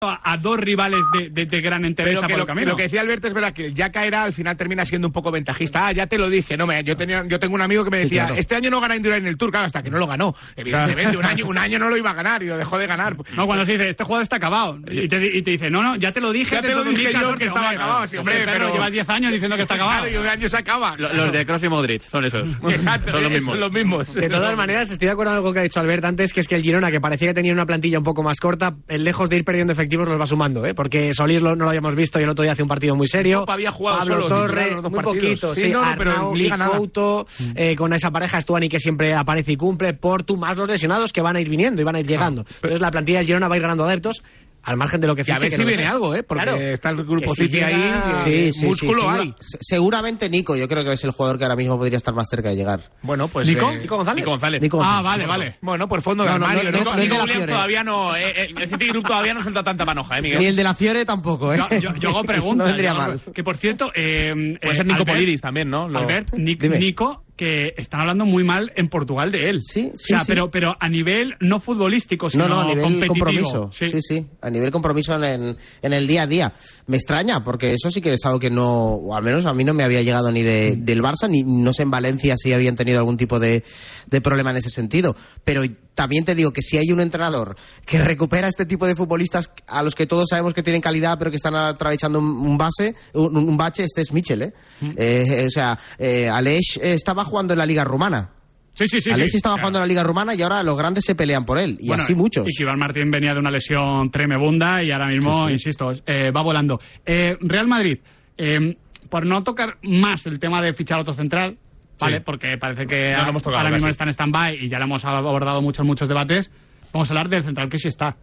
a, 0.00 0.36
dos 0.36 0.56
rivales 0.60 1.00
de, 1.12 1.28
de, 1.30 1.44
de 1.46 1.60
gran 1.60 1.84
entereza 1.84 2.20
que 2.20 2.28
por 2.28 2.36
lo, 2.36 2.42
el 2.42 2.46
camino. 2.46 2.70
lo 2.70 2.76
que 2.76 2.84
decía 2.84 3.00
Alberto 3.00 3.26
es 3.26 3.34
verdad 3.34 3.52
que 3.52 3.66
el 3.66 3.74
ya 3.74 3.90
caerá 3.90 4.22
al 4.22 4.32
final 4.32 4.56
termina 4.56 4.84
siendo 4.84 5.08
un 5.08 5.12
poco 5.12 5.32
ventajista. 5.32 5.86
Ah, 5.86 5.92
ya 5.92 6.06
te 6.06 6.16
lo 6.18 6.30
dije, 6.30 6.56
no 6.56 6.68
me, 6.68 6.84
yo 6.84 6.94
tenía, 6.96 7.24
yo 7.26 7.38
tengo 7.40 7.56
un 7.56 7.62
amigo 7.62 7.82
que 7.82 7.90
me 7.90 7.98
Sí, 7.98 8.04
decía, 8.04 8.26
claro. 8.26 8.38
este 8.38 8.54
año 8.54 8.70
no 8.70 8.80
gana 8.80 8.94
Indurain 8.94 9.22
en 9.22 9.28
el 9.28 9.36
Tour, 9.36 9.50
claro, 9.50 9.66
hasta 9.66 9.82
que 9.82 9.90
no 9.90 9.98
lo 9.98 10.06
ganó. 10.06 10.36
Evidentemente, 10.54 11.16
un 11.16 11.24
año, 11.26 11.46
un 11.46 11.58
año 11.58 11.80
no 11.80 11.88
lo 11.90 11.96
iba 11.96 12.10
a 12.10 12.14
ganar 12.14 12.40
y 12.44 12.46
lo 12.46 12.56
dejó 12.56 12.78
de 12.78 12.86
ganar. 12.86 13.16
No, 13.36 13.46
cuando 13.46 13.64
se 13.64 13.72
dice, 13.76 13.88
este 13.88 14.04
jugador 14.04 14.22
está 14.22 14.36
acabado. 14.36 14.78
Y 14.88 15.08
te, 15.08 15.16
y 15.36 15.42
te 15.42 15.50
dice, 15.50 15.68
no, 15.68 15.82
no, 15.82 15.96
ya 15.96 16.12
te 16.12 16.20
lo 16.20 16.30
dije. 16.32 16.54
Ya 16.54 16.62
te 16.62 16.72
lo 16.74 16.84
dije 16.84 17.12
2014, 17.12 17.32
yo 17.32 17.36
que 17.38 17.44
estaba 17.46 17.66
hombre, 17.66 17.82
acabado, 17.82 18.06
sí, 18.06 18.16
hombre, 18.18 18.34
Pedro, 18.36 18.52
pero- 18.52 18.72
Llevas 18.74 18.92
10 18.92 19.10
años 19.10 19.32
diciendo 19.32 19.56
que 19.56 19.62
está 19.62 19.74
acabado. 19.78 20.02
Claro, 20.04 20.14
y 20.14 20.18
un 20.18 20.28
año 20.28 20.48
se 20.48 20.56
acaba. 20.58 20.96
Lo- 20.96 21.12
Los 21.12 21.32
de 21.32 21.44
Cross 21.44 21.64
y 21.64 21.68
Modric, 21.68 22.02
son 22.02 22.24
esos. 22.24 22.48
Exacto, 22.70 23.10
son 23.12 23.22
los 23.24 23.32
mismos. 23.32 23.50
son 23.54 23.60
los 23.60 23.72
mismos. 23.72 24.14
De 24.14 24.28
todas 24.28 24.56
maneras, 24.56 24.92
estoy 24.92 25.06
de 25.06 25.12
acuerdo 25.12 25.32
con 25.32 25.38
algo 25.38 25.52
que 25.52 25.58
ha 25.58 25.62
dicho 25.64 25.80
Albert 25.80 26.04
antes, 26.04 26.32
que 26.32 26.38
es 26.40 26.46
que 26.46 26.54
el 26.54 26.62
Girona, 26.62 26.92
que 26.92 27.00
parecía 27.00 27.26
que 27.28 27.34
tenía 27.34 27.52
una 27.52 27.66
plantilla 27.66 27.98
un 27.98 28.04
poco 28.04 28.22
más 28.22 28.38
corta, 28.38 28.76
eh, 28.86 28.98
lejos 28.98 29.28
de 29.28 29.38
ir 29.38 29.44
perdiendo 29.44 29.74
los 29.96 30.20
va 30.20 30.26
sumando, 30.26 30.64
¿eh? 30.66 30.74
Porque 30.74 31.12
Solís 31.14 31.40
lo- 31.42 31.54
no 31.56 31.64
lo 31.64 31.70
habíamos 31.70 31.94
visto 31.94 32.18
y 32.20 32.22
el 32.24 32.30
otro 32.30 32.42
día 32.42 32.52
hace 32.52 32.62
un 32.62 32.68
partido 32.68 32.94
muy 32.96 33.06
serio. 33.06 33.44
Había 33.48 33.70
jugado 33.72 33.98
Pablo 33.98 34.14
solo 34.14 34.24
titular 34.26 34.46
Torre, 34.48 34.70
los 34.72 34.82
dos 34.82 34.92
muy 34.92 35.02
partidos. 35.02 35.24
poquito, 35.24 35.54
Sí, 35.54 35.60
sí, 35.62 35.68
no, 35.70 35.82
pero 35.96 36.10
Arnau 36.10 36.34
Liga 36.34 36.54
y 36.54 36.58
nada. 36.58 36.76
Couto, 36.76 37.26
eh, 37.54 37.74
con 37.76 37.92
esa 37.92 38.10
pareja 38.10 38.40
Stuani 38.40 38.68
que 38.68 38.78
siempre 38.80 39.14
aparece 39.14 39.52
y 39.52 39.56
cumple, 39.56 39.94
Portu, 39.94 40.36
más 40.36 40.56
los 40.56 40.68
lesionados 40.68 41.12
que 41.12 41.20
van 41.22 41.36
a 41.36 41.40
ir 41.40 41.48
viniendo 41.48 41.80
y 41.80 41.84
van 41.84 41.96
a 41.96 42.00
ir 42.00 42.06
llegando. 42.06 42.44
Entonces 42.56 42.80
la 42.80 42.90
plantilla 42.90 43.18
del 43.18 43.26
Girona 43.26 43.48
va 43.48 43.54
a 43.54 43.56
ir 43.56 43.62
ganando 43.62 43.84
adeptos, 43.84 44.22
al 44.62 44.76
margen 44.76 45.00
de 45.00 45.06
lo 45.06 45.14
que 45.14 45.22
Y 45.22 45.30
a 45.30 45.34
fiche, 45.36 45.38
ver 45.40 45.50
que 45.50 45.56
si 45.56 45.62
no 45.62 45.66
viene 45.68 45.86
algo, 45.86 46.14
¿eh? 46.14 46.22
Porque 46.22 46.42
Claro. 46.44 46.58
está 46.60 46.90
el 46.90 46.96
grupo 47.04 47.34
si 47.34 47.44
City 47.46 47.60
ahí, 47.60 47.74
Sí, 48.18 48.30
sí, 48.30 48.52
sí, 48.52 48.66
músculo 48.66 49.02
segura- 49.02 49.20
hay. 49.20 49.34
se- 49.40 49.58
seguramente 49.60 50.28
Nico, 50.28 50.56
yo 50.56 50.68
creo 50.68 50.84
que 50.84 50.90
es 50.92 51.04
el 51.04 51.10
jugador 51.12 51.38
que 51.38 51.44
ahora 51.44 51.56
mismo 51.56 51.78
podría 51.78 51.96
estar 51.96 52.14
más 52.14 52.28
cerca 52.28 52.50
de 52.50 52.56
llegar. 52.56 52.80
Bueno, 53.02 53.28
pues... 53.28 53.48
¿Nico? 53.48 53.70
eh, 53.70 53.78
¿Nico 53.80 53.96
González? 53.96 54.20
Nico 54.22 54.30
González. 54.30 54.62
Nico 54.62 54.82
Ah, 54.84 55.00
vale, 55.02 55.26
vale. 55.26 55.56
Bueno, 55.62 55.88
por 55.88 56.02
fondo 56.02 56.24
de 56.24 56.30
No, 56.30 56.38
no, 56.38 56.46
armario. 56.46 56.70
no, 56.70 56.78
Nico- 56.78 56.94
Nico 56.96 57.14
Williams 57.16 57.32
Fiore. 57.32 57.52
todavía 57.52 57.82
no, 57.84 58.16
eh, 58.16 58.28
eh, 58.28 58.48
el 58.60 58.68
City 58.68 58.88
Group 58.88 59.06
todavía 59.06 59.32
no 59.34 59.42
suelta 59.42 59.62
tanta 59.62 59.84
manoja, 59.84 60.14
¿eh, 60.18 60.22
Miguel? 60.22 60.38
Ni 60.40 60.46
el 60.46 60.56
de 60.56 60.64
la 60.64 60.74
Fiore 60.74 61.04
tampoco, 61.04 61.52
¿eh? 61.54 61.58
Yo, 61.70 61.78
yo, 61.80 61.96
yo 61.96 62.08
hago 62.10 62.22
preguntas. 62.24 62.58
No 62.58 62.64
vendría 62.72 62.94
mal. 62.94 63.20
Que 63.34 63.42
por 63.44 63.56
cierto, 63.56 63.90
eh, 63.94 64.32
Puede 64.60 64.72
eh, 64.72 64.74
ser 64.76 64.86
Nico 64.86 65.04
Polidis 65.04 65.40
también, 65.40 65.70
¿no? 65.70 65.84
Albert. 65.84 66.32
Nico, 66.34 67.24
que 67.38 67.70
están 67.78 68.00
hablando 68.00 68.26
muy 68.26 68.44
mal 68.44 68.70
en 68.76 68.88
Portugal 68.90 69.32
de 69.32 69.48
él. 69.48 69.60
Sí, 69.62 69.92
O 69.94 69.96
sí, 69.96 70.08
sea, 70.08 70.20
sí. 70.20 70.26
Pero, 70.28 70.50
pero 70.50 70.72
a 70.78 70.88
nivel 70.90 71.34
no 71.40 71.60
futbolístico, 71.60 72.28
sino 72.28 72.46
No, 72.46 72.54
no, 72.56 72.60
a 72.60 72.64
nivel 72.66 72.82
competitivo. 72.82 73.14
compromiso. 73.14 73.70
Sí. 73.72 73.88
Sí. 73.88 74.00
sí, 74.02 74.26
a 74.42 74.50
nivel 74.50 74.70
compromiso 74.70 75.14
en, 75.24 75.56
en 75.80 75.92
el 75.94 76.06
día 76.06 76.24
a 76.24 76.26
día. 76.26 76.52
Me 76.88 76.96
extraña, 76.96 77.42
porque 77.42 77.72
eso 77.72 77.90
sí 77.90 78.00
que 78.02 78.12
es 78.12 78.24
algo 78.26 78.38
que 78.38 78.50
no, 78.50 78.66
o 78.94 79.14
al 79.14 79.22
menos 79.22 79.46
a 79.46 79.54
mí 79.54 79.64
no 79.64 79.72
me 79.72 79.84
había 79.84 80.02
llegado 80.02 80.30
ni 80.30 80.42
de, 80.42 80.76
del 80.76 81.00
Barça, 81.02 81.30
ni 81.30 81.42
no 81.44 81.72
sé 81.72 81.84
en 81.84 81.90
Valencia 81.90 82.34
si 82.36 82.52
habían 82.52 82.74
tenido 82.76 82.98
algún 82.98 83.16
tipo 83.16 83.38
de, 83.38 83.62
de 84.06 84.20
problema 84.20 84.50
en 84.50 84.56
ese 84.58 84.68
sentido. 84.70 85.14
Pero 85.44 85.62
también 85.94 86.24
te 86.24 86.34
digo 86.34 86.52
que 86.52 86.62
si 86.62 86.76
hay 86.78 86.92
un 86.92 87.00
entrenador 87.00 87.56
que 87.86 87.98
recupera 87.98 88.48
este 88.48 88.66
tipo 88.66 88.86
de 88.86 88.94
futbolistas 88.94 89.50
a 89.66 89.82
los 89.82 89.94
que 89.94 90.06
todos 90.06 90.26
sabemos 90.30 90.54
que 90.54 90.62
tienen 90.62 90.80
calidad, 90.80 91.16
pero 91.18 91.30
que 91.30 91.36
están 91.36 91.56
atravesando 91.56 92.18
un, 92.18 92.26
un 92.26 92.58
base, 92.58 92.94
un, 93.14 93.36
un 93.36 93.56
bache, 93.56 93.84
este 93.84 94.02
es 94.02 94.12
Michel, 94.12 94.42
¿eh? 94.42 94.52
Eh, 94.96 95.44
o 95.46 95.50
sea, 95.50 95.78
eh, 95.98 96.28
Aleix 96.28 96.76
eh, 96.80 96.92
estaba 96.94 97.24
jugando 97.28 97.52
en 97.54 97.58
la 97.58 97.66
Liga 97.66 97.84
Rumana. 97.84 98.30
Sí, 98.74 98.86
sí, 98.88 99.00
sí. 99.00 99.10
Aleix 99.10 99.30
sí. 99.32 99.36
estaba 99.38 99.54
Claro. 99.56 99.62
jugando 99.68 99.78
en 99.78 99.82
la 99.82 99.86
Liga 99.88 100.04
Rumana 100.04 100.34
y 100.36 100.42
ahora 100.42 100.62
los 100.62 100.76
grandes 100.78 101.04
se 101.04 101.14
pelean 101.16 101.44
por 101.44 101.58
él. 101.60 101.76
Y 101.80 101.88
Bueno, 101.88 102.02
así 102.02 102.14
muchos. 102.14 102.46
Y 102.48 102.54
que 102.56 102.62
Iván 102.62 102.78
Martín 102.78 103.10
venía 103.10 103.32
de 103.32 103.40
una 103.40 103.50
lesión 103.50 104.10
tremebunda 104.10 104.82
y 104.84 104.90
ahora 104.92 105.08
mismo, 105.08 105.32
Sí, 105.42 105.48
sí. 105.48 105.52
insisto, 105.54 105.90
eh, 106.06 106.30
va 106.30 106.42
volando. 106.42 106.78
Eh, 107.04 107.36
Real 107.40 107.66
Madrid, 107.66 107.98
eh, 108.36 108.76
por 109.10 109.26
no 109.26 109.42
tocar 109.42 109.78
más 109.82 110.26
el 110.26 110.38
tema 110.38 110.60
de 110.60 110.74
fichar 110.74 111.00
otro 111.00 111.12
central, 111.14 111.56
¿vale? 112.00 112.18
Sí. 112.18 112.22
Porque 112.24 112.56
parece 112.60 112.86
que 112.86 113.12
No 113.16 113.24
lo 113.24 113.30
hemos 113.30 113.42
tocado 113.42 113.62
ahora 113.64 113.74
mismo 113.74 113.88
está 113.90 114.04
en 114.04 114.10
stand-by 114.10 114.64
y 114.64 114.68
ya 114.68 114.78
lo 114.78 114.84
hemos 114.84 115.04
abordado 115.04 115.60
mucho 115.60 115.82
en 115.82 115.88
muchos 115.88 116.08
debates. 116.08 116.52
Vamos 116.92 117.10
a 117.10 117.14
hablar 117.14 117.28
del 117.28 117.42
central 117.42 117.68
que 117.68 117.78
sí 117.78 117.88
está. 117.88 118.16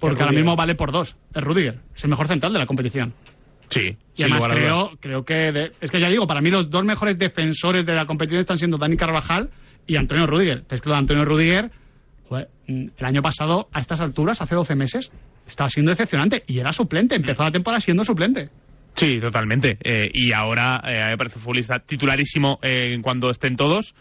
Porque 0.00 0.22
ahora 0.22 0.32
mismo 0.34 0.56
vale 0.56 0.74
por 0.74 0.92
dos. 0.92 1.14
Es 1.34 1.42
Rudiger. 1.44 1.78
Es 1.94 2.02
el 2.04 2.10
mejor 2.10 2.26
central 2.26 2.52
de 2.54 2.58
la 2.58 2.66
competición. 2.66 3.12
Sí, 3.70 3.96
Y 4.16 4.22
además 4.24 4.42
creo, 4.54 4.90
creo 5.00 5.24
que... 5.24 5.34
de- 5.52 5.72
es 5.80 5.90
que 5.90 6.00
ya 6.00 6.08
digo, 6.08 6.26
para 6.26 6.40
mí 6.40 6.50
los 6.50 6.68
dos 6.68 6.84
mejores 6.84 7.16
defensores 7.18 7.86
de 7.86 7.94
la 7.94 8.04
competición 8.04 8.40
están 8.40 8.58
siendo 8.58 8.76
Dani 8.76 8.96
Carvajal 8.96 9.48
y 9.86 9.96
Antonio 9.96 10.26
Rudiger. 10.26 10.64
Es 10.68 10.80
que 10.80 10.88
lo 10.88 10.94
de 10.94 10.98
Antonio 10.98 11.24
Rudiger, 11.24 11.70
joder, 12.28 12.48
mm, 12.66 12.86
el 12.98 13.04
año 13.06 13.22
pasado, 13.22 13.68
a 13.72 13.78
estas 13.80 14.00
alturas, 14.00 14.42
hace 14.42 14.54
12 14.54 14.74
meses, 14.74 15.10
estaba 15.46 15.68
siendo 15.70 15.90
decepcionante 15.90 16.42
y 16.46 16.58
era 16.58 16.72
suplente. 16.72 17.14
Empezó 17.16 17.44
la 17.44 17.50
temporada 17.52 17.80
siendo 17.80 18.04
suplente. 18.04 18.48
Sí, 18.94 19.20
totalmente. 19.20 19.78
Eh, 19.84 20.10
y 20.12 20.32
ahora 20.32 20.80
eh, 20.84 21.10
me 21.10 21.16
parece 21.16 21.38
un 21.38 21.42
futbolista 21.44 21.78
titularísimo 21.78 22.58
eh, 22.62 22.98
cuando 23.02 23.30
estén 23.30 23.56
todos. 23.56 23.94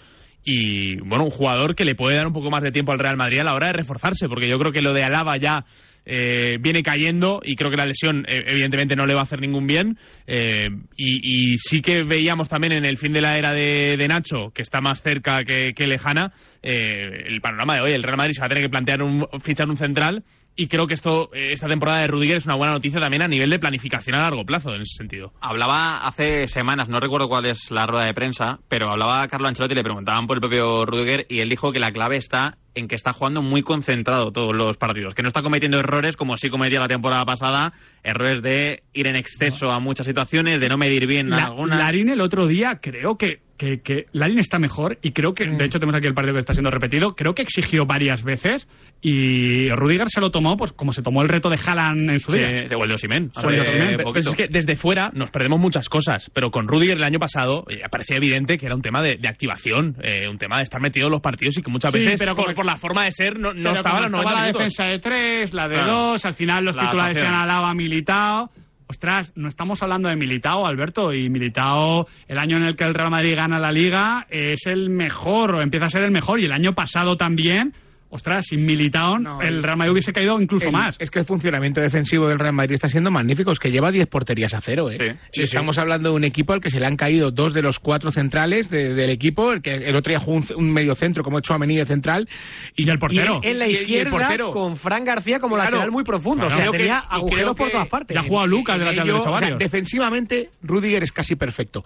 Y 0.43 0.95
bueno, 1.01 1.25
un 1.25 1.29
jugador 1.31 1.75
que 1.75 1.85
le 1.85 1.95
puede 1.95 2.17
dar 2.17 2.25
un 2.27 2.33
poco 2.33 2.49
más 2.49 2.63
de 2.63 2.71
tiempo 2.71 2.91
al 2.91 2.97
Real 2.99 3.17
Madrid 3.17 3.39
a 3.41 3.43
la 3.43 3.53
hora 3.53 3.67
de 3.67 3.73
reforzarse, 3.73 4.27
porque 4.27 4.49
yo 4.49 4.57
creo 4.57 4.71
que 4.71 4.81
lo 4.81 4.93
de 4.93 5.03
Alaba 5.03 5.37
ya 5.37 5.65
eh, 6.05 6.57
viene 6.59 6.81
cayendo 6.81 7.39
y 7.43 7.55
creo 7.55 7.69
que 7.69 7.77
la 7.77 7.85
lesión 7.85 8.25
eh, 8.27 8.43
evidentemente 8.47 8.95
no 8.95 9.05
le 9.05 9.13
va 9.13 9.21
a 9.21 9.23
hacer 9.23 9.41
ningún 9.41 9.67
bien. 9.67 9.97
Eh, 10.25 10.69
y, 10.95 11.53
y 11.53 11.57
sí 11.57 11.81
que 11.81 12.03
veíamos 12.03 12.49
también 12.49 12.73
en 12.73 12.85
el 12.85 12.97
fin 12.97 13.13
de 13.13 13.21
la 13.21 13.31
era 13.37 13.53
de, 13.53 13.97
Nacho, 14.07 14.51
que 14.53 14.61
está 14.61 14.81
más 14.81 15.01
cerca 15.01 15.43
que, 15.45 15.87
lejana, 15.87 16.31
el 16.61 17.39
panorama 17.41 17.75
de 17.75 17.81
hoy. 17.81 17.91
El 17.91 18.03
Real 18.03 18.17
Madrid 18.17 18.33
se 18.33 18.41
va 18.41 18.47
a 18.47 18.49
tener 18.49 18.63
que 18.63 18.69
plantear 18.69 19.03
un, 19.03 19.27
fichar 19.41 19.69
un 19.69 19.77
central. 19.77 20.23
Y 20.55 20.67
creo 20.67 20.87
que 20.87 20.95
esto, 20.95 21.29
esta 21.31 21.67
temporada 21.67 22.01
de 22.01 22.07
Rudiger 22.07 22.37
es 22.37 22.45
una 22.45 22.57
buena 22.57 22.73
noticia 22.73 22.99
también 22.99 23.23
a 23.23 23.27
nivel 23.27 23.49
de 23.49 23.59
planificación 23.59 24.17
a 24.17 24.23
largo 24.23 24.43
plazo 24.43 24.75
en 24.75 24.81
ese 24.81 24.97
sentido. 24.97 25.31
Hablaba 25.39 25.99
hace 26.05 26.47
semanas, 26.47 26.89
no 26.89 26.99
recuerdo 26.99 27.29
cuál 27.29 27.45
es 27.45 27.71
la 27.71 27.85
rueda 27.85 28.07
de 28.07 28.13
prensa, 28.13 28.59
pero 28.67 28.91
hablaba 28.91 29.25
Carlo 29.29 29.47
Ancelotti, 29.47 29.75
le 29.75 29.83
preguntaban 29.83 30.27
por 30.27 30.35
el 30.35 30.41
propio 30.41 30.85
Rudiger 30.85 31.25
y 31.29 31.39
él 31.39 31.47
dijo 31.47 31.71
que 31.71 31.79
la 31.79 31.91
clave 31.91 32.17
está 32.17 32.57
en 32.75 32.87
que 32.87 32.95
está 32.95 33.13
jugando 33.13 33.41
muy 33.41 33.61
concentrado 33.61 34.31
todos 34.31 34.53
los 34.55 34.77
partidos, 34.77 35.13
que 35.15 35.21
no 35.23 35.27
está 35.27 35.41
cometiendo 35.41 35.79
errores 35.79 36.15
como 36.15 36.37
sí 36.37 36.49
cometía 36.49 36.79
la 36.79 36.87
temporada 36.87 37.25
pasada, 37.25 37.73
errores 38.03 38.41
de 38.41 38.83
ir 38.93 39.07
en 39.07 39.15
exceso 39.15 39.69
a 39.71 39.79
muchas 39.79 40.05
situaciones, 40.05 40.59
de 40.59 40.69
no 40.69 40.77
medir 40.77 41.07
bien 41.07 41.29
La- 41.29 41.45
algunas. 41.47 41.77
Larín 41.79 42.09
el 42.09 42.21
otro 42.21 42.47
día 42.47 42.79
creo 42.81 43.17
que, 43.17 43.41
que, 43.57 43.81
que 43.81 44.05
Larín 44.13 44.39
está 44.39 44.59
mejor 44.59 44.97
y 45.01 45.11
creo 45.11 45.33
que, 45.33 45.45
de 45.45 45.65
hecho 45.65 45.79
tenemos 45.79 45.95
aquí 45.97 46.07
el 46.07 46.13
partido 46.13 46.33
que 46.35 46.39
está 46.39 46.53
siendo 46.53 46.71
repetido, 46.71 47.15
creo 47.15 47.33
que 47.33 47.41
exigió 47.41 47.85
varias 47.85 48.23
veces 48.23 48.67
y 49.01 49.69
Rudiger 49.69 50.09
se 50.09 50.19
lo 50.21 50.29
tomó 50.29 50.57
pues 50.57 50.71
como 50.73 50.91
se 50.93 51.01
tomó 51.01 51.21
el 51.21 51.29
reto 51.29 51.49
de 51.49 51.57
Haaland 51.65 52.11
en 52.11 52.19
su 52.19 52.31
Sí, 52.31 52.37
día. 52.37 52.47
Hace 52.65 52.75
Osimhen. 52.75 53.29
poquito. 53.31 54.11
Pues 54.11 54.27
es 54.27 54.35
que 54.35 54.47
desde 54.47 54.75
fuera 54.75 55.09
nos 55.13 55.31
perdemos 55.31 55.59
muchas 55.59 55.87
cosas, 55.89 56.29
pero 56.33 56.51
con 56.51 56.67
Rudiger 56.67 56.97
el 56.97 57.03
año 57.03 57.19
pasado 57.19 57.65
eh, 57.69 57.81
parecía 57.89 58.17
evidente 58.17 58.57
que 58.57 58.65
era 58.65 58.75
un 58.75 58.81
tema 58.81 59.01
de, 59.01 59.17
de 59.17 59.27
activación, 59.27 59.95
eh, 60.03 60.27
un 60.29 60.37
tema 60.37 60.57
de 60.57 60.63
estar 60.63 60.81
metido 60.81 61.07
en 61.07 61.11
los 61.11 61.21
partidos 61.21 61.57
y 61.57 61.61
que 61.61 61.71
muchas 61.71 61.91
Sí, 61.93 61.99
veces, 61.99 62.19
pero 62.19 62.35
por 62.59 62.65
la 62.65 62.75
forma 62.75 63.05
de 63.05 63.11
ser, 63.13 63.39
no, 63.39 63.53
no 63.53 63.71
estaba 63.71 64.01
los 64.01 64.11
90 64.11 64.17
estaba 64.17 64.33
la 64.33 64.41
minutos. 64.47 64.59
defensa 64.75 64.83
de 64.91 64.99
tres, 64.99 65.53
la 65.53 65.67
de 65.69 65.75
Claro. 65.75 65.93
dos, 65.95 66.25
al 66.25 66.33
final 66.33 66.65
los 66.65 66.75
La 66.75 66.81
titulares 66.83 67.17
se 67.17 67.25
han 67.25 67.33
alaba 67.35 67.73
Militao. 67.73 68.49
Ostras, 68.85 69.31
no 69.37 69.47
estamos 69.47 69.81
hablando 69.81 70.09
de 70.09 70.17
Militao, 70.17 70.65
Alberto, 70.65 71.13
y 71.13 71.29
Militao, 71.29 72.05
el 72.27 72.37
año 72.37 72.57
en 72.57 72.63
el 72.63 72.75
que 72.75 72.83
el 72.83 72.93
Real 72.93 73.11
Madrid 73.11 73.33
gana 73.33 73.59
la 73.59 73.71
Liga, 73.71 74.25
es 74.29 74.65
el 74.65 74.89
mejor, 74.89 75.55
o 75.55 75.61
empieza 75.61 75.85
a 75.85 75.89
ser 75.89 76.03
el 76.03 76.11
mejor, 76.11 76.41
y 76.41 76.45
el 76.45 76.51
año 76.51 76.73
pasado 76.73 77.15
también, 77.15 77.73
ostras, 78.09 78.45
sin 78.47 78.65
Militao, 78.65 79.19
No, 79.19 79.41
el 79.41 79.61
Real 79.63 79.77
Madrid 79.77 79.91
hubiese 79.93 80.11
caído 80.13 80.39
incluso 80.41 80.67
El- 80.67 80.73
más. 80.73 80.95
Es 80.99 81.11
que 81.11 81.19
el 81.19 81.25
funcionamiento 81.25 81.79
defensivo 81.81 82.27
del 82.27 82.39
Real 82.39 82.53
Madrid 82.53 82.73
está 82.73 82.87
siendo 82.87 83.11
magnífico. 83.11 83.51
Es 83.51 83.59
que 83.59 83.69
lleva 83.71 83.91
10 83.91 84.07
porterías 84.07 84.53
a 84.53 84.61
cero. 84.61 84.89
¿eh? 84.91 84.97
Sí, 85.31 85.41
Y 85.41 85.43
estamos 85.43 85.77
hablando 85.77 86.09
de 86.09 86.15
un 86.15 86.23
equipo 86.23 86.53
al 86.53 86.61
que 86.61 86.71
se 86.71 86.79
le 86.79 86.87
han 86.87 86.95
caído 86.95 87.31
dos 87.31 87.53
de 87.53 87.61
los 87.61 87.79
cuatro 87.79 88.11
centrales 88.11 88.69
de- 88.69 88.93
del 88.93 89.09
equipo. 89.11 89.53
El 89.53 89.61
que 89.61 89.73
el 89.75 89.95
otro 89.95 90.11
día 90.11 90.19
jugó 90.19 90.37
un, 90.37 90.45
un 90.55 90.71
medio 90.73 90.95
centro 90.95 91.23
como 91.23 91.39
Chouameni 91.39 91.75
de 91.77 91.85
central. 91.85 92.27
Y 92.75 92.89
el 92.89 92.97
portero. 92.99 93.41
Y 93.43 93.47
en 93.49 93.59
la 93.59 93.67
Y 93.67 93.71
y 93.73 93.75
izquierda 93.77 94.11
portero. 94.11 94.51
con 94.51 94.75
Fran 94.75 95.03
García 95.05 95.39
como 95.39 95.55
Claro. 95.55 95.71
lateral 95.71 95.91
muy 95.91 96.03
profundo. 96.03 96.47
Claro. 96.47 96.61
o 96.61 96.63
sea, 96.63 96.71
que- 96.71 96.77
tenía 96.79 97.03
y 97.09 97.15
agujeros 97.15 97.55
por 97.55 97.69
todas 97.69 97.87
partes. 97.87 98.15
Ya 98.15 98.21
ha 98.21 98.23
jugado 98.23 98.47
Lucas 98.47 98.77
de 98.79 98.85
lateral 98.85 99.07
derecho 99.07 99.31
o 99.31 99.37
sea, 99.37 99.55
defensivamente, 99.57 100.49
Rudiger 100.63 101.03
es 101.03 101.11
casi 101.11 101.35
perfecto. 101.35 101.83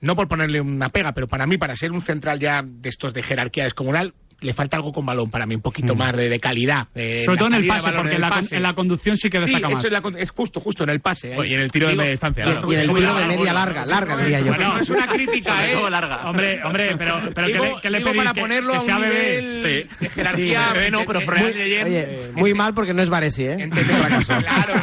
No 0.00 0.14
por 0.16 0.28
ponerle 0.28 0.60
una 0.60 0.90
pega, 0.90 1.12
pero 1.12 1.26
para 1.26 1.46
mí, 1.46 1.56
para 1.56 1.74
ser 1.76 1.90
un 1.92 2.02
central 2.02 2.38
ya 2.38 2.60
de 2.62 2.88
estos 2.90 3.14
de 3.14 3.22
jerarquía 3.22 3.64
descomunal, 3.64 4.12
le 4.40 4.52
falta 4.54 4.76
algo 4.76 4.92
con 4.92 5.04
balón 5.06 5.30
para 5.30 5.46
mí, 5.46 5.54
un 5.54 5.62
poquito 5.62 5.94
más 5.94 6.16
de, 6.16 6.28
de 6.28 6.38
calidad. 6.40 6.88
de 6.94 7.22
Sobre 7.22 7.38
todo 7.38 7.48
en 7.48 7.54
el 7.54 7.62
de 7.62 7.68
pase, 7.68 7.90
porque 7.92 8.08
en 8.08 8.14
el 8.14 8.20
la, 8.20 8.28
pase. 8.30 8.56
en 8.56 8.62
la 8.62 8.72
conducción 8.74 9.16
sí 9.16 9.30
que 9.30 9.38
Sí, 9.40 9.46
destaca 9.46 9.68
eso 9.68 9.76
más. 9.76 9.84
es, 9.84 9.92
la 9.92 10.20
es 10.20 10.30
justo, 10.30 10.60
justo 10.60 10.84
en 10.84 10.90
el 10.90 11.00
pase. 11.00 11.32
¿eh? 11.32 11.36
Y 11.46 11.54
en 11.54 11.60
el 11.60 11.70
tiro 11.70 11.86
de 11.86 11.92
Digo, 11.92 12.00
media 12.02 12.10
distancia, 12.10 12.44
claro. 12.44 12.62
Y 12.70 12.74
en 12.74 12.80
el 12.80 12.92
tiro 12.94 13.14
de 13.14 13.26
media 13.26 13.52
larga, 13.52 13.84
larga, 13.86 14.16
diría 14.18 14.40
yo. 14.40 14.46
Bueno, 14.48 14.74
no 14.74 14.78
es 14.80 14.90
una 14.90 15.06
crítica, 15.06 15.56
Sobre 15.56 15.70
¿eh? 15.70 15.74
todo 15.74 15.90
larga. 15.90 16.28
Hombre, 16.28 16.60
hombre, 16.64 16.88
pero, 16.98 17.14
pero 17.34 17.46
¿qué 17.46 17.52
Digo- 17.52 17.64
le, 17.64 17.80
qué 17.82 17.90
le 17.90 17.98
digo 17.98 18.10
pedís? 18.10 18.22
para 18.22 18.32
Que- 18.34 18.40
ponerlo 18.40 18.70
que 18.72 18.76
a 18.76 18.80
un 18.80 18.86
sea 18.86 18.98
bebé. 18.98 19.40
nivel 19.42 19.64
Sí. 19.88 19.88
de 20.00 20.10
jerarquía. 20.10 20.72
bebé 20.74 20.90
no, 20.90 21.04
pero 21.06 21.20
Eh, 21.20 21.26
muy- 21.26 21.82
Oye, 21.84 22.30
muy 22.34 22.54
mal 22.54 22.74
porque 22.74 22.92
no 22.92 23.02
es 23.02 23.10
Varesi, 23.10 23.44
¿eh? 23.44 23.56
Claro, 23.70 24.74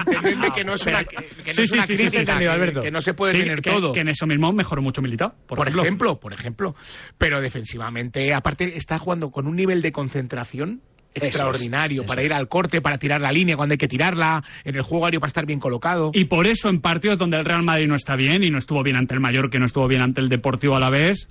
que 0.55 0.63
no 0.63 0.73
es 0.73 0.85
una, 0.85 1.03
que 1.03 1.13
no 1.13 1.53
Sí, 1.53 1.61
es 1.61 1.69
sí, 1.69 1.75
una 1.75 1.83
sí, 1.83 1.95
sí, 1.95 2.03
crítica, 2.07 2.33
que- 2.35 2.81
que 2.81 2.91
no 2.91 3.01
se 3.01 3.13
puede 3.13 3.33
Sí, 3.33 3.39
tener 3.39 3.61
que, 3.61 3.71
todo. 3.71 3.91
que 3.93 3.99
en 4.01 4.09
eso 4.09 4.25
mismo 4.25 4.51
mejoró 4.53 4.81
mucho 4.81 5.01
Militao. 5.01 5.33
Por, 5.47 5.57
por 5.57 5.67
ejemplo, 5.67 6.19
por 6.19 6.33
ejemplo. 6.33 6.75
Pero 7.17 7.39
defensivamente, 7.41 8.33
aparte, 8.33 8.75
está 8.77 8.97
jugando 8.99 9.29
con 9.31 9.40
un 9.47 9.55
nivel 9.55 9.81
de 9.81 9.91
concentración 9.91 10.81
extraordinario 11.13 12.05
para 12.05 12.23
ir 12.23 12.33
al 12.33 12.47
corte, 12.47 12.81
para 12.81 12.97
tirar 12.97 13.19
la 13.19 13.31
línea 13.31 13.55
cuando 13.55 13.73
hay 13.73 13.77
que 13.77 13.87
tirarla, 13.87 14.43
en 14.63 14.75
el 14.75 14.81
juego 14.81 15.05
aéreo 15.05 15.19
para 15.19 15.29
estar 15.29 15.45
bien 15.45 15.59
colocado. 15.59 16.11
Y 16.13 16.25
por 16.25 16.47
eso 16.47 16.69
en 16.69 16.81
partidos 16.81 17.17
donde 17.17 17.37
el 17.37 17.45
Real 17.45 17.63
Madrid 17.63 17.87
no 17.87 17.95
está 17.95 18.15
bien 18.15 18.43
y 18.43 18.49
no 18.49 18.57
estuvo 18.57 18.81
bien 18.83 18.97
ante 18.97 19.13
el 19.13 19.19
Mallorca, 19.19 19.57
no 19.59 19.65
estuvo 19.65 19.87
bien 19.87 20.01
ante 20.01 20.21
el 20.21 20.29
Deportivo 20.29 20.75
a 20.75 20.79
la 20.79 20.89
vez, 20.89 21.27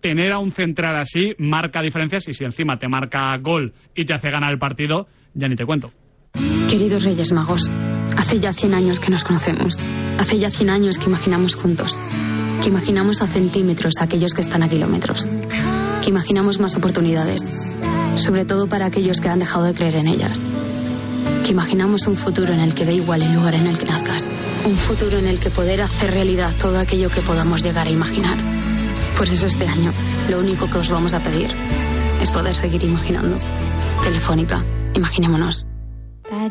tener 0.00 0.32
a 0.32 0.38
un 0.38 0.50
central 0.50 0.96
así 0.96 1.34
marca 1.38 1.80
diferencias 1.82 2.28
y 2.28 2.34
si 2.34 2.44
encima 2.44 2.78
te 2.78 2.88
marca 2.88 3.30
gol 3.40 3.72
y 3.94 4.04
te 4.04 4.14
hace 4.14 4.30
ganar 4.30 4.52
el 4.52 4.58
partido, 4.58 5.06
ya 5.32 5.48
ni 5.48 5.56
te 5.56 5.64
cuento. 5.64 5.92
Queridos 6.68 7.04
Reyes 7.04 7.32
Magos, 7.32 7.70
hace 8.16 8.38
ya 8.38 8.52
100 8.52 8.74
años 8.74 9.00
que 9.00 9.10
nos 9.10 9.24
conocemos. 9.24 9.76
Hace 10.18 10.38
ya 10.38 10.50
100 10.50 10.70
años 10.70 10.98
que 10.98 11.06
imaginamos 11.06 11.54
juntos. 11.54 11.96
Que 12.62 12.68
imaginamos 12.68 13.22
a 13.22 13.26
centímetros 13.26 13.94
a 14.00 14.04
aquellos 14.04 14.32
que 14.34 14.40
están 14.42 14.62
a 14.62 14.68
kilómetros. 14.68 15.26
Que 16.04 16.10
imaginamos 16.10 16.60
más 16.60 16.76
oportunidades. 16.76 17.40
Sobre 18.16 18.44
todo 18.44 18.68
para 18.68 18.84
aquellos 18.84 19.22
que 19.22 19.30
han 19.30 19.38
dejado 19.38 19.64
de 19.64 19.72
creer 19.72 19.96
en 19.96 20.06
ellas. 20.06 20.38
Que 21.42 21.52
imaginamos 21.52 22.06
un 22.06 22.18
futuro 22.18 22.52
en 22.52 22.60
el 22.60 22.74
que 22.74 22.84
da 22.84 22.92
igual 22.92 23.22
el 23.22 23.32
lugar 23.32 23.54
en 23.54 23.66
el 23.66 23.78
que 23.78 23.86
nazcas. 23.86 24.26
Un 24.66 24.76
futuro 24.76 25.18
en 25.18 25.26
el 25.26 25.40
que 25.40 25.48
poder 25.48 25.80
hacer 25.80 26.10
realidad 26.10 26.52
todo 26.60 26.78
aquello 26.78 27.08
que 27.08 27.22
podamos 27.22 27.62
llegar 27.62 27.86
a 27.86 27.90
imaginar. 27.90 28.36
Por 29.16 29.30
eso 29.30 29.46
este 29.46 29.66
año, 29.66 29.94
lo 30.28 30.40
único 30.40 30.68
que 30.68 30.76
os 30.76 30.90
vamos 30.90 31.14
a 31.14 31.22
pedir 31.22 31.48
es 32.20 32.30
poder 32.30 32.54
seguir 32.54 32.84
imaginando. 32.84 33.38
Telefónica, 34.02 34.62
imaginémonos. 34.92 35.66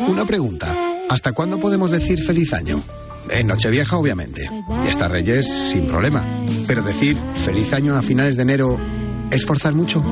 Una 0.08 0.26
pregunta. 0.26 0.76
¿Hasta 1.12 1.32
cuándo 1.34 1.60
podemos 1.60 1.92
decir 1.92 2.18
feliz 2.24 2.56
año? 2.56 2.82
En 3.30 3.46
Nochevieja, 3.46 3.98
obviamente. 3.98 4.50
Y 4.84 4.88
hasta 4.88 5.08
Reyes, 5.08 5.48
sin 5.48 5.86
problema. 5.86 6.26
Pero 6.66 6.82
decir 6.82 7.16
feliz 7.36 7.72
año 7.72 7.96
a 7.96 8.02
finales 8.02 8.36
de 8.36 8.42
enero 8.42 8.80
es 9.34 9.46
forzar 9.46 9.74
mucho. 9.74 10.04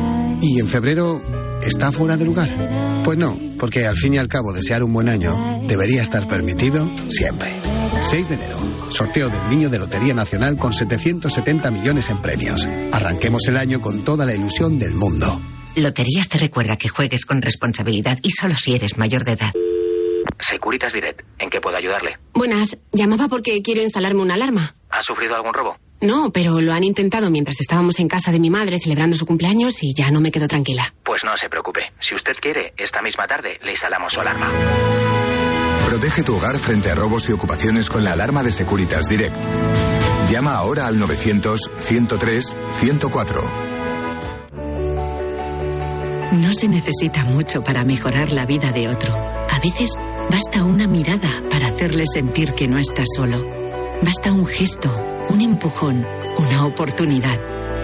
Y 0.41 0.59
en 0.59 0.67
febrero 0.67 1.21
está 1.61 1.91
fuera 1.91 2.17
de 2.17 2.25
lugar. 2.25 3.01
Pues 3.03 3.17
no, 3.17 3.37
porque 3.59 3.85
al 3.85 3.95
fin 3.95 4.13
y 4.15 4.17
al 4.17 4.27
cabo 4.27 4.53
desear 4.53 4.83
un 4.83 4.93
buen 4.93 5.09
año 5.09 5.61
debería 5.67 6.01
estar 6.01 6.27
permitido 6.27 6.87
siempre. 7.09 7.61
6 8.01 8.29
de 8.29 8.35
enero, 8.35 8.57
sorteo 8.91 9.29
del 9.29 9.49
Niño 9.49 9.69
de 9.69 9.79
Lotería 9.79 10.13
Nacional 10.13 10.57
con 10.57 10.73
770 10.73 11.69
millones 11.71 12.09
en 12.09 12.21
premios. 12.21 12.67
Arranquemos 12.91 13.47
el 13.47 13.57
año 13.57 13.79
con 13.79 14.03
toda 14.03 14.25
la 14.25 14.33
ilusión 14.33 14.79
del 14.79 14.93
mundo. 14.93 15.39
Loterías 15.75 16.27
te 16.27 16.37
recuerda 16.37 16.75
que 16.77 16.89
juegues 16.89 17.25
con 17.25 17.41
responsabilidad 17.41 18.17
y 18.23 18.31
solo 18.31 18.55
si 18.55 18.75
eres 18.75 18.97
mayor 18.97 19.23
de 19.23 19.33
edad. 19.33 19.51
Securitas 20.39 20.93
Direct, 20.93 21.21
¿en 21.39 21.49
qué 21.49 21.59
puedo 21.61 21.77
ayudarle? 21.77 22.17
Buenas, 22.33 22.77
llamaba 22.91 23.27
porque 23.27 23.61
quiero 23.61 23.81
instalarme 23.81 24.21
una 24.21 24.33
alarma. 24.33 24.75
¿Ha 24.89 25.01
sufrido 25.01 25.35
algún 25.35 25.53
robo? 25.53 25.77
No, 26.01 26.31
pero 26.31 26.61
lo 26.61 26.73
han 26.73 26.83
intentado 26.83 27.29
mientras 27.29 27.61
estábamos 27.61 27.99
en 27.99 28.07
casa 28.07 28.31
de 28.31 28.39
mi 28.39 28.49
madre 28.49 28.79
celebrando 28.79 29.15
su 29.15 29.25
cumpleaños 29.25 29.83
y 29.83 29.93
ya 29.93 30.09
no 30.09 30.19
me 30.19 30.31
quedo 30.31 30.47
tranquila. 30.47 30.93
Pues 31.03 31.23
no 31.23 31.37
se 31.37 31.47
preocupe. 31.47 31.81
Si 31.99 32.15
usted 32.15 32.33
quiere, 32.41 32.73
esta 32.77 33.01
misma 33.01 33.27
tarde 33.27 33.59
le 33.61 33.71
instalamos 33.71 34.13
su 34.13 34.21
alarma. 34.21 34.51
Protege 35.87 36.23
tu 36.23 36.37
hogar 36.37 36.57
frente 36.57 36.89
a 36.89 36.95
robos 36.95 37.29
y 37.29 37.33
ocupaciones 37.33 37.89
con 37.89 38.03
la 38.03 38.13
alarma 38.13 38.43
de 38.43 38.51
Securitas 38.51 39.07
Direct. 39.07 39.35
Llama 40.31 40.55
ahora 40.55 40.87
al 40.87 40.97
900-103-104. 40.97 43.71
No 46.33 46.53
se 46.53 46.69
necesita 46.69 47.25
mucho 47.25 47.61
para 47.61 47.83
mejorar 47.83 48.31
la 48.31 48.45
vida 48.45 48.71
de 48.71 48.87
otro. 48.87 49.13
A 49.13 49.59
veces 49.61 49.91
basta 50.31 50.63
una 50.63 50.87
mirada 50.87 51.43
para 51.49 51.67
hacerle 51.67 52.05
sentir 52.11 52.53
que 52.53 52.69
no 52.69 52.79
está 52.79 53.03
solo. 53.15 53.43
Basta 54.01 54.31
un 54.31 54.47
gesto, 54.47 54.89
un 55.29 55.41
empujón, 55.41 56.05
una 56.37 56.65
oportunidad. 56.65 57.39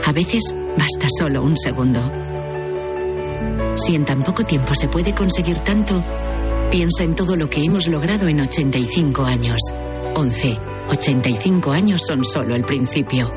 A 0.06 0.12
veces 0.12 0.44
basta 0.78 1.08
solo 1.20 1.44
un 1.44 1.56
segundo. 1.58 2.02
Si 3.76 3.96
en 3.96 4.06
tan 4.06 4.24
poco 4.24 4.44
tiempo 4.44 4.74
se 4.76 4.88
puede 4.88 5.14
conseguir 5.14 5.60
tanto, 5.60 6.04
piensa 6.72 7.04
en 7.04 7.16
todo 7.16 7.36
lo 7.36 7.48
que 7.48 7.62
hemos 7.64 7.88
logrado 7.88 8.28
en 8.28 8.42
85 8.42 9.24
años. 9.24 9.60
11. 10.16 10.58
85 10.90 11.72
años 11.72 12.02
son 12.08 12.24
solo 12.24 12.56
el 12.56 12.64
principio. 12.64 13.30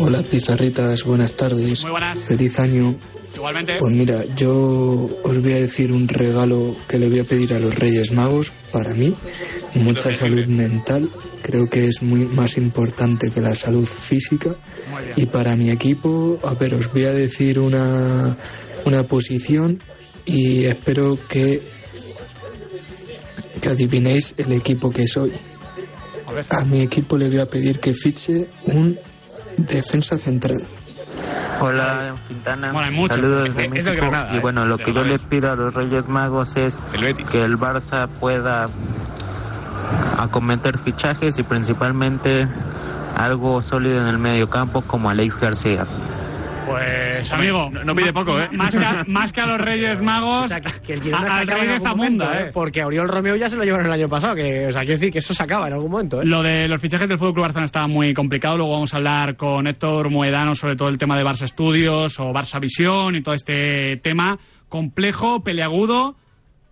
Hola 0.00 0.22
pizarritas, 0.22 1.02
buenas 1.02 1.32
tardes. 1.32 1.82
Muy 1.82 1.90
buenas. 1.90 2.16
Feliz 2.20 2.60
año. 2.60 2.94
Igualmente. 3.34 3.72
Pues 3.80 3.92
mira, 3.92 4.24
yo 4.36 5.10
os 5.24 5.42
voy 5.42 5.52
a 5.52 5.56
decir 5.56 5.90
un 5.90 6.06
regalo 6.06 6.76
que 6.86 7.00
le 7.00 7.08
voy 7.08 7.18
a 7.18 7.24
pedir 7.24 7.52
a 7.52 7.58
los 7.58 7.74
Reyes 7.76 8.12
Magos 8.12 8.52
para 8.70 8.94
mí. 8.94 9.12
Mucha 9.74 10.14
salud 10.14 10.46
mental. 10.46 11.10
Creo 11.42 11.68
que 11.68 11.88
es 11.88 12.02
muy 12.02 12.26
más 12.26 12.58
importante 12.58 13.32
que 13.32 13.40
la 13.40 13.56
salud 13.56 13.84
física. 13.84 14.54
Y 15.16 15.26
para 15.26 15.56
mi 15.56 15.70
equipo, 15.70 16.38
a 16.44 16.54
ver, 16.54 16.74
os 16.74 16.92
voy 16.92 17.04
a 17.04 17.12
decir 17.12 17.58
una, 17.58 18.36
una 18.84 19.02
posición 19.02 19.82
y 20.24 20.66
espero 20.66 21.18
que, 21.28 21.60
que 23.60 23.68
adivinéis 23.68 24.36
el 24.38 24.52
equipo 24.52 24.90
que 24.90 25.08
soy. 25.08 25.32
A 26.50 26.64
mi 26.64 26.82
equipo 26.82 27.18
le 27.18 27.28
voy 27.28 27.38
a 27.38 27.46
pedir 27.46 27.80
que 27.80 27.92
fiche 27.92 28.48
un 28.66 28.96
defensa 29.58 30.16
central. 30.16 30.56
Hola, 31.60 32.22
Quintana. 32.28 32.72
Mucho. 32.90 33.14
Saludos 33.14 33.54
de 33.56 33.68
México. 33.68 33.90
Granada, 33.92 34.32
y 34.32 34.36
eh, 34.36 34.40
bueno, 34.40 34.64
lo 34.64 34.78
que 34.78 34.92
yo 34.92 35.00
les 35.00 35.20
pido 35.22 35.50
a 35.50 35.56
los 35.56 35.74
Reyes 35.74 36.08
Magos 36.08 36.56
es 36.56 36.76
que 37.30 37.38
el 37.38 37.58
Barça 37.58 38.08
pueda 38.08 38.66
acometer 40.18 40.78
fichajes 40.78 41.38
y 41.38 41.42
principalmente 41.42 42.46
algo 43.16 43.60
sólido 43.62 44.00
en 44.00 44.06
el 44.06 44.18
medio 44.18 44.48
campo 44.48 44.82
como 44.82 45.10
Alex 45.10 45.40
García. 45.40 45.84
Pues, 46.70 47.32
amigo. 47.32 47.70
no- 47.70 47.84
no 47.84 47.94
pide 47.94 48.12
poco, 48.12 48.38
¿eh? 48.38 48.48
Más 48.52 48.74
que, 48.76 48.84
a, 48.84 49.04
más 49.08 49.32
que 49.32 49.40
a 49.40 49.46
los 49.46 49.58
Reyes 49.58 50.00
Magos, 50.00 50.52
Que 50.86 50.94
el 50.94 51.02
Girona 51.02 51.26
a- 51.26 51.36
al 51.38 51.46
rey 51.46 51.66
de 51.66 51.80
Zamunda, 51.80 51.94
momento, 52.26 52.32
¿eh? 52.34 52.50
Porque 52.52 52.84
Oriol 52.84 53.08
Romeo 53.08 53.36
ya 53.36 53.48
se 53.48 53.56
lo 53.56 53.64
llevaron 53.64 53.86
el 53.86 53.92
año 53.92 54.08
pasado, 54.08 54.34
que, 54.34 54.66
o 54.66 54.72
sea, 54.72 54.80
quiero 54.82 54.94
decir 54.94 55.10
que 55.12 55.18
eso 55.18 55.34
se 55.34 55.42
acaba 55.42 55.66
en 55.68 55.74
algún 55.74 55.90
momento, 55.90 56.20
¿eh? 56.20 56.24
Lo 56.26 56.42
de 56.42 56.68
los 56.68 56.80
fichajes 56.80 57.08
del 57.08 57.18
Fútbol 57.18 57.34
Club 57.34 57.44
Barcelona 57.44 57.64
estaba 57.66 57.86
muy 57.88 58.12
complicado. 58.14 58.56
Luego 58.56 58.72
vamos 58.72 58.92
a 58.94 58.96
hablar 58.98 59.36
con 59.36 59.66
Héctor 59.66 60.10
Moedano 60.10 60.54
sobre 60.54 60.76
todo 60.76 60.88
el 60.88 60.98
tema 60.98 61.16
de 61.16 61.24
Barça 61.24 61.44
Estudios 61.44 62.18
o 62.20 62.24
Barça 62.32 62.60
Visión 62.60 63.14
y 63.14 63.22
todo 63.22 63.34
este 63.34 63.96
tema 64.02 64.38
complejo, 64.68 65.42
peleagudo, 65.42 66.16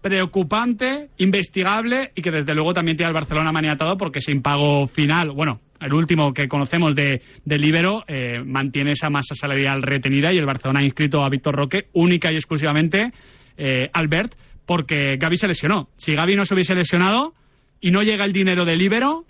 preocupante, 0.06 1.08
investigable 1.18 2.12
y 2.14 2.22
que 2.22 2.30
desde 2.30 2.54
luego 2.54 2.72
también 2.72 2.96
tiene 2.96 3.08
al 3.08 3.14
Barcelona 3.14 3.50
maniatado 3.50 3.96
porque 3.96 4.20
ese 4.20 4.30
impago 4.30 4.86
final, 4.86 5.32
bueno, 5.32 5.60
el 5.80 5.92
último 5.92 6.32
que 6.32 6.46
conocemos 6.46 6.94
de, 6.94 7.20
de 7.44 7.58
Libero, 7.58 8.04
eh, 8.06 8.38
mantiene 8.44 8.92
esa 8.92 9.10
masa 9.10 9.34
salarial 9.34 9.82
retenida 9.82 10.32
y 10.32 10.38
el 10.38 10.46
Barcelona 10.46 10.78
ha 10.80 10.84
inscrito 10.84 11.24
a 11.24 11.28
Víctor 11.28 11.56
Roque 11.56 11.88
única 11.94 12.32
y 12.32 12.36
exclusivamente, 12.36 13.10
eh, 13.56 13.90
Albert, 13.92 14.36
porque 14.64 15.16
Gaby 15.18 15.38
se 15.38 15.48
lesionó. 15.48 15.88
Si 15.96 16.14
Gaby 16.14 16.36
no 16.36 16.44
se 16.44 16.54
hubiese 16.54 16.74
lesionado 16.74 17.34
y 17.80 17.90
no 17.90 18.02
llega 18.02 18.24
el 18.24 18.32
dinero 18.32 18.64
de 18.64 18.76
Libero, 18.76 19.26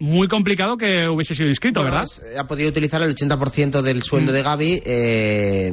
muy 0.00 0.26
complicado 0.26 0.76
que 0.76 1.08
hubiese 1.08 1.36
sido 1.36 1.48
inscrito, 1.48 1.84
¿verdad? 1.84 2.04
Ha 2.36 2.48
podido 2.48 2.70
utilizar 2.70 3.00
el 3.02 3.14
80% 3.14 3.80
del 3.80 4.02
sueldo 4.02 4.32
de 4.32 4.42
Gaby 4.42 4.80
eh, 4.84 5.72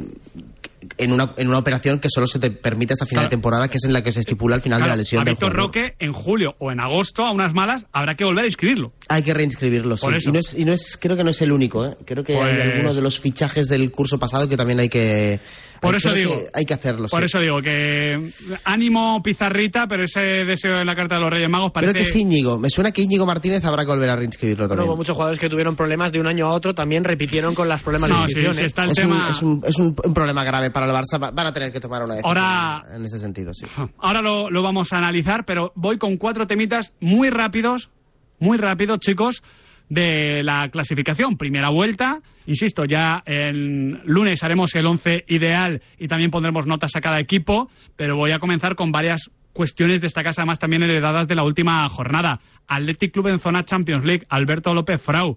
en, 0.98 1.12
una, 1.12 1.32
en 1.36 1.48
una 1.48 1.58
operación 1.58 1.98
que 1.98 2.08
solo 2.10 2.26
se 2.26 2.38
te 2.38 2.50
permite 2.50 2.92
hasta 2.92 3.06
final 3.06 3.22
Claro. 3.22 3.28
de 3.28 3.30
temporada, 3.30 3.68
que 3.68 3.78
es 3.78 3.84
en 3.84 3.92
la 3.92 4.02
que 4.02 4.12
se 4.12 4.20
estipula 4.20 4.56
el 4.56 4.60
final 4.62 4.78
Claro, 4.78 4.90
de 4.90 4.96
la 4.96 4.96
lesión 4.98 5.22
a 5.26 5.30
Víctor. 5.30 5.54
Roque 5.54 5.94
en 5.98 6.12
julio 6.12 6.54
o 6.58 6.70
en 6.72 6.80
agosto, 6.80 7.24
a 7.24 7.30
unas 7.32 7.52
malas, 7.54 7.86
habrá 7.92 8.14
que 8.14 8.24
volver 8.24 8.44
a 8.44 8.46
inscribirlo. 8.46 8.92
Hay 9.08 9.22
que 9.22 9.32
reinscribirlo, 9.34 9.96
sí. 9.96 10.06
Y, 10.26 10.30
no 10.32 10.38
es, 10.38 10.54
y 10.58 10.64
no 10.64 10.72
es, 10.72 10.98
creo 11.00 11.16
que 11.16 11.24
no 11.24 11.30
es 11.30 11.40
el 11.42 11.52
único, 11.52 11.86
¿eh? 11.86 11.96
Creo 12.04 12.22
que 12.24 12.34
Pues- 12.34 12.54
hay 12.54 12.60
algunos 12.70 12.96
de 12.96 13.02
los 13.02 13.18
fichajes 13.20 13.68
del 13.68 13.90
curso 13.90 14.18
pasado 14.18 14.48
que 14.48 14.56
también 14.56 14.80
hay 14.80 14.88
que, 14.88 15.40
Por 15.80 15.94
eso 15.94 16.12
digo. 16.12 16.30
que 16.36 16.46
hay 16.54 16.64
que 16.64 16.74
hacerlo. 16.74 17.08
Por 17.08 17.20
sí. 17.20 17.26
eso 17.26 17.38
digo 17.40 17.58
que 17.60 18.30
ánimo 18.64 19.22
pizarrita, 19.22 19.86
pero 19.88 20.04
ese 20.04 20.20
deseo 20.44 20.80
en 20.80 20.86
la 20.86 20.94
carta 20.94 21.16
de 21.16 21.20
los 21.22 21.30
Reyes 21.30 21.48
Magos 21.50 21.70
parece 21.72 21.92
Creo 21.92 22.04
que 22.04 22.10
sí, 22.10 22.20
Íñigo. 22.22 22.58
Me 22.58 22.70
suena 22.70 22.90
que 22.92 23.02
Íñigo 23.02 23.26
Martínez 23.26 23.64
habrá 23.64 23.82
que 23.84 23.90
volver 23.90 24.10
a 24.10 24.16
reinscribirlo 24.16 24.68
también. 24.68 24.88
hubo 24.88 24.96
muchos 24.96 25.14
jugadores 25.14 25.38
que 25.38 25.48
tuvieron 25.48 25.76
problemas 25.76 26.12
de 26.12 26.20
un 26.20 26.26
año 26.26 26.46
a 26.46 26.52
otro, 26.52 26.74
también 26.74 27.04
repitieron 27.04 27.54
con 27.54 27.68
las 27.68 27.82
problemas 27.82 28.10
No, 28.10 28.16
de 28.16 28.20
sí, 28.22 28.24
inscripción. 28.26 28.54
sí, 28.54 28.60
¿eh? 28.62 28.66
está 28.66 28.82
el 28.84 28.90
es, 28.90 28.94
tema. 28.96 29.24
un, 29.24 29.30
es, 29.30 29.42
un, 29.42 29.62
es 29.66 29.78
un- 29.78 29.96
un 30.04 30.14
problema 30.14 30.44
grave 30.44 30.70
para 30.70 30.86
el 30.86 30.92
Barça. 30.92 31.22
Va- 31.22 31.30
Van 31.30 31.46
a 31.46 31.52
tener 31.52 31.72
que 31.72 31.80
tomar 31.80 32.02
una 32.02 32.14
decisión 32.16 32.36
Ahora- 32.38 32.84
en 32.94 33.04
ese 33.04 33.18
sentido, 33.18 33.52
sí. 33.54 33.66
Ahora 33.98 34.20
lo, 34.20 34.50
lo 34.50 34.62
vamos 34.62 34.92
a 34.92 34.98
analizar, 34.98 35.44
pero 35.46 35.72
voy 35.74 35.98
con 35.98 36.16
cuatro 36.16 36.46
temitas 36.46 36.92
muy 37.00 37.30
rápidos, 37.30 37.90
muy 38.38 38.58
rápidos, 38.58 38.98
chicos, 39.00 39.42
de 39.88 40.42
la 40.42 40.68
clasificación. 40.70 41.36
Primera 41.36 41.70
vuelta, 41.70 42.20
insisto, 42.46 42.84
ya 42.84 43.22
el 43.24 44.00
lunes 44.04 44.42
haremos 44.42 44.74
el 44.74 44.86
11 44.86 45.24
ideal 45.28 45.82
y 45.98 46.08
también 46.08 46.30
pondremos 46.30 46.66
notas 46.66 46.94
a 46.96 47.00
cada 47.00 47.20
equipo, 47.20 47.70
pero 47.96 48.16
voy 48.16 48.32
a 48.32 48.38
comenzar 48.38 48.74
con 48.74 48.92
varias 48.92 49.30
cuestiones 49.52 50.00
destacadas, 50.00 50.38
además 50.38 50.58
también 50.58 50.82
heredadas 50.82 51.26
de 51.26 51.34
la 51.34 51.44
última 51.44 51.88
jornada. 51.88 52.40
Athletic 52.66 53.12
Club 53.12 53.28
en 53.28 53.40
zona 53.40 53.64
Champions 53.64 54.04
League, 54.04 54.22
Alberto 54.28 54.74
López 54.74 55.00
Frau, 55.00 55.36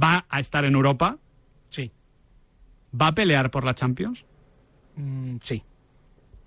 ¿va 0.00 0.24
a 0.28 0.40
estar 0.40 0.64
en 0.64 0.74
Europa? 0.74 1.16
Sí. 1.68 1.90
¿Va 2.98 3.08
a 3.08 3.12
pelear 3.12 3.50
por 3.50 3.64
la 3.64 3.74
Champions? 3.74 4.24
Mm, 4.96 5.36
sí. 5.42 5.62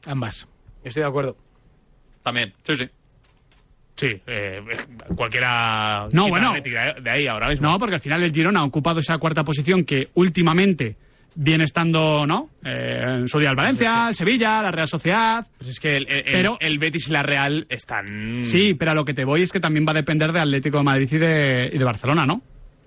Ambas. 0.06 0.48
Estoy 0.84 1.04
de 1.04 1.10
acuerdo. 1.10 1.38
También, 2.24 2.54
sí, 2.64 2.78
sí. 2.78 2.86
Sí, 3.96 4.08
eh, 4.28 4.60
cualquiera. 5.16 6.08
No, 6.12 6.26
bueno. 6.28 6.52
de- 6.54 7.12
ahí 7.12 7.28
ahora 7.28 7.48
mismo. 7.50 7.68
No, 7.70 7.78
porque 7.78 7.96
al 7.96 8.02
final 8.02 8.24
el 8.24 8.32
Girona 8.34 8.62
ha 8.62 8.66
ocupado 8.66 9.00
esa 9.00 9.18
cuarta 9.18 9.44
posición 9.44 9.84
que 9.84 10.08
últimamente 10.16 10.96
viene 11.36 11.64
estando, 11.64 12.26
¿no? 12.26 12.50
Eh, 12.64 13.02
en 13.22 13.28
su 13.28 13.40
día 13.40 13.50
el 13.50 13.56
Valencia, 13.56 14.08
el 14.10 14.14
Sevilla, 14.14 14.62
la 14.62 14.72
Real 14.72 14.88
Sociedad. 14.88 15.46
Pues 15.58 15.70
es 15.70 15.80
que 15.80 15.92
el, 15.92 16.06
el- 16.10 16.24
Pero- 16.32 16.58
el 16.60 16.78
Betis 16.80 17.08
y 17.10 17.12
la 17.12 17.22
Real 17.24 17.66
están. 17.70 18.42
Sí, 18.44 18.74
pero 18.74 18.92
a 18.92 18.96
lo 18.96 19.06
que 19.06 19.14
te 19.14 19.26
voy 19.26 19.42
es 19.44 19.52
que 19.52 19.60
también 19.60 19.86
va 19.88 19.92
a 19.92 19.96
depender 19.96 20.32
de 20.32 20.40
Atlético 20.40 20.78
de 20.80 20.84
Madrid 20.84 21.10
y 21.12 21.18
de, 21.18 21.70
y 21.74 21.78
de 21.78 21.84
Barcelona, 21.86 22.24
¿no? 22.26 22.42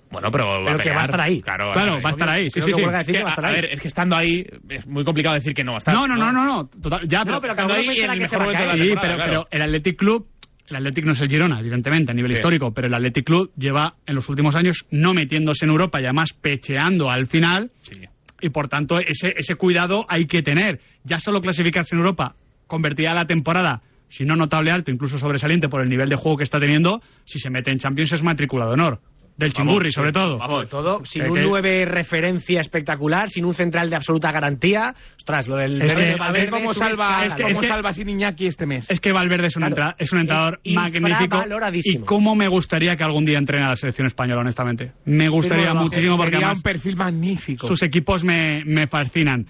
Bueno, 0.09 0.29
pero, 0.31 0.47
va 0.47 0.67
Pero 0.67 0.79
que 0.79 0.91
va 0.91 1.01
a 1.01 1.05
estar 1.05 1.21
ahí. 1.21 1.41
Claro, 1.41 1.73
Claro, 1.73 1.95
va 2.05 2.09
a 2.11 2.13
estar 2.13 2.33
ahí. 2.33 2.49
Sí, 2.49 2.63
sí, 2.63 2.73
sí. 2.73 2.81
huelga 2.81 2.99
decir 2.99 3.15
Que, 3.15 3.19
que 3.19 3.25
va 3.25 3.31
a 3.31 3.33
a, 3.33 3.35
estar 3.35 3.45
a 3.45 3.49
ahí. 3.49 3.55
ver, 3.57 3.73
es 3.73 3.81
que 3.81 3.89
estando 3.89 4.17
ahí 4.17 4.47
es 4.69 4.87
muy 4.87 5.03
complicado 5.05 5.35
decir 5.35 5.53
que 5.53 5.65
no 5.65 5.73
va 5.73 5.77
a 5.77 5.79
estar. 5.79 5.93
No, 5.95 6.07
no, 6.07 6.15
no, 6.15 6.31
no, 6.31 6.45
no. 6.45 6.67
Total, 6.81 7.01
ya, 7.09 7.25
No, 7.25 7.41
pero 7.41 7.55
estando 7.55 7.75
uno 7.75 7.81
ahí 7.91 7.99
en 7.99 8.11
el 8.13 8.19
que 8.21 8.29
se 8.29 8.39
mejor 8.39 8.55
va 8.55 8.59
a 8.61 8.63
momento 8.63 8.77
de 8.77 8.79
la 8.79 8.85
Sí, 8.85 9.01
pero, 9.03 9.15
claro. 9.17 9.25
pero 9.25 9.49
el 9.51 9.63
Athletic 9.63 9.97
Club, 9.99 10.29
el 10.69 10.77
Athletic 10.77 11.05
no 11.05 11.13
es 11.13 11.21
el 11.21 11.29
Girona, 11.29 11.61
evidentemente, 11.61 12.13
a 12.13 12.15
nivel 12.15 12.31
Sí. 12.33 12.35
histórico, 12.37 12.73
pero 12.73 12.89
el 12.89 12.95
Athletic 12.95 13.25
Club 13.25 13.51
lleva 13.57 13.95
en 14.07 14.15
los 14.15 14.29
últimos 14.29 14.55
años 14.55 14.85
no 14.91 15.15
metiéndose 15.15 15.65
en 15.65 15.71
Europa 15.71 16.01
y 16.01 16.05
además 16.05 16.33
pecheando 16.33 17.11
al 17.11 17.27
final. 17.27 17.71
Sí. 17.83 18.01
y 18.43 18.51
por 18.51 18.69
tanto 18.69 18.99
ese, 18.99 19.33
ese 19.35 19.55
cuidado 19.55 20.05
hay 20.11 20.27
que 20.27 20.43
tener. 20.43 20.79
Ya 21.05 21.19
solo 21.19 21.41
clasificarse 21.41 21.95
en 21.97 22.01
Europa, 22.01 22.35
convertida 22.67 23.15
la 23.15 23.25
temporada, 23.25 23.81
si 24.11 24.25
no 24.27 24.37
notable 24.37 24.71
alto, 24.71 24.91
incluso 24.91 25.19
sobresaliente 25.19 25.71
por 25.71 25.81
el 25.81 25.89
nivel 25.89 26.11
de 26.11 26.17
juego 26.17 26.37
que 26.37 26.45
está 26.45 26.61
teniendo, 26.61 27.01
si 27.25 27.39
se 27.39 27.49
mete 27.49 27.71
en 27.71 27.79
Champions 27.79 28.13
es 28.13 28.23
matrícula 28.23 28.67
de 28.67 28.73
honor. 28.73 29.01
Del 29.37 29.53
Chimburri, 29.53 29.93
sobre 29.93 30.13
todo. 30.13 30.39
vamos. 30.39 30.53
Sobre 30.55 30.67
todo, 30.69 31.05
sin 31.05 31.23
Es 31.25 31.29
un 31.31 31.37
que- 31.37 31.43
9 31.43 31.85
referencia 31.85 32.59
espectacular, 32.61 33.29
sin 33.29 33.45
un 33.45 33.53
central 33.53 33.91
de 33.91 33.97
absoluta 33.97 34.33
garantía. 34.33 34.95
Ostras, 35.17 35.47
lo 35.47 35.57
del 35.57 35.83
Es 35.83 35.93
Valverde 35.95 36.15
que- 36.17 36.23
A 36.23 36.33
ver 36.33 36.51
cómo 36.51 36.73
salva, 36.73 37.21
es 37.27 37.35
que- 37.35 37.43
cómo 37.43 37.55
es 37.55 37.59
que- 37.61 37.67
salva 37.69 37.93
sin 37.93 38.09
Iñaki 38.09 38.47
este 38.47 38.65
mes. 38.65 38.91
Es 38.91 38.99
que 38.99 39.13
Valverde 39.13 39.49
es 39.49 39.57
un, 39.57 39.61
Claro. 39.65 39.75
entra- 39.77 39.95
es 39.99 40.11
un 40.13 40.19
entrenador 40.21 40.61
magnífico. 40.65 41.83
Y 41.85 41.99
cómo 42.07 42.35
me 42.35 42.49
gustaría 42.49 42.97
que 42.97 43.05
algún 43.05 43.27
día 43.27 43.39
entrene 43.39 43.67
a 43.67 43.69
la 43.69 43.77
selección 43.77 44.07
española, 44.07 44.41
honestamente. 44.41 44.93
Me 45.05 45.29
gustaría 45.29 45.65
Pero, 45.67 45.81
muchísimo 45.81 46.17
porque 46.17 46.33
Sería 46.33 46.47
además 46.47 46.59
un 46.59 46.63
perfil 46.63 46.97
magnífico. 46.97 47.67
sus 47.67 47.83
equipos 47.83 48.25
me, 48.25 48.65
me 48.65 48.87
fascinan. 48.87 49.47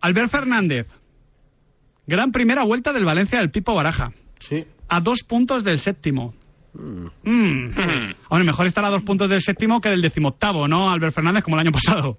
Albert 0.00 0.30
Fernández, 0.30 0.86
gran 2.06 2.32
primera 2.32 2.64
vuelta 2.64 2.92
del 2.92 3.04
Valencia 3.04 3.38
del 3.38 3.50
Pipo 3.50 3.74
Baraja. 3.74 4.12
Sí. 4.38 4.64
a 4.88 5.00
dos 5.00 5.24
puntos 5.24 5.64
del 5.64 5.78
séptimo. 5.80 6.32
Mm. 6.76 7.70
Hombre, 8.28 8.44
mejor 8.44 8.66
estar 8.66 8.84
a 8.84 8.90
dos 8.90 9.02
puntos 9.02 9.28
del 9.28 9.40
séptimo 9.40 9.80
que 9.80 9.88
del 9.90 10.02
decimoctavo, 10.02 10.68
¿no, 10.68 10.90
Albert 10.90 11.14
Fernández, 11.14 11.42
como 11.44 11.56
el 11.56 11.66
año 11.66 11.72
pasado? 11.72 12.18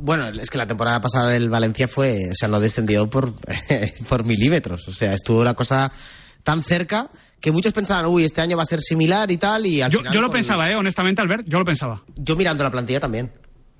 Bueno, 0.00 0.28
es 0.28 0.50
que 0.50 0.58
la 0.58 0.66
temporada 0.66 1.00
pasada 1.00 1.30
del 1.30 1.48
Valencia 1.48 1.88
fue, 1.88 2.18
o 2.30 2.34
sea, 2.34 2.48
no 2.48 2.60
descendió 2.60 3.08
por, 3.08 3.32
por 4.08 4.24
milímetros. 4.26 4.86
O 4.88 4.92
sea, 4.92 5.14
estuvo 5.14 5.42
la 5.42 5.54
cosa 5.54 5.90
tan 6.42 6.62
cerca 6.62 7.08
que 7.40 7.52
muchos 7.52 7.72
pensaban, 7.72 8.06
uy, 8.06 8.24
este 8.24 8.40
año 8.42 8.56
va 8.56 8.62
a 8.64 8.66
ser 8.66 8.80
similar 8.80 9.30
y 9.30 9.36
tal, 9.38 9.64
y 9.66 9.80
al 9.80 9.90
Yo, 9.90 9.98
final 10.00 10.12
yo 10.12 10.20
lo 10.20 10.26
con- 10.28 10.34
pensaba, 10.34 10.68
¿eh? 10.68 10.76
Honestamente, 10.76 11.22
Albert, 11.22 11.44
yo 11.46 11.58
lo 11.58 11.64
pensaba. 11.64 12.02
Yo 12.16 12.36
mirando 12.36 12.64
la 12.64 12.70
plantilla 12.70 13.00
también. 13.00 13.32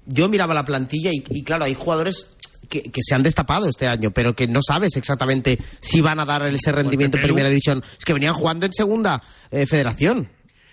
Yo 0.06 0.28
miraba 0.30 0.54
la 0.54 0.64
plantilla 0.64 1.10
y, 1.12 1.22
y 1.28 1.42
claro, 1.44 1.64
hay 1.64 1.74
jugadores 1.74 2.37
que, 2.68 2.82
que 2.82 3.00
se 3.02 3.14
han 3.14 3.22
destapado 3.22 3.68
este 3.68 3.86
año, 3.86 4.10
pero 4.10 4.34
que 4.34 4.46
no 4.46 4.60
sabes 4.62 4.96
exactamente 4.96 5.58
si 5.80 6.00
van 6.00 6.20
a 6.20 6.24
dar 6.24 6.46
ese 6.48 6.72
rendimiento 6.72 7.16
en 7.18 7.24
primera 7.24 7.48
división. 7.48 7.82
Es 7.98 8.04
que 8.04 8.12
venían 8.14 8.34
jugando 8.34 8.66
en 8.66 8.72
segunda 8.72 9.22
eh, 9.50 9.66
federación. 9.66 10.28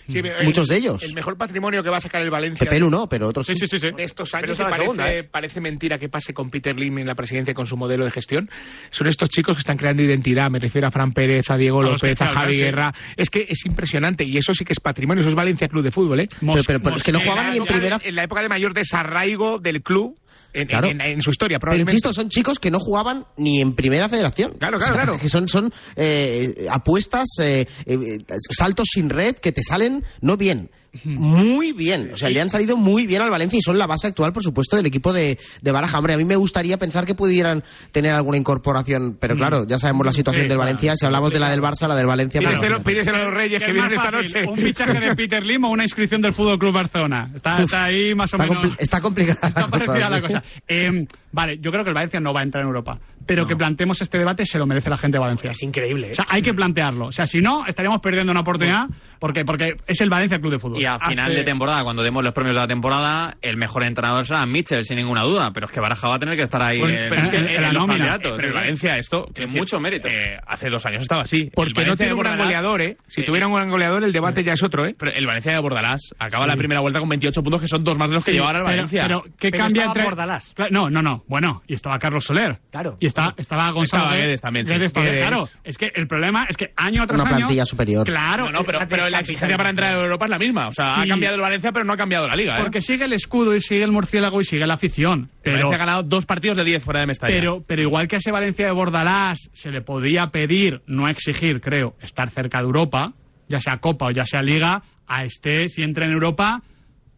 Sí, 0.07 0.19
pero 0.21 0.37
el- 0.37 0.45
Muchos 0.45 0.67
de 0.67 0.77
ellos. 0.77 1.01
El 1.01 1.15
mejor 1.15 1.35
patrimonio 1.35 1.81
que 1.81 1.89
va 1.89 1.97
a 1.97 1.99
sacar 1.99 2.21
el 2.21 2.29
Valencia. 2.29 2.63
Pepe 2.69 2.79
Lu 2.79 2.91
no, 2.91 3.09
pero 3.09 3.29
otros 3.29 3.47
sí. 3.47 3.55
sí, 3.55 3.65
sí. 3.67 3.79
de 3.79 4.03
estos 4.03 4.35
años 4.35 4.55
parece, 4.55 4.81
segunda, 4.81 5.11
¿eh? 5.11 5.23
parece 5.23 5.59
mentira 5.59 5.97
que 5.97 6.09
pase 6.09 6.31
con 6.31 6.51
Peter 6.51 6.79
Lim 6.79 6.99
en 6.99 7.07
la 7.07 7.15
presidencia 7.15 7.55
con 7.55 7.65
su 7.65 7.75
modelo 7.75 8.05
de 8.05 8.11
gestión. 8.11 8.47
Son 8.91 9.07
estos 9.07 9.29
chicos 9.29 9.55
que 9.55 9.61
están 9.61 9.77
creando 9.77 10.03
identidad. 10.03 10.47
Me 10.51 10.59
refiero 10.59 10.87
a 10.87 10.91
Fran 10.91 11.11
Pérez, 11.11 11.49
a 11.49 11.57
Diego 11.57 11.79
A 11.81 11.85
López, 11.85 12.21
a 12.21 12.27
Javi. 12.27 12.57
Guerra. 12.57 12.93
Es 13.17 13.31
que 13.31 13.47
es 13.49 13.65
impresionante 13.65 14.23
y 14.23 14.37
eso 14.37 14.53
sí 14.53 14.63
que 14.63 14.73
es 14.73 14.79
patrimonio. 14.79 15.21
Eso 15.21 15.29
es 15.29 15.35
Valencia 15.35 15.67
Club 15.69 15.83
de 15.83 15.89
Fútbol, 15.89 16.19
¿eh? 16.19 16.27
Pero, 16.39 16.61
pero- 16.67 16.79
pero 16.83 16.95
es 16.97 17.01
que 17.03 17.11
no 17.11 17.19
jugaban 17.19 17.49
ni 17.49 17.57
en 17.57 17.65
primera. 17.65 17.97
en 18.03 18.15
la 18.15 18.23
época 18.25 18.43
de 18.43 18.49
mayor 18.49 18.75
desarraigo 18.75 19.57
del 19.57 19.81
club 19.81 20.15
en, 20.55 20.67
Claro. 20.67 20.87
en- 20.87 21.01
en 21.01 21.21
su 21.21 21.29
historia, 21.29 21.57
Pero 21.57 21.61
probablemente. 21.61 21.91
insisto, 21.91 22.13
son 22.13 22.29
chicos 22.29 22.59
que 22.59 22.71
no 22.71 22.79
jugaban 22.79 23.25
ni 23.37 23.61
en 23.61 23.75
primera 23.75 24.07
federación. 24.09 24.53
Claro, 24.57 24.77
claro, 24.77 24.93
O 24.93 24.95
sea, 24.95 25.03
claro. 25.05 25.19
Que 25.19 25.29
son, 25.29 25.47
son 25.47 25.71
eh, 25.95 26.67
apuestas, 26.71 27.25
eh, 27.41 27.67
eh, 27.85 28.17
saltos 28.49 28.87
sin 28.93 29.09
red 29.09 29.35
que 29.35 29.51
te 29.51 29.63
salen 29.63 30.03
no 30.21 30.37
bien. 30.37 30.69
Muy 31.03 31.71
bien, 31.73 32.11
o 32.13 32.17
sea, 32.17 32.29
le 32.29 32.41
han 32.41 32.49
salido 32.49 32.77
muy 32.77 33.05
bien 33.07 33.21
al 33.21 33.29
Valencia 33.29 33.57
y 33.59 33.61
son 33.61 33.77
la 33.77 33.87
base 33.87 34.07
actual, 34.07 34.31
por 34.33 34.43
supuesto, 34.43 34.77
del 34.77 34.85
equipo 34.85 35.11
de, 35.13 35.37
de 35.61 35.71
Baraja. 35.71 35.97
Hombre, 35.97 36.13
a 36.13 36.17
mí 36.17 36.25
me 36.25 36.35
gustaría 36.35 36.77
pensar 36.77 37.05
que 37.05 37.15
pudieran 37.15 37.63
tener 37.91 38.13
alguna 38.13 38.37
incorporación, 38.37 39.17
pero 39.19 39.35
claro, 39.35 39.65
ya 39.67 39.77
sabemos 39.77 40.05
la 40.05 40.11
situación 40.11 40.43
Sí, 40.43 40.47
del 40.47 40.57
claro, 40.57 40.67
Valencia. 40.67 40.95
Si 40.95 41.05
hablamos 41.05 41.31
de 41.31 41.39
la 41.39 41.49
del 41.49 41.61
Barça, 41.61 41.87
la 41.87 41.95
del 41.95 42.07
Valencia. 42.07 42.41
pues, 42.43 42.59
Pídeselo, 42.59 42.83
pídeselo 42.83 43.17
a 43.17 43.25
los 43.25 43.33
Reyes 43.33 43.61
que 43.63 43.71
vienen 43.71 43.93
esta 43.93 44.11
noche. 44.11 44.45
¿Un 44.47 44.57
fichaje 44.57 44.99
de 44.99 45.15
Peter 45.15 45.43
Lim 45.45 45.63
o 45.65 45.69
una 45.71 45.83
inscripción 45.83 46.21
del 46.21 46.33
Fútbol 46.33 46.57
Club 46.59 46.73
Barcelona? 46.73 47.31
Está, 47.35 47.61
está 47.61 47.83
ahí 47.85 48.13
más 48.15 48.33
o 48.33 48.37
está, 48.37 48.47
menos. 48.47 48.63
compli- 48.65 48.75
está 48.79 49.01
complicada 49.01 49.47
Está 49.47 49.61
la 49.61 49.67
cosa, 49.67 49.85
parecida 49.85 50.09
la 50.09 50.21
cosa. 50.21 50.43
Eh, 50.67 51.05
vale, 51.31 51.57
yo 51.61 51.71
creo 51.71 51.83
que 51.83 51.89
el 51.89 51.95
Valencia 51.95 52.19
no 52.19 52.33
va 52.33 52.41
a 52.41 52.43
entrar 52.43 52.61
en 52.63 52.67
Europa. 52.67 52.99
Pero 53.27 53.47
que 53.47 53.55
planteemos 53.55 53.99
este 54.03 54.19
debate 54.19 54.45
se 54.45 54.59
lo 54.59 54.67
merece 54.67 54.87
la 54.87 54.97
gente 54.97 55.17
de 55.17 55.19
Valencia. 55.23 55.49
Es 55.49 55.63
increíble. 55.63 56.09
¿eh? 56.09 56.11
O 56.11 56.15
sea, 56.15 56.25
hay 56.29 56.43
que 56.43 56.53
plantearlo. 56.53 57.07
O 57.07 57.11
sea, 57.11 57.25
si 57.25 57.39
no, 57.39 57.65
estaríamos 57.65 57.99
perdiendo 57.99 58.31
una 58.31 58.41
oportunidad 58.41 58.85
porque, 59.19 59.43
porque 59.43 59.77
es 59.87 59.99
el 60.01 60.11
Valencia 60.11 60.37
Club 60.37 60.51
de 60.51 60.59
Fútbol. 60.59 60.79
Y 60.85 60.87
a 60.87 61.09
final 61.09 61.25
Hace- 61.31 61.39
de 61.39 61.43
temporada, 61.43 61.83
cuando 61.83 62.03
demos 62.03 62.23
los 62.23 62.31
premios 62.33 62.55
de 62.55 62.61
la 62.61 62.67
temporada, 62.67 63.35
el 63.41 63.57
mejor 63.57 63.83
entrenador 63.83 64.25
será 64.25 64.45
Mitchell, 64.45 64.83
sin 64.83 64.97
ninguna 64.97 65.23
duda. 65.23 65.49
Pero 65.53 65.65
es 65.65 65.71
que 65.71 65.79
Baraja 65.79 66.07
va 66.07 66.15
a 66.15 66.19
tener 66.19 66.35
que 66.37 66.43
estar 66.43 66.61
ahí 66.61 66.79
Pues, 66.79 66.99
en, 66.99 67.09
pero 67.09 67.21
es 67.23 67.29
que 67.29 67.37
en 67.37 67.49
en 67.49 67.63
los 67.73 67.85
candidatos. 67.85 68.33
Pero 68.37 68.49
¿eh? 68.49 68.53
Valencia, 68.53 68.91
esto. 68.97 69.25
Decir, 69.33 69.57
mucho 69.59 69.79
mérito. 69.79 70.07
eh, 70.07 70.37
hace 70.45 70.69
dos 70.69 70.85
años 70.85 71.01
estaba 71.01 71.23
así. 71.23 71.49
Porque 71.53 71.83
no 71.85 71.95
tiene 71.95 72.13
un 72.13 72.19
gran 72.19 72.37
goleador, 72.37 72.81
¿eh? 72.81 72.97
Si 73.07 73.21
Eh, 73.21 73.23
tuviera 73.25 73.47
un 73.47 73.53
gran 73.55 73.69
goleador, 73.69 74.03
el 74.03 74.11
debate 74.13 74.43
ya 74.43 74.53
es 74.53 74.63
otro, 74.63 74.85
¿eh? 74.85 74.95
Pero 74.97 75.11
el 75.13 75.25
Valencia 75.25 75.53
de 75.53 75.59
Bordalás 75.59 76.13
acaba 76.19 76.45
la 76.45 76.55
primera 76.55 76.81
vuelta 76.81 76.99
con 76.99 77.09
28 77.09 77.41
puntos, 77.41 77.61
que 77.61 77.67
son 77.67 77.83
dos 77.83 77.97
más 77.97 78.09
de 78.09 78.13
los 78.15 78.25
que 78.25 78.31
Sí, 78.31 78.37
lleva 78.37 78.47
ahora 78.47 78.59
el 78.59 78.65
Valencia. 78.65 79.03
Pero, 79.07 79.21
¿qué 79.39 79.49
Pero 79.51 79.63
cambia 79.63 79.81
estaba 79.81 79.91
entre. 79.93 80.03
Bordalás. 80.05 80.55
No, 80.71 80.89
no, 80.89 81.01
no. 81.01 81.23
Bueno, 81.27 81.63
y 81.67 81.73
estaba 81.73 81.97
Carlos 81.97 82.23
Soler. 82.25 82.59
Claro. 82.71 82.97
Y 82.99 83.07
está, 83.07 83.33
estaba 83.37 83.71
Gonzalo. 83.71 84.09
Estaba 84.09 84.23
Guedes 84.23 84.41
también. 84.41 84.65
Guedes 84.65 84.93
Guedes. 84.93 85.21
claro. 85.21 85.45
Es 85.63 85.77
que 85.77 85.87
el 85.95 86.07
problema 86.07 86.45
es 86.49 86.57
que 86.57 86.67
año 86.75 87.05
tras 87.07 87.19
Una 87.21 87.29
año. 87.29 87.37
plantilla 87.37 87.65
superior. 87.65 88.05
Claro, 88.05 88.45
No, 88.45 88.59
no, 88.59 88.63
pero, 88.63 88.79
la 88.79 88.87
pero 88.87 89.09
la 89.09 89.19
exigencia 89.19 89.57
para 89.57 89.69
entrar 89.69 89.93
a 89.93 90.01
Europa 90.03 90.25
es 90.25 90.31
la 90.31 90.37
misma. 90.37 90.67
O 90.77 90.83
sea, 90.83 90.95
Sí. 90.95 91.01
ha 91.03 91.07
cambiado 91.07 91.35
el 91.35 91.41
Valencia, 91.41 91.71
pero 91.71 91.85
no 91.85 91.93
ha 91.93 91.97
cambiado 91.97 92.27
la 92.27 92.35
liga. 92.35 92.57
¿eh? 92.57 92.61
Porque 92.61 92.81
sigue 92.81 93.05
el 93.05 93.13
escudo 93.13 93.55
y 93.55 93.61
sigue 93.61 93.83
el 93.83 93.91
murciélago 93.91 94.39
y 94.39 94.43
sigue 94.43 94.65
la 94.67 94.75
afición. 94.75 95.29
Pero, 95.41 95.55
Valencia 95.57 95.75
ha 95.75 95.79
ganado 95.85 96.03
dos 96.03 96.25
partidos 96.25 96.57
de 96.57 96.63
10 96.63 96.83
fuera 96.83 96.99
de 97.01 97.07
Mestalla. 97.07 97.33
pero, 97.33 97.63
pero 97.65 97.81
igual 97.81 98.07
que 98.07 98.15
a 98.15 98.19
ese 98.19 98.31
Valencia 98.31 98.65
de 98.65 98.71
Bordalás 98.73 99.49
se 99.53 99.71
le 99.71 99.81
podía 99.81 100.27
pedir, 100.31 100.81
no 100.87 101.07
exigir, 101.07 101.61
creo, 101.61 101.95
estar 102.01 102.29
cerca 102.29 102.59
de 102.59 102.65
Europa, 102.65 103.13
ya 103.47 103.59
sea 103.59 103.77
Copa 103.79 104.07
o 104.07 104.11
ya 104.11 104.25
sea 104.25 104.41
Liga, 104.41 104.81
a 105.07 105.23
este, 105.23 105.67
si 105.67 105.81
entra 105.83 106.05
en 106.05 106.11
Europa, 106.13 106.61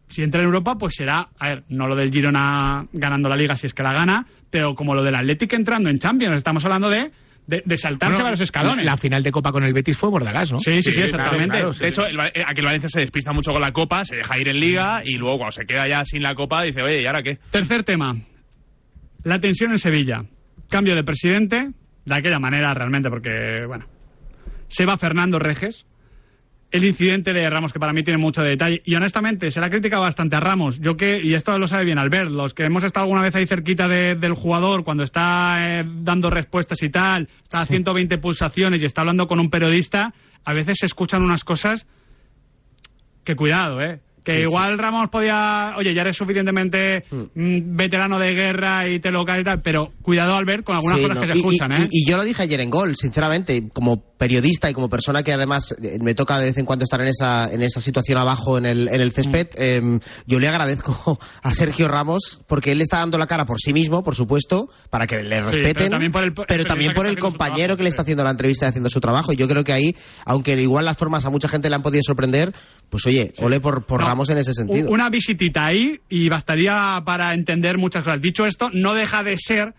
si 0.08 0.22
entra 0.22 0.40
en 0.40 0.46
Europa, 0.46 0.74
pues 0.78 0.94
será, 0.94 1.28
a 1.38 1.48
ver, 1.48 1.64
no 1.68 1.86
lo 1.86 1.96
del 1.96 2.10
Girona 2.10 2.86
ganando 2.92 3.28
la 3.28 3.36
Liga 3.36 3.56
si 3.56 3.66
es 3.66 3.74
que 3.74 3.82
la 3.82 3.92
gana, 3.92 4.26
pero 4.50 4.74
como 4.74 4.94
lo 4.94 5.02
del 5.02 5.14
Atlético 5.16 5.56
entrando 5.56 5.90
en 5.90 5.98
Champions, 5.98 6.36
estamos 6.36 6.64
hablando 6.64 6.88
de, 6.90 7.10
de, 7.48 7.62
de 7.64 7.76
saltarse 7.78 8.12
Bueno, 8.12 8.24
varios 8.24 8.42
escalones. 8.42 8.84
La 8.84 8.96
final 8.98 9.22
de 9.22 9.30
Copa 9.32 9.50
con 9.50 9.64
el 9.64 9.72
Betis 9.72 9.96
fue 9.96 10.10
Bordalás, 10.10 10.52
¿no? 10.52 10.58
Sí, 10.58 10.82
sí, 10.82 10.92
sí, 10.92 11.00
exactamente. 11.02 11.56
claro. 11.56 11.72
De 11.72 11.88
hecho, 11.88 12.06
el, 12.06 12.14
eh, 12.20 12.44
aquí 12.46 12.60
el 12.60 12.66
Valencia 12.66 12.90
se 12.90 13.00
despista 13.00 13.32
mucho 13.32 13.52
con 13.52 13.62
la 13.62 13.72
Copa, 13.72 14.04
se 14.04 14.16
deja 14.16 14.38
ir 14.38 14.50
en 14.50 14.60
Liga 14.60 15.00
y 15.02 15.14
luego 15.14 15.38
cuando 15.38 15.52
se 15.52 15.64
queda 15.64 15.88
ya 15.88 16.04
sin 16.04 16.22
la 16.22 16.34
Copa 16.34 16.62
dice, 16.62 16.82
oye, 16.84 17.02
¿y 17.02 17.06
ahora 17.06 17.22
qué? 17.22 17.38
Tercer 17.50 17.84
tema. 17.84 18.14
La 19.24 19.40
tensión 19.40 19.72
en 19.72 19.78
Sevilla. 19.78 20.22
Cambio 20.68 20.94
de 20.94 21.02
presidente, 21.02 21.70
de 22.04 22.14
aquella 22.14 22.38
manera 22.38 22.74
realmente, 22.74 23.08
porque, 23.08 23.64
bueno, 23.66 23.86
se 24.68 24.84
va 24.84 24.98
Fernando 24.98 25.38
Reges. 25.38 25.86
El 26.70 26.84
incidente 26.84 27.32
de 27.32 27.44
Ramos, 27.46 27.72
que 27.72 27.78
para 27.78 27.92
mí 27.94 28.02
tiene 28.02 28.18
mucho 28.18 28.42
detalle. 28.42 28.82
Y 28.84 28.94
honestamente, 28.94 29.50
se 29.50 29.58
le 29.60 29.66
ha 29.66 29.70
criticado 29.70 30.02
bastante 30.02 30.36
a 30.36 30.40
Ramos. 30.40 30.78
Yo 30.80 30.96
que, 30.96 31.18
y 31.22 31.34
esto 31.34 31.56
lo 31.58 31.66
sabe 31.66 31.84
bien 31.86 31.98
Albert, 31.98 32.30
los 32.30 32.52
que 32.52 32.64
hemos 32.64 32.84
estado 32.84 33.04
alguna 33.04 33.22
vez 33.22 33.34
ahí 33.34 33.46
cerquita 33.46 33.88
de- 33.88 34.16
del 34.16 34.34
jugador, 34.34 34.84
cuando 34.84 35.02
está 35.02 35.56
eh, 35.62 35.84
dando 35.86 36.28
respuestas 36.28 36.82
y 36.82 36.90
tal, 36.90 37.28
está 37.42 37.62
a 37.62 37.66
120 37.66 38.18
pulsaciones 38.18 38.82
y 38.82 38.84
está 38.84 39.00
hablando 39.00 39.26
con 39.26 39.40
un 39.40 39.48
periodista, 39.48 40.12
a 40.44 40.52
veces 40.52 40.76
se 40.80 40.86
escuchan 40.86 41.22
unas 41.22 41.42
cosas 41.44 41.86
que 43.24 43.34
cuidado, 43.34 43.80
¿eh? 43.80 44.00
Que 44.24 44.36
Sí, 44.36 44.42
igual 44.42 44.76
Ramos 44.78 45.08
podía, 45.10 45.74
oye, 45.76 45.94
ya 45.94 46.02
eres 46.02 46.16
suficientemente 46.16 47.04
mm, 47.10 47.76
veterano 47.76 48.18
de 48.18 48.34
guerra 48.34 48.88
y 48.88 49.00
te 49.00 49.10
lo 49.10 49.24
cae 49.24 49.40
y 49.40 49.44
tal, 49.44 49.62
pero 49.62 49.88
cuidado 50.02 50.34
Albert 50.34 50.64
con 50.64 50.76
algunas 50.76 50.98
Sí, 50.98 51.02
cosas 51.06 51.16
no, 51.16 51.20
que 51.22 51.26
se 51.32 51.36
y- 51.36 51.40
escuchan, 51.40 51.70
y, 51.72 51.80
¿eh? 51.82 51.88
y- 51.90 52.02
y 52.02 52.10
yo 52.10 52.16
lo 52.16 52.24
dije 52.24 52.42
ayer 52.42 52.60
en 52.60 52.70
Gol, 52.70 52.94
sinceramente, 52.96 53.68
como 53.72 54.02
periodista 54.18 54.68
y 54.68 54.74
como 54.74 54.88
persona 54.88 55.22
que 55.22 55.32
además 55.32 55.74
eh, 55.82 55.98
me 56.02 56.14
toca 56.14 56.38
de 56.38 56.46
vez 56.46 56.58
en 56.58 56.66
cuando 56.66 56.82
estar 56.84 57.00
en 57.00 57.08
esa, 57.08 57.52
en 57.52 57.62
esa 57.62 57.80
situación 57.80 58.18
abajo 58.18 58.58
en 58.58 58.66
el, 58.66 58.88
en 58.88 59.00
el 59.00 59.12
césped, 59.12 59.48
Mm. 59.48 59.96
eh, 59.96 60.00
yo 60.26 60.38
le 60.38 60.48
agradezco 60.48 61.18
a 61.42 61.52
Sergio 61.52 61.88
Ramos 61.88 62.40
porque 62.48 62.72
él 62.72 62.80
está 62.82 62.98
dando 62.98 63.16
la 63.18 63.26
cara 63.26 63.44
por 63.46 63.58
sí 63.60 63.72
mismo, 63.72 64.02
por 64.02 64.14
supuesto, 64.16 64.68
para 64.90 65.06
que 65.06 65.22
le 65.22 65.36
pero 65.36 65.46
respeten, 65.50 65.90
también 65.90 66.12
por 66.12 66.24
el- 66.24 66.34
pero 66.34 66.64
también 66.64 66.92
por 66.92 67.06
el 67.06 67.18
compañero 67.18 67.56
trabajo, 67.58 67.76
que 67.78 67.82
le 67.84 67.88
está 67.90 68.02
haciendo 68.02 68.24
la 68.24 68.30
entrevista 68.32 68.66
y 68.66 68.68
haciendo 68.68 68.88
su 68.90 69.00
trabajo. 69.00 69.32
Y 69.32 69.36
yo 69.36 69.46
creo 69.48 69.62
que 69.64 69.72
ahí, 69.72 69.94
aunque 70.26 70.52
igual 70.60 70.84
las 70.84 70.96
formas 70.96 71.24
a 71.24 71.30
mucha 71.30 71.48
gente 71.48 71.68
le 71.70 71.76
han 71.76 71.82
podido 71.82 72.02
sorprender, 72.04 72.52
pues 72.90 73.06
oye, 73.06 73.32
ole 73.38 73.60
por, 73.60 73.86
por 73.86 74.00
No, 74.00 74.06
Ramos 74.08 74.17
en 74.30 74.38
ese 74.38 74.52
sentido. 74.54 74.90
Una 74.90 75.08
visitita 75.10 75.66
ahí 75.66 75.98
y 76.08 76.28
bastaría 76.28 77.00
para 77.04 77.34
entender 77.34 77.78
muchas 77.78 78.02
cosas. 78.04 78.20
Dicho 78.20 78.44
esto, 78.46 78.70
no 78.72 78.94
deja 78.94 79.22
de 79.22 79.36
ser 79.36 79.74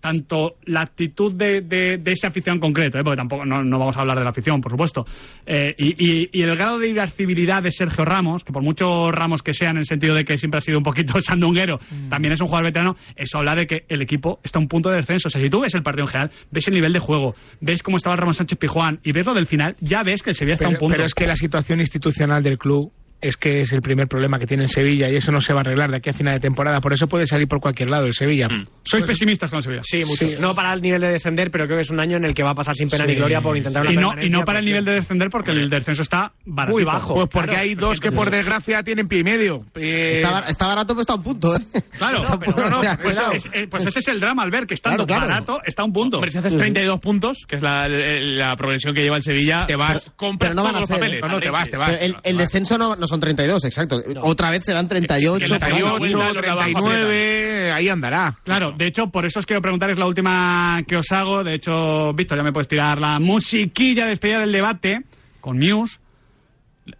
tanto 0.00 0.54
la 0.66 0.82
actitud 0.82 1.34
de, 1.34 1.60
de, 1.60 1.98
de 1.98 2.12
esa 2.12 2.28
afición 2.28 2.54
en 2.54 2.60
concreto, 2.60 2.98
¿eh? 2.98 3.02
porque 3.02 3.16
tampoco 3.16 3.44
no, 3.44 3.64
no 3.64 3.80
vamos 3.80 3.96
a 3.96 4.02
hablar 4.02 4.16
de 4.18 4.22
la 4.22 4.30
afición, 4.30 4.60
por 4.60 4.70
supuesto, 4.70 5.04
eh, 5.44 5.74
y, 5.76 5.88
y- 6.22 6.28
y 6.32 6.42
el 6.42 6.54
grado 6.56 6.78
de 6.78 6.88
irascibilidad 6.88 7.64
de 7.64 7.72
Sergio 7.72 8.04
Ramos, 8.04 8.44
que 8.44 8.52
por 8.52 8.62
mucho 8.62 9.10
Ramos 9.10 9.42
que 9.42 9.52
sea 9.52 9.70
en 9.70 9.78
el 9.78 9.84
sentido 9.86 10.14
de 10.14 10.24
que 10.24 10.38
siempre 10.38 10.58
ha 10.58 10.60
sido 10.60 10.78
un 10.78 10.84
poquito 10.84 11.14
sandunguero, 11.20 11.80
también 12.08 12.32
es 12.32 12.40
un 12.40 12.46
jugador 12.46 12.66
veterano, 12.66 12.96
eso 13.16 13.38
habla 13.38 13.56
de 13.56 13.66
que 13.66 13.78
el 13.88 14.00
equipo 14.00 14.38
está 14.44 14.60
a 14.60 14.62
un 14.62 14.68
punto 14.68 14.88
de 14.88 14.98
descenso. 14.98 15.26
O 15.26 15.30
sea, 15.32 15.40
si 15.42 15.50
tú 15.50 15.60
ves 15.62 15.74
el 15.74 15.82
partido 15.82 16.04
en 16.04 16.08
general, 16.12 16.30
ves 16.52 16.68
el 16.68 16.74
nivel 16.74 16.92
de 16.92 17.00
juego, 17.00 17.34
ves 17.60 17.82
cómo 17.82 17.96
estaba 17.96 18.14
Ramón 18.14 18.34
Sánchez 18.34 18.56
Pijuán 18.56 19.00
y 19.02 19.10
ves 19.10 19.26
lo 19.26 19.34
del 19.34 19.46
final, 19.46 19.74
ya 19.80 20.04
ves 20.04 20.22
que 20.22 20.30
el 20.30 20.36
Sevilla 20.36 20.54
está 20.54 20.66
a 20.66 20.68
un 20.68 20.74
Pero, 20.74 20.80
punto. 20.80 20.92
pero 20.94 21.06
es 21.06 21.14
que 21.14 21.26
la 21.26 21.34
situación 21.34 21.80
institucional 21.80 22.40
del 22.44 22.56
club 22.56 22.92
es 23.20 23.36
que 23.36 23.60
es 23.60 23.72
el 23.72 23.80
primer 23.82 24.06
problema 24.06 24.38
que 24.38 24.46
tiene 24.46 24.64
el 24.64 24.70
Sevilla 24.70 25.08
y 25.10 25.16
eso 25.16 25.32
no 25.32 25.40
se 25.40 25.52
va 25.52 25.60
a 25.60 25.62
arreglar 25.62 25.90
de 25.90 25.96
aquí 25.96 26.10
a 26.10 26.12
final 26.12 26.34
de 26.34 26.40
temporada. 26.40 26.80
Por 26.80 26.92
eso 26.92 27.06
puede 27.06 27.26
salir 27.26 27.48
por 27.48 27.60
cualquier 27.60 27.90
lado 27.90 28.06
el 28.06 28.14
Sevilla. 28.14 28.46
Sois 28.84 29.04
pesimistas 29.04 29.50
con 29.50 29.58
el 29.58 29.62
Sevilla. 29.62 29.82
Sí, 29.82 30.02
mucho. 30.04 30.26
No 30.40 30.54
para 30.54 30.72
el 30.72 30.80
nivel 30.82 31.00
de 31.00 31.08
descender, 31.08 31.50
pero 31.50 31.66
creo 31.66 31.78
que 31.78 31.82
es 31.82 31.90
un 31.90 32.00
año 32.00 32.16
en 32.16 32.24
el 32.24 32.34
que 32.34 32.42
va 32.42 32.50
a 32.50 32.54
pasar 32.54 32.74
sin 32.74 32.88
pena 32.88 33.04
Sí. 33.06 33.12
ni 33.12 33.18
gloria 33.18 33.40
por 33.40 33.56
intentar 33.56 33.82
una 33.82 33.92
y 33.92 33.96
no, 33.96 34.10
y 34.22 34.30
no 34.30 34.42
para 34.44 34.60
el 34.60 34.64
nivel 34.64 34.84
de 34.84 34.92
descender 34.94 35.28
porque 35.30 35.50
el 35.52 35.68
descenso 35.68 36.02
está 36.02 36.32
baratito. 36.44 36.76
Muy 36.78 36.84
bajo. 36.84 37.14
Pues 37.14 37.28
porque 37.32 37.50
Claro. 37.50 37.62
hay 37.64 37.74
dos 37.74 38.00
que 38.00 38.12
por 38.12 38.30
desgracia 38.30 38.82
tienen 38.82 39.08
pie 39.08 39.20
y 39.20 39.24
medio. 39.24 39.64
Eh, 39.74 40.14
Está, 40.16 40.30
bar- 40.30 40.44
está 40.48 40.66
barato, 40.66 40.94
pero 40.94 41.00
está 41.00 41.12
a 41.14 41.16
un 41.16 41.22
punto, 41.22 41.56
¿eh? 41.56 41.60
Claro, 41.98 42.18
Está 42.18 42.34
a 42.34 42.38
punto, 42.38 42.62
no, 42.62 42.70
no, 42.70 42.78
o 42.78 42.80
sea, 42.80 42.96
pues, 43.02 43.18
es- 43.32 43.46
eh, 43.52 43.66
pues 43.68 43.84
ese 43.86 43.98
es 43.98 44.08
el 44.08 44.20
drama 44.20 44.42
al 44.44 44.50
ver 44.50 44.66
que 44.66 44.74
estando 44.74 45.04
Claro, 45.06 45.26
claro. 45.26 45.44
barato 45.44 45.60
está 45.66 45.82
a 45.82 45.86
un 45.86 45.92
punto. 45.92 46.18
Hombre, 46.18 46.30
si 46.30 46.38
haces 46.38 46.54
32 46.54 47.00
puntos, 47.00 47.44
que 47.48 47.56
es 47.56 47.62
la, 47.62 47.88
la 47.88 48.54
progresión 48.56 48.94
que 48.94 49.02
lleva 49.02 49.16
el 49.16 49.22
Sevilla, 49.22 49.64
Te 49.66 49.76
vas. 49.76 50.12
compras 50.16 50.50
Pero 50.50 50.54
no 50.54 50.62
van 50.62 50.72
todos 50.74 50.76
a 50.76 50.80
los 50.80 50.88
ser, 50.88 50.98
papeles. 51.00 51.20
No, 51.22 51.28
no, 51.28 51.40
te 51.40 51.50
vas, 51.50 51.68
te 51.68 51.76
vas. 51.76 51.88
Pero 51.98 52.20
el, 52.22 52.36
descenso 52.36 52.78
no, 52.78 52.94
no 52.96 53.06
son 53.08 53.20
32, 53.20 53.64
exacto. 53.64 54.00
Otra 54.22 54.50
vez 54.50 54.64
serán 54.64 54.86
38. 54.86 55.44
Que 55.44 55.52
la 55.52 55.58
por 55.58 55.74
ahí. 55.74 55.82
38, 55.82 55.98
vuelta, 55.98 56.32
lo 56.32 56.40
de 56.40 56.50
abajo 56.50 56.82
39, 56.84 57.72
ahí 57.72 57.88
andará. 57.88 58.38
Claro, 58.44 58.72
de 58.76 58.86
hecho, 58.86 59.08
por 59.10 59.26
eso 59.26 59.40
os 59.40 59.46
quiero 59.46 59.60
preguntar, 59.60 59.90
es 59.90 59.98
la 59.98 60.06
última 60.06 60.78
que 60.86 60.96
os 60.96 61.10
hago. 61.12 61.42
De 61.42 61.54
hecho, 61.54 62.12
Víctor, 62.14 62.38
ya 62.38 62.44
me 62.44 62.52
puedes 62.52 62.68
tirar 62.68 62.98
la 62.98 63.18
musiquilla 63.18 64.04
de 64.04 64.10
despedida 64.10 64.38
del 64.38 64.52
debate 64.52 65.00
con 65.40 65.58
Muse. 65.58 65.98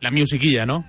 La 0.00 0.10
musiquilla, 0.10 0.66
¿no? 0.66 0.84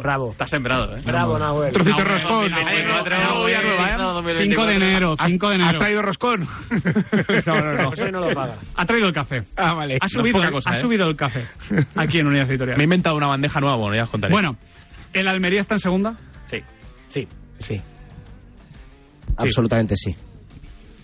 Bravo. 0.00 0.30
Está 0.30 0.46
sembrado, 0.46 0.96
¿eh? 0.96 1.02
Bravo, 1.04 1.38
Nahuel. 1.38 1.72
Trocito 1.72 2.02
roscón. 2.02 2.50
no, 2.50 2.62
no, 2.62 2.94
no, 2.94 3.00
otra 3.00 3.18
no, 3.18 3.34
novia 3.34 3.60
no, 3.60 3.68
nueva, 3.68 3.96
no, 3.96 4.28
¿eh? 4.30 4.42
5 4.42 4.66
de 4.66 4.74
enero, 4.74 5.16
5 5.26 5.48
de 5.48 5.54
enero. 5.54 5.70
¿Has 5.70 5.76
traído 5.76 6.02
roscón? 6.02 6.40
no, 7.46 7.60
no, 7.60 7.72
no. 7.74 7.88
Pues 7.88 8.00
hoy 8.00 8.12
no 8.12 8.20
lo 8.20 8.34
paga. 8.34 8.56
Ha 8.76 8.86
traído 8.86 9.06
el 9.06 9.12
café. 9.12 9.42
Ah, 9.56 9.74
vale. 9.74 9.98
Ha 10.00 10.08
subido, 10.08 10.38
poca 10.38 10.50
cosa, 10.50 10.70
ha 10.70 10.76
¿eh? 10.76 10.80
subido 10.80 11.06
el 11.08 11.16
café 11.16 11.46
aquí 11.96 12.18
en 12.18 12.26
Unidad 12.26 12.48
Editorial. 12.48 12.76
Me 12.76 12.84
he 12.84 12.84
inventado 12.84 13.16
una 13.16 13.28
bandeja 13.28 13.60
nueva, 13.60 13.76
bueno, 13.76 13.96
ya 13.96 14.04
os 14.04 14.10
contaré. 14.10 14.32
Bueno, 14.32 14.56
¿el 15.12 15.28
Almería 15.28 15.60
está 15.60 15.74
en 15.74 15.80
segunda? 15.80 16.16
Sí. 16.46 16.58
Sí. 17.08 17.28
Sí. 17.58 17.80
Absolutamente 19.36 19.96
sí. 19.96 20.14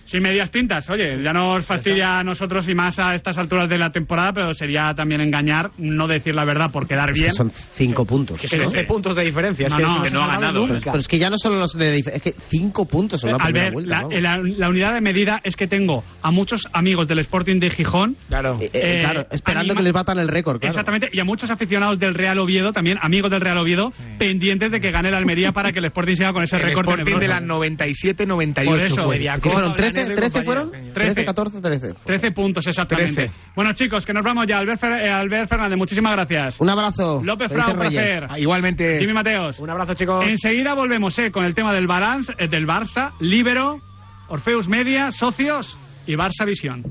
Sin 0.09 0.23
medias 0.23 0.49
tintas, 0.49 0.89
oye, 0.89 1.21
ya 1.23 1.31
nos 1.31 1.63
fastidia 1.63 2.17
a 2.17 2.23
nosotros 2.23 2.67
y 2.67 2.73
más 2.73 2.97
a 2.97 3.13
estas 3.13 3.37
alturas 3.37 3.69
de 3.69 3.77
la 3.77 3.91
temporada, 3.91 4.31
pero 4.33 4.53
sería 4.55 4.85
también 4.97 5.21
engañar, 5.21 5.69
no 5.77 6.07
decir 6.07 6.33
la 6.33 6.43
verdad 6.45 6.71
por 6.71 6.87
quedar 6.87 7.13
bien. 7.13 7.29
Son 7.29 7.51
cinco 7.51 8.05
puntos. 8.05 8.41
Que 8.41 8.47
son 8.47 8.61
11 8.61 8.85
puntos 8.87 9.15
de 9.15 9.23
diferencia. 9.23 9.67
Es 9.67 9.73
No, 9.73 9.77
que 9.77 9.83
no, 9.83 10.01
que 10.01 10.17
ha 10.17 10.27
ganado. 10.33 10.65
Pero, 10.67 10.79
pero 10.83 10.97
es 10.97 11.07
que 11.07 11.19
ya 11.19 11.29
no 11.29 11.37
solo 11.37 11.59
los 11.59 11.73
de 11.77 11.97
es 11.97 12.21
que 12.23 12.33
cinco 12.47 12.85
puntos 12.85 13.23
en 13.23 13.35
una 13.35 13.43
primera 13.43 13.67
Albert, 13.67 13.73
vuelta. 13.75 14.01
la, 14.09 14.37
la- 14.37 14.41
la 14.57 14.69
unidad 14.69 14.95
de 14.95 15.01
medida 15.01 15.41
es 15.43 15.55
que 15.55 15.67
tengo 15.67 16.03
a 16.23 16.31
muchos 16.31 16.67
amigos 16.73 17.07
del 17.07 17.19
Sporting 17.19 17.59
de 17.59 17.69
Gijón. 17.69 18.17
Claro. 18.29 18.57
Eh, 18.59 18.69
eh, 18.73 18.79
eh, 18.81 19.01
claro, 19.01 19.21
esperando 19.29 19.73
anima- 19.73 19.75
que 19.75 19.83
les 19.83 19.93
batan 19.93 20.17
el 20.17 20.27
récord, 20.27 20.59
claro. 20.59 20.71
Exactamente, 20.71 21.09
y 21.13 21.19
a 21.19 21.23
muchos 21.23 21.51
aficionados 21.51 21.99
del 21.99 22.15
Real 22.15 22.39
Oviedo, 22.39 22.73
también 22.73 22.97
amigos 22.99 23.29
del 23.29 23.41
Real 23.41 23.59
Oviedo, 23.59 23.91
pendientes 24.17 24.71
de 24.71 24.79
que 24.79 24.89
gane 24.89 25.09
el 25.09 25.15
Almería 25.15 25.51
para 25.51 25.71
que 25.71 25.77
el 25.77 25.85
Sporting 25.85 26.15
siga 26.15 26.33
con 26.33 26.43
ese 26.43 26.55
El 26.55 26.63
récord 26.63 26.87
Sporting 26.89 27.19
de 27.19 27.27
las 27.27 27.43
97-98. 27.43 28.65
Por 28.65 28.81
eso. 28.81 29.75
¿13? 29.75 29.98
Blanero 30.07 30.13
y 30.13 30.17
¿13 30.17 30.21
compañía. 30.31 30.43
fueron? 30.43 30.71
13. 30.71 30.93
13, 30.93 31.25
14, 31.25 31.61
13. 31.61 31.93
13 32.05 32.31
puntos, 32.31 32.67
exactamente. 32.67 33.13
13. 33.15 33.33
Bueno, 33.55 33.73
chicos, 33.73 34.05
que 34.05 34.13
nos 34.13 34.23
vamos 34.23 34.45
ya. 34.47 34.57
Albert, 34.57 34.81
Fer- 34.81 35.05
eh, 35.05 35.09
Albert 35.09 35.49
Fernández, 35.49 35.77
muchísimas 35.77 36.11
gracias. 36.13 36.59
Un 36.59 36.69
abrazo. 36.69 37.21
López 37.23 37.51
Frau, 37.51 37.71
un 37.73 37.79
Reyes. 37.79 37.93
placer. 37.93 38.27
Ah, 38.29 38.39
Igualmente. 38.39 38.99
Jimmy 38.99 39.13
Mateos. 39.13 39.59
Un 39.59 39.69
abrazo, 39.69 39.93
chicos. 39.93 40.25
Enseguida 40.27 40.73
volvemos 40.73 41.17
eh, 41.19 41.31
con 41.31 41.43
el 41.45 41.53
tema 41.55 41.73
del, 41.73 41.87
balance, 41.87 42.33
eh, 42.37 42.47
del 42.47 42.65
Barça, 42.65 43.13
Libero, 43.19 43.79
Orfeus 44.27 44.67
Media, 44.67 45.11
Socios 45.11 45.77
y 46.07 46.13
Barça 46.13 46.45
Visión. 46.45 46.83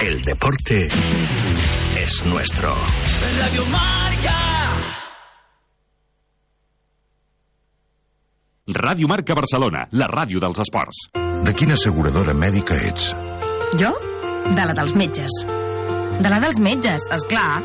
El 0.00 0.20
deporte 0.22 0.88
es 1.98 2.24
nuestro. 2.26 2.68
Radio 3.40 3.64
Marca. 3.66 4.55
Ràdio 8.66 9.06
Marca 9.06 9.30
Barcelona, 9.38 9.84
la 9.94 10.08
ràdio 10.10 10.40
dels 10.42 10.58
esports. 10.58 11.04
De 11.46 11.52
quina 11.54 11.76
asseguradora 11.78 12.32
mèdica 12.34 12.74
ets? 12.88 13.12
Jo? 13.78 13.92
De 14.58 14.64
la 14.66 14.74
dels 14.74 14.96
metges. 14.98 15.36
De 16.18 16.32
la 16.32 16.40
dels 16.42 16.58
metges, 16.58 17.04
és 17.14 17.26
clar. 17.30 17.62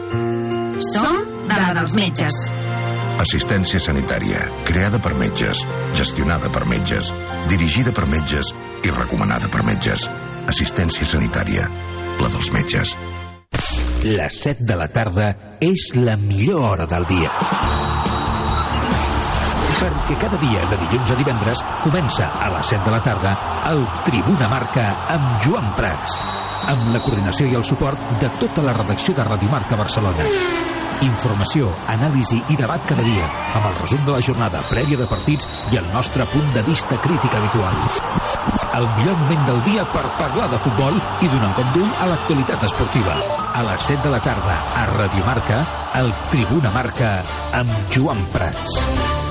Som 0.92 1.18
de 1.50 1.58
la 1.58 1.74
dels 1.80 1.98
metges. 1.98 2.38
Assistència 3.18 3.82
sanitària, 3.82 4.46
creada 4.70 5.02
per 5.02 5.16
metges, 5.18 5.66
gestionada 5.98 6.54
per 6.54 6.68
metges, 6.70 7.10
dirigida 7.50 7.90
per 7.98 8.06
metges 8.06 8.54
i 8.86 8.94
recomanada 8.94 9.50
per 9.50 9.66
metges. 9.66 10.06
Assistència 10.54 11.10
sanitària, 11.18 11.66
la 12.22 12.30
dels 12.30 12.54
metges. 12.54 12.94
Les 14.06 14.42
7 14.46 14.70
de 14.70 14.78
la 14.78 14.92
tarda 14.94 15.34
és 15.66 15.96
la 15.98 16.14
millor 16.14 16.76
hora 16.76 16.86
del 16.94 17.10
dia. 17.10 18.21
Perquè 19.82 20.14
cada 20.22 20.38
dia, 20.38 20.62
de 20.70 20.78
dilluns 20.78 21.10
a 21.10 21.16
divendres, 21.18 21.62
comença 21.82 22.28
a 22.38 22.50
les 22.54 22.68
7 22.70 22.86
de 22.86 22.92
la 22.94 23.00
tarda 23.02 23.32
el 23.72 23.80
Tribuna 24.06 24.50
Marca 24.52 24.84
amb 25.10 25.40
Joan 25.42 25.72
Prats, 25.74 26.20
amb 26.70 26.92
la 26.94 27.02
coordinació 27.02 27.48
i 27.50 27.58
el 27.58 27.66
suport 27.66 28.12
de 28.22 28.30
tota 28.38 28.62
la 28.62 28.76
redacció 28.78 29.16
de 29.18 29.26
Radio 29.26 29.50
Marca 29.50 29.80
Barcelona. 29.80 30.28
Informació, 31.02 31.72
anàlisi 31.90 32.38
i 32.54 32.60
debat 32.60 32.86
cada 32.86 33.02
dia, 33.08 33.26
amb 33.58 33.72
el 33.72 33.80
resum 33.80 34.04
de 34.06 34.14
la 34.14 34.22
jornada 34.22 34.62
prèvia 34.70 35.00
de 35.02 35.08
partits 35.10 35.50
i 35.74 35.82
el 35.82 35.90
nostre 35.90 36.30
punt 36.30 36.54
de 36.54 36.62
vista 36.68 37.00
crític 37.02 37.34
habitual. 37.40 37.74
El 38.78 38.86
millor 39.00 39.18
moment 39.24 39.50
del 39.50 39.64
dia 39.66 39.88
per 39.96 40.06
parlar 40.22 40.46
de 40.54 40.62
futbol 40.62 41.02
i 41.26 41.32
donar 41.34 41.56
un 41.56 41.58
cop 41.58 41.82
a 42.06 42.12
l'actualitat 42.12 42.70
esportiva. 42.70 43.18
A 43.50 43.66
les 43.72 43.90
7 43.90 44.06
de 44.06 44.14
la 44.14 44.22
tarda, 44.22 44.62
a 44.78 44.86
Radio 44.94 45.26
Marca, 45.26 45.66
el 46.04 46.14
Tribuna 46.30 46.70
Marca 46.78 47.18
amb 47.64 47.98
Joan 47.98 48.22
Prats. 48.30 49.31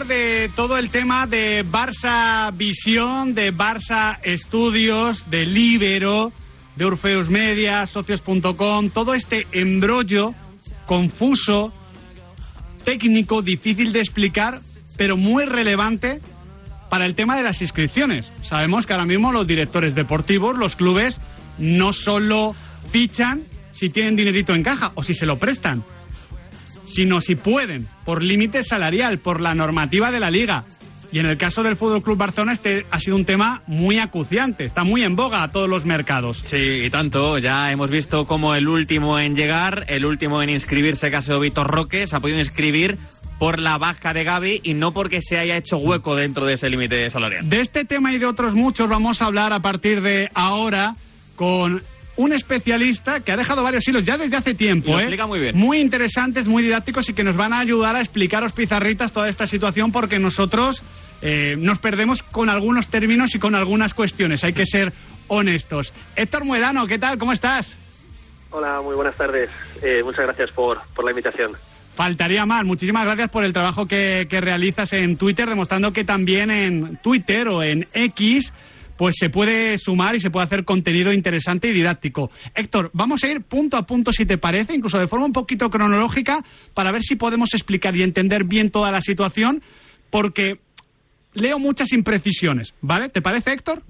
De 0.00 0.50
todo 0.56 0.78
el 0.78 0.88
tema 0.88 1.26
de 1.26 1.64
Barça 1.66 2.50
Visión, 2.56 3.34
de 3.34 3.52
Barça 3.52 4.18
Estudios, 4.22 5.28
de 5.28 5.44
Libero, 5.44 6.32
de 6.76 6.86
Orfeus 6.86 7.28
Media, 7.28 7.84
socios.com, 7.84 8.88
todo 8.88 9.12
este 9.12 9.46
embrollo 9.52 10.34
confuso, 10.86 11.74
técnico, 12.84 13.42
difícil 13.42 13.92
de 13.92 14.00
explicar, 14.00 14.60
pero 14.96 15.18
muy 15.18 15.44
relevante 15.44 16.20
para 16.88 17.04
el 17.04 17.14
tema 17.14 17.36
de 17.36 17.42
las 17.42 17.60
inscripciones. 17.60 18.32
Sabemos 18.40 18.86
que 18.86 18.94
ahora 18.94 19.04
mismo 19.04 19.30
los 19.30 19.46
directores 19.46 19.94
deportivos, 19.94 20.56
los 20.56 20.74
clubes, 20.74 21.20
no 21.58 21.92
solo 21.92 22.54
fichan 22.90 23.42
si 23.72 23.90
tienen 23.90 24.16
dinerito 24.16 24.54
en 24.54 24.62
caja 24.62 24.92
o 24.94 25.02
si 25.02 25.12
se 25.12 25.26
lo 25.26 25.36
prestan, 25.38 25.84
sino 26.92 27.20
si 27.20 27.34
pueden, 27.34 27.86
por 28.04 28.22
límite 28.22 28.62
salarial, 28.62 29.18
por 29.18 29.40
la 29.40 29.54
normativa 29.54 30.10
de 30.10 30.20
la 30.20 30.30
liga. 30.30 30.64
Y 31.10 31.18
en 31.18 31.26
el 31.26 31.36
caso 31.36 31.62
del 31.62 31.76
Fútbol 31.76 32.02
Club 32.02 32.16
Barcelona, 32.16 32.52
este 32.52 32.86
ha 32.90 32.98
sido 32.98 33.16
un 33.16 33.26
tema 33.26 33.62
muy 33.66 33.98
acuciante, 33.98 34.64
está 34.64 34.82
muy 34.82 35.02
en 35.02 35.14
boga 35.14 35.42
a 35.42 35.50
todos 35.50 35.68
los 35.68 35.84
mercados. 35.84 36.38
Sí, 36.42 36.56
y 36.58 36.88
tanto. 36.88 37.36
Ya 37.36 37.66
hemos 37.70 37.90
visto 37.90 38.24
como 38.26 38.54
el 38.54 38.66
último 38.66 39.18
en 39.18 39.34
llegar, 39.34 39.84
el 39.88 40.06
último 40.06 40.42
en 40.42 40.48
inscribirse, 40.48 41.10
que 41.10 41.16
ha 41.16 41.22
sido 41.22 41.38
Víctor 41.38 41.66
Roque, 41.66 42.06
se 42.06 42.16
ha 42.16 42.20
podido 42.20 42.38
inscribir 42.38 42.96
por 43.38 43.58
la 43.58 43.76
baja 43.76 44.12
de 44.14 44.24
Gaby 44.24 44.60
y 44.62 44.72
no 44.72 44.92
porque 44.92 45.20
se 45.20 45.38
haya 45.38 45.58
hecho 45.58 45.76
hueco 45.76 46.16
dentro 46.16 46.46
de 46.46 46.54
ese 46.54 46.70
límite 46.70 47.10
salarial. 47.10 47.46
De 47.48 47.60
este 47.60 47.84
tema 47.84 48.14
y 48.14 48.18
de 48.18 48.24
otros 48.24 48.54
muchos 48.54 48.88
vamos 48.88 49.20
a 49.20 49.26
hablar 49.26 49.52
a 49.52 49.60
partir 49.60 50.00
de 50.00 50.30
ahora 50.32 50.94
con 51.36 51.82
un 52.16 52.32
especialista 52.32 53.20
que 53.20 53.32
ha 53.32 53.36
dejado 53.36 53.62
varios 53.62 53.86
hilos 53.88 54.04
ya 54.04 54.16
desde 54.16 54.36
hace 54.36 54.54
tiempo. 54.54 54.88
Lo 54.88 54.98
¿eh? 54.98 55.02
explica 55.02 55.26
muy 55.26 55.40
bien. 55.40 55.56
Muy 55.56 55.80
interesantes, 55.80 56.46
muy 56.46 56.62
didácticos 56.62 57.08
y 57.08 57.14
que 57.14 57.24
nos 57.24 57.36
van 57.36 57.52
a 57.52 57.60
ayudar 57.60 57.96
a 57.96 58.00
explicaros 58.00 58.52
pizarritas 58.52 59.12
toda 59.12 59.28
esta 59.28 59.46
situación 59.46 59.92
porque 59.92 60.18
nosotros 60.18 60.82
eh, 61.22 61.56
nos 61.56 61.78
perdemos 61.78 62.22
con 62.22 62.50
algunos 62.50 62.88
términos 62.88 63.34
y 63.34 63.38
con 63.38 63.54
algunas 63.54 63.94
cuestiones. 63.94 64.44
Hay 64.44 64.52
que 64.52 64.66
ser 64.66 64.92
honestos. 65.28 65.92
Héctor 66.16 66.44
Muedano, 66.44 66.86
¿qué 66.86 66.98
tal? 66.98 67.18
¿Cómo 67.18 67.32
estás? 67.32 67.78
Hola, 68.50 68.82
muy 68.82 68.94
buenas 68.94 69.16
tardes. 69.16 69.48
Eh, 69.82 70.02
muchas 70.04 70.26
gracias 70.26 70.50
por, 70.50 70.80
por 70.94 71.04
la 71.04 71.12
invitación. 71.12 71.52
Faltaría 71.94 72.44
más. 72.44 72.64
Muchísimas 72.64 73.04
gracias 73.04 73.30
por 73.30 73.44
el 73.44 73.52
trabajo 73.52 73.86
que, 73.86 74.26
que 74.28 74.40
realizas 74.40 74.92
en 74.92 75.16
Twitter, 75.16 75.48
demostrando 75.48 75.92
que 75.92 76.04
también 76.04 76.50
en 76.50 76.96
Twitter 76.98 77.48
o 77.48 77.62
en 77.62 77.86
X 77.92 78.52
pues 78.96 79.16
se 79.18 79.30
puede 79.30 79.78
sumar 79.78 80.14
y 80.14 80.20
se 80.20 80.30
puede 80.30 80.46
hacer 80.46 80.64
contenido 80.64 81.12
interesante 81.12 81.68
y 81.68 81.72
didáctico. 81.72 82.30
Héctor, 82.54 82.90
vamos 82.92 83.24
a 83.24 83.28
ir 83.28 83.42
punto 83.42 83.76
a 83.76 83.82
punto, 83.82 84.12
si 84.12 84.26
te 84.26 84.38
parece, 84.38 84.74
incluso 84.74 84.98
de 84.98 85.08
forma 85.08 85.26
un 85.26 85.32
poquito 85.32 85.70
cronológica, 85.70 86.42
para 86.74 86.92
ver 86.92 87.02
si 87.02 87.16
podemos 87.16 87.54
explicar 87.54 87.96
y 87.96 88.02
entender 88.02 88.44
bien 88.44 88.70
toda 88.70 88.90
la 88.90 89.00
situación, 89.00 89.62
porque 90.10 90.60
leo 91.34 91.58
muchas 91.58 91.92
imprecisiones, 91.92 92.74
¿vale? 92.80 93.08
¿Te 93.08 93.22
parece, 93.22 93.52
Héctor? 93.52 93.82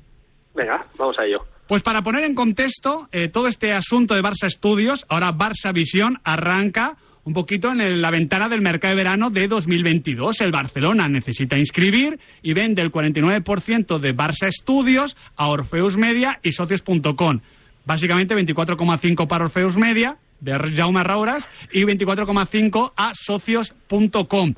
Venga, 0.54 0.86
vamos 0.98 1.18
a 1.18 1.24
ello. 1.24 1.44
Pues 1.66 1.82
para 1.82 2.02
poner 2.02 2.24
en 2.24 2.34
contexto 2.34 3.08
eh, 3.12 3.28
todo 3.28 3.48
este 3.48 3.72
asunto 3.72 4.14
de 4.14 4.22
Barça 4.22 4.50
Studios, 4.50 5.06
ahora 5.08 5.32
Barça 5.32 5.72
Visión 5.72 6.18
arranca 6.24 6.96
un 7.24 7.32
poquito 7.32 7.70
en 7.70 8.00
la 8.00 8.11
ventana 8.11 8.48
del 8.48 8.62
mercado 8.62 8.94
de 8.94 9.02
verano 9.02 9.30
de 9.30 9.46
2022. 9.48 10.40
El 10.40 10.50
Barcelona 10.50 11.08
necesita 11.08 11.56
inscribir 11.56 12.18
y 12.42 12.52
vende 12.52 12.82
el 12.82 12.90
49% 12.90 13.98
de 13.98 14.14
Barça 14.14 14.50
Studios 14.50 15.16
a 15.37 15.48
Orfeus 15.48 15.96
Media 15.96 16.40
y 16.42 16.52
socios.com. 16.52 17.40
Básicamente 17.85 18.35
24,5 18.35 19.26
para 19.26 19.44
Orfeus 19.44 19.76
Media 19.76 20.16
de 20.40 20.58
Jaume 20.74 21.02
Rauras 21.04 21.48
y 21.72 21.82
24,5 21.82 22.92
a 22.96 23.12
socios.com. 23.14 24.54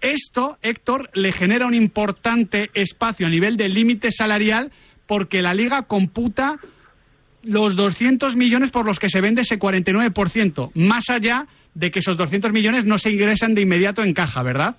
Esto, 0.00 0.56
Héctor, 0.62 1.10
le 1.14 1.30
genera 1.30 1.66
un 1.66 1.74
importante 1.74 2.70
espacio 2.74 3.26
a 3.26 3.30
nivel 3.30 3.56
de 3.56 3.68
límite 3.68 4.10
salarial 4.10 4.72
porque 5.06 5.42
la 5.42 5.52
liga 5.52 5.82
computa 5.82 6.56
los 7.42 7.76
200 7.76 8.36
millones 8.36 8.70
por 8.70 8.86
los 8.86 8.98
que 8.98 9.08
se 9.08 9.20
vende 9.20 9.42
ese 9.42 9.58
49%, 9.58 10.70
más 10.74 11.08
allá 11.10 11.46
de 11.74 11.90
que 11.90 12.00
esos 12.00 12.16
200 12.16 12.52
millones 12.52 12.84
no 12.84 12.98
se 12.98 13.10
ingresan 13.10 13.54
de 13.54 13.62
inmediato 13.62 14.02
en 14.02 14.12
caja, 14.12 14.42
¿verdad? 14.42 14.76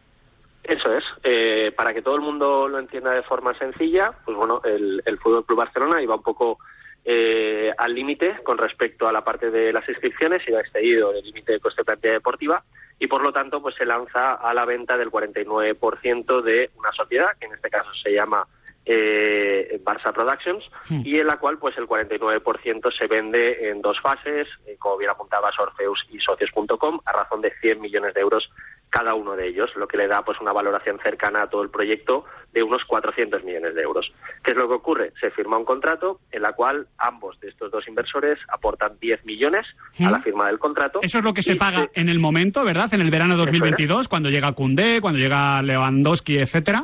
Eso 0.64 0.94
es. 0.94 1.04
Eh, 1.24 1.72
para 1.72 1.94
que 1.94 2.02
todo 2.02 2.16
el 2.16 2.22
mundo 2.22 2.68
lo 2.68 2.80
entienda 2.80 3.12
de 3.12 3.24
forma 3.24 3.58
sencilla, 3.58 4.12
pues 4.24 4.38
bueno, 4.38 4.62
el, 4.64 5.02
el 5.06 5.18
Fútbol 5.18 5.46
Club 5.46 5.60
Barcelona 5.60 6.02
iba 6.02 6.16
un 6.16 6.24
poco 6.24 6.60
eh, 7.04 7.72
al 7.76 7.96
límite 7.96 8.38
con 8.44 8.60
respecto 8.60 9.08
a 9.08 9.12
la 9.12 9.24
parte 9.24 9.50
de 9.50 9.74
las 9.74 9.88
inscripciones, 9.90 10.48
iba 10.48 10.62
excedido 10.62 11.12
del 11.12 11.26
límite 11.26 11.54
de 11.54 11.60
coste 11.60 11.82
de 11.82 11.86
plantilla 11.86 12.14
deportiva 12.14 12.64
y 13.00 13.08
por 13.08 13.24
lo 13.24 13.34
tanto 13.34 13.60
pues 13.60 13.74
se 13.76 13.86
lanza 13.86 14.34
a 14.36 14.54
la 14.54 14.66
venta 14.66 14.96
del 14.98 15.10
49% 15.10 16.42
de 16.44 16.70
una 16.78 16.92
sociedad, 16.92 17.30
que 17.40 17.48
en 17.48 17.54
este 17.54 17.72
caso 17.72 17.90
se 18.04 18.14
llama 18.14 18.46
eh, 18.86 19.80
Barça 19.84 20.12
Productions, 20.12 20.64
y 20.90 21.20
en 21.20 21.28
la 21.28 21.38
cual 21.38 21.58
pues 21.58 21.78
el 21.78 21.88
49% 21.88 22.92
se 22.98 23.08
vende 23.08 23.70
en 23.70 23.82
dos 23.82 24.00
fases, 24.02 24.48
eh, 24.66 24.76
como 24.80 24.98
bien 24.98 25.12
apuntabas 25.12 25.58
Orfeus 25.60 26.00
y 26.10 26.20
Socios.com, 26.20 27.00
a 27.06 27.12
razón 27.12 27.42
de 27.42 27.54
100 27.62 27.80
millones 27.80 28.14
de 28.14 28.22
euros 28.22 28.50
cada 28.90 29.16
uno 29.16 29.38
de 29.38 29.48
ellos, 29.48 29.70
lo 29.78 29.88
que 29.88 29.98
le 29.98 30.08
da 30.08 30.22
pues 30.24 30.40
una 30.42 30.52
valoración 30.52 31.00
cercana 31.02 31.44
a 31.44 31.48
todo 31.48 31.64
el 31.64 31.70
proyecto 31.70 32.26
de 32.52 32.62
unos 32.62 32.84
400 32.86 33.42
millones 33.46 33.74
de 33.74 33.82
euros. 33.82 34.12
¿Qué 34.44 34.52
es 34.52 34.58
lo 34.58 34.68
que 34.68 34.74
ocurre? 34.74 35.14
Se 35.22 35.32
firma 35.32 35.58
un 35.58 35.64
contrato 35.64 36.20
en 36.30 36.42
la 36.42 36.52
cual 36.52 36.88
ambos 36.98 37.40
de 37.40 37.48
estos 37.48 37.72
dos 37.72 37.88
inversores 37.88 38.38
aportan 38.50 38.98
10 39.00 39.24
millones 39.24 39.66
a 40.00 40.12
la 40.12 40.22
firma 40.22 40.48
del 40.48 40.60
contrato. 40.60 41.00
Eso 41.02 41.20
es 41.20 41.24
lo 41.24 41.34
que 41.34 41.42
se 41.42 41.56
paga 41.56 41.88
en 41.94 42.10
el 42.10 42.20
momento, 42.20 42.66
¿verdad? 42.66 42.94
En 42.94 43.00
el 43.00 43.10
verano 43.10 43.38
de 43.38 43.44
Eso 43.44 43.52
es. 43.54 43.60
2022, 43.60 44.08
cuando 44.10 44.30
llega 44.30 44.52
Koundé, 44.52 45.00
cuando 45.00 45.20
llega 45.20 45.62
Lewandowski, 45.62 46.40
etcétera. 46.40 46.84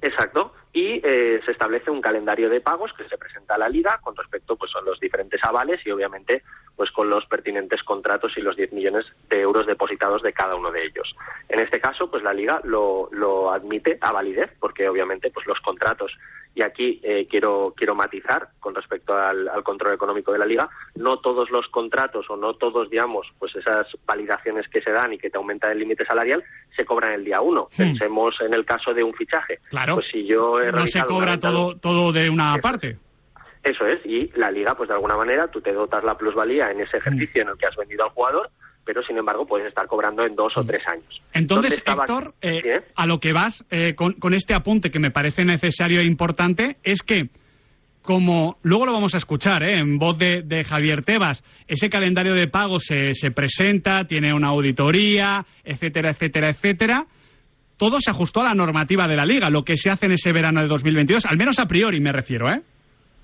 Exacto. 0.00 0.54
Y 0.72 1.00
eh, 1.02 1.40
se 1.44 1.52
establece 1.52 1.90
un 1.90 2.00
calendario 2.00 2.50
de 2.50 2.60
pagos 2.60 2.92
que 2.92 3.08
se 3.08 3.18
presenta 3.18 3.54
a 3.54 3.58
la 3.58 3.68
liga 3.68 3.98
con 4.02 4.14
respecto 4.14 4.56
pues 4.56 4.70
a 4.76 4.82
los 4.82 5.00
diferentes 5.00 5.42
avales 5.42 5.80
y 5.86 5.90
obviamente 5.90 6.42
pues 6.76 6.90
con 6.92 7.10
los 7.10 7.26
pertinentes 7.26 7.82
contratos 7.82 8.36
y 8.36 8.40
los 8.40 8.56
10 8.56 8.72
millones 8.72 9.06
de 9.28 9.40
euros 9.40 9.66
depositados 9.66 10.22
de 10.22 10.32
cada 10.32 10.54
uno 10.54 10.70
de 10.70 10.84
ellos. 10.84 11.14
En 11.48 11.58
este 11.60 11.80
caso, 11.80 12.10
pues 12.10 12.22
la 12.22 12.32
liga 12.32 12.60
lo, 12.64 13.08
lo 13.12 13.50
admite 13.50 13.98
a 14.00 14.12
validez 14.12 14.50
porque 14.60 14.88
obviamente 14.88 15.30
pues 15.30 15.46
los 15.46 15.58
contratos 15.60 16.12
y 16.54 16.62
aquí 16.62 17.00
eh, 17.04 17.26
quiero 17.30 17.72
quiero 17.76 17.94
matizar 17.94 18.48
con 18.60 18.74
respecto 18.74 19.14
al, 19.16 19.48
al 19.48 19.62
control 19.62 19.94
económico 19.94 20.32
de 20.32 20.38
la 20.38 20.46
liga, 20.46 20.68
no 20.96 21.18
todos 21.20 21.50
los 21.50 21.68
contratos 21.68 22.26
o 22.30 22.36
no 22.36 22.54
todos 22.54 22.90
digamos 22.90 23.26
pues 23.38 23.54
esas 23.56 23.86
validaciones 24.06 24.66
que 24.68 24.80
se 24.80 24.90
dan 24.90 25.12
y 25.12 25.18
que 25.18 25.30
te 25.30 25.36
aumentan 25.38 25.72
el 25.72 25.78
límite 25.78 26.04
salarial 26.04 26.42
se 26.76 26.84
cobran 26.84 27.12
el 27.12 27.24
día 27.24 27.40
uno. 27.40 27.68
Hmm. 27.72 27.76
Pensemos 27.76 28.34
en 28.40 28.54
el 28.54 28.64
caso 28.64 28.92
de 28.94 29.02
un 29.02 29.14
fichaje. 29.14 29.58
Claro. 29.70 29.94
Pues 29.96 30.06
si 30.10 30.26
yo 30.26 30.60
he 30.60 30.72
No 30.72 30.86
se 30.86 31.00
cobra 31.02 31.32
venta- 31.32 31.50
todo, 31.50 31.76
todo 31.76 32.12
de 32.12 32.28
una 32.30 32.56
parte. 32.58 32.96
Eso 33.62 33.84
es, 33.86 33.98
y 34.06 34.30
la 34.36 34.50
liga, 34.52 34.74
pues 34.76 34.88
de 34.88 34.94
alguna 34.94 35.16
manera, 35.16 35.48
tú 35.48 35.60
te 35.60 35.72
dotas 35.72 36.02
la 36.04 36.16
plusvalía 36.16 36.70
en 36.70 36.80
ese 36.80 36.98
ejercicio 36.98 37.42
en 37.42 37.48
el 37.48 37.56
que 37.58 37.66
has 37.66 37.76
vendido 37.76 38.04
al 38.04 38.10
jugador, 38.10 38.50
pero 38.88 39.02
sin 39.02 39.18
embargo 39.18 39.44
puedes 39.46 39.68
estar 39.68 39.86
cobrando 39.86 40.24
en 40.24 40.34
dos 40.34 40.56
o 40.56 40.64
tres 40.64 40.82
años. 40.88 41.20
Entonces, 41.34 41.46
¿Dónde 41.46 41.76
estaba- 41.76 42.04
Héctor, 42.04 42.34
eh, 42.40 42.60
Sí, 42.62 42.68
¿eh? 42.70 42.80
a 42.96 43.06
lo 43.06 43.20
que 43.20 43.34
vas 43.34 43.62
eh, 43.70 43.94
con, 43.94 44.14
con 44.14 44.32
este 44.32 44.54
apunte 44.54 44.90
que 44.90 44.98
me 44.98 45.10
parece 45.10 45.44
necesario 45.44 46.00
e 46.00 46.06
importante 46.06 46.78
es 46.82 47.02
que, 47.02 47.28
como 48.00 48.56
luego 48.62 48.86
lo 48.86 48.94
vamos 48.94 49.14
a 49.14 49.18
escuchar 49.18 49.62
¿eh? 49.62 49.78
en 49.78 49.98
voz 49.98 50.16
de, 50.16 50.40
de 50.42 50.64
Javier 50.64 51.02
Tebas, 51.04 51.44
ese 51.66 51.90
calendario 51.90 52.32
de 52.32 52.48
pagos 52.48 52.84
se, 52.86 53.12
se 53.12 53.30
presenta, 53.30 54.06
tiene 54.06 54.32
una 54.32 54.48
auditoría, 54.48 55.44
etcétera, 55.64 56.08
etcétera, 56.12 56.48
etcétera, 56.48 57.06
todo 57.76 58.00
se 58.00 58.10
ajustó 58.10 58.40
a 58.40 58.44
la 58.44 58.54
normativa 58.54 59.06
de 59.06 59.16
la 59.16 59.26
liga, 59.26 59.50
lo 59.50 59.64
que 59.64 59.76
se 59.76 59.90
hace 59.90 60.06
en 60.06 60.12
ese 60.12 60.32
verano 60.32 60.62
de 60.62 60.68
2022, 60.68 61.26
al 61.26 61.36
menos 61.36 61.58
a 61.58 61.66
priori 61.66 62.00
me 62.00 62.10
refiero, 62.12 62.48
¿eh? 62.50 62.62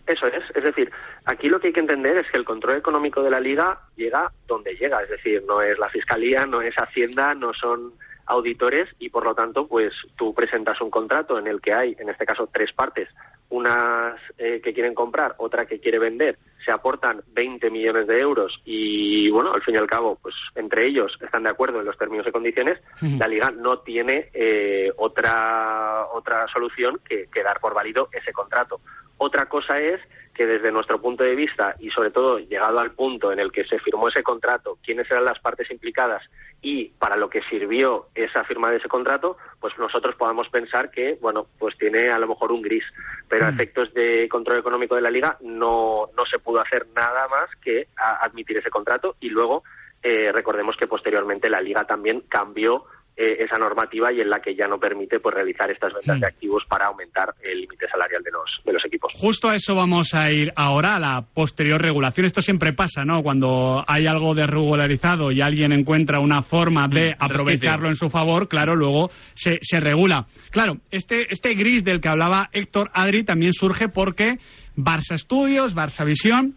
Eso 0.07 0.27
es, 0.27 0.45
es 0.55 0.63
decir, 0.63 0.91
aquí 1.25 1.49
lo 1.49 1.59
que 1.59 1.69
hay 1.69 1.73
que 1.73 1.81
entender 1.81 2.17
es 2.17 2.31
que 2.31 2.37
el 2.37 2.45
control 2.45 2.77
económico 2.77 3.23
de 3.23 3.31
la 3.31 3.41
liga 3.41 3.81
llega 3.97 4.31
donde 4.47 4.77
llega, 4.77 5.03
es 5.03 5.09
decir, 5.09 5.43
no 5.47 5.63
es 5.63 5.79
la 5.79 5.89
fiscalía, 5.89 6.45
no 6.47 6.61
es 6.61 6.75
Hacienda, 6.75 7.35
no 7.35 7.55
son 7.55 7.95
auditores 8.27 8.89
y 8.99 9.09
por 9.09 9.25
lo 9.25 9.35
tanto, 9.35 9.67
pues 9.67 9.93
tú 10.17 10.35
presentas 10.35 10.81
un 10.81 10.91
contrato 10.91 11.39
en 11.39 11.47
el 11.47 11.61
que 11.61 11.73
hay, 11.73 11.97
en 11.99 12.09
este 12.09 12.27
caso, 12.27 12.49
tres 12.53 12.73
partes, 12.73 13.09
unas 13.51 14.19
eh, 14.39 14.61
que 14.63 14.73
quieren 14.73 14.95
comprar, 14.95 15.35
otra 15.39 15.67
que 15.67 15.79
quiere 15.79 15.99
vender, 15.99 16.39
se 16.65 16.73
aportan 16.73 17.23
20 17.35 17.71
millones 17.71 18.07
de 18.07 18.19
euros 18.19 18.59
y 18.65 19.31
bueno, 19.31 19.53
al 19.53 19.63
fin 19.63 19.75
y 19.75 19.79
al 19.79 19.87
cabo, 19.87 20.19
pues 20.21 20.35
entre 20.55 20.87
ellos 20.87 21.17
están 21.21 21.43
de 21.43 21.51
acuerdo 21.51 21.81
en 21.81 21.87
los 21.87 21.99
términos 21.99 22.27
y 22.27 22.33
condiciones, 22.33 22.81
la 23.01 23.29
liga 23.29 23.51
no 23.51 23.81
tiene 23.81 24.31
eh, 24.33 24.91
otra 24.97 26.07
otra 26.13 26.47
solución 26.49 27.01
que, 27.07 27.29
que 27.33 27.43
dar 27.43 27.61
por 27.61 27.75
válido 27.75 28.09
ese 28.13 28.33
contrato. 28.33 28.81
Otra 29.19 29.47
cosa 29.47 29.79
es 29.81 30.01
que 30.35 30.47
desde 30.47 30.73
nuestro 30.73 31.01
punto 31.01 31.23
de 31.23 31.37
vista 31.37 31.77
y 31.79 31.91
sobre 31.91 32.11
todo 32.11 32.39
llegado 32.39 32.81
al 32.81 32.91
punto 32.91 33.33
en 33.33 33.39
el 33.39 33.53
que 33.53 33.65
se 33.65 33.79
firmó 33.79 34.09
ese 34.09 34.23
contrato, 34.23 34.79
quiénes 34.83 35.09
eran 35.11 35.25
las 35.25 35.39
partes 35.39 35.71
implicadas 35.71 36.23
y 36.61 36.87
para 36.99 37.17
lo 37.17 37.29
que 37.29 37.43
sirvió 37.43 38.09
esa 38.15 38.43
firma 38.45 38.71
de 38.71 38.79
ese 38.79 38.89
contrato, 38.89 39.37
pues 39.61 39.79
nosotros 39.79 40.17
podamos 40.17 40.49
pensar 40.49 40.91
que, 40.91 41.17
bueno, 41.21 41.47
pues 41.59 41.77
tiene 41.79 42.11
a 42.11 42.19
lo 42.19 42.27
mejor 42.27 42.51
un 42.51 42.63
gris, 42.63 42.85
pero 43.29 43.47
a 43.47 43.51
efectos 43.51 43.95
de 43.95 44.29
control 44.29 44.59
económico 44.59 44.97
de 44.97 45.03
la 45.03 45.11
liga 45.11 45.37
no, 45.41 46.09
no 46.17 46.25
se 46.27 46.39
pudo 46.39 46.61
hacer 46.61 46.87
nada 46.97 47.29
más 47.29 47.51
que 47.63 47.89
admitir 47.97 48.57
ese 48.57 48.71
contrato 48.71 49.17
y 49.21 49.29
luego 49.29 49.63
eh, 50.03 50.33
recordemos 50.33 50.77
que 50.77 50.87
posteriormente 50.87 51.49
la 51.49 51.61
liga 51.61 51.85
también 51.85 52.25
cambió 52.29 52.85
eh, 53.17 53.45
esa 53.45 53.59
normativa 53.59 54.13
y 54.13 54.21
en 54.21 54.29
la 54.29 54.41
que 54.41 54.57
ya 54.57 54.67
no 54.67 54.79
permite 54.79 55.21
pues 55.21 55.35
realizar 55.35 55.71
estas 55.71 55.93
ventas 55.93 56.19
de 56.19 56.27
activos 56.27 56.65
para 56.69 56.87
aumentar 56.87 57.33
el 57.43 57.61
límite 57.61 57.87
salarial 57.89 58.23
de 58.23 58.31
los, 58.33 58.61
de 58.65 58.73
los 58.73 58.85
equipos. 58.85 59.13
Justo 59.15 59.49
a 59.49 59.55
eso 59.55 59.75
vamos 59.75 60.15
a 60.15 60.31
ir 60.31 60.53
ahora, 60.57 60.97
a 60.97 60.99
la 60.99 61.23
posterior 61.23 61.81
regulación. 61.81 62.27
Esto 62.27 62.43
siempre 62.43 62.73
pasa, 62.73 63.05
¿no? 63.05 63.23
Cuando 63.23 63.85
hay 63.87 64.07
algo 64.07 64.35
desregularizado 64.35 65.31
y 65.31 65.41
alguien 65.41 65.73
encuentra 65.73 66.19
una 66.19 66.43
forma 66.43 66.89
de 66.89 67.15
aprovecharlo 67.19 67.89
en 67.89 67.95
su 67.95 68.11
favor, 68.11 68.49
claro, 68.49 68.75
luego 68.75 69.11
se, 69.35 69.59
se 69.61 69.79
regula. 69.79 70.27
Claro, 70.51 70.79
este, 70.91 71.27
este 71.31 71.55
gris 71.55 71.85
del 71.85 72.01
que 72.01 72.09
hablaba 72.09 72.49
Héctor 72.53 72.91
Adri 72.95 73.25
también 73.25 73.53
surge 73.53 73.89
porque 73.89 74.39
Barça 74.77 75.15
Estudios, 75.15 75.77
Barça 75.77 76.05
Visión, 76.05 76.55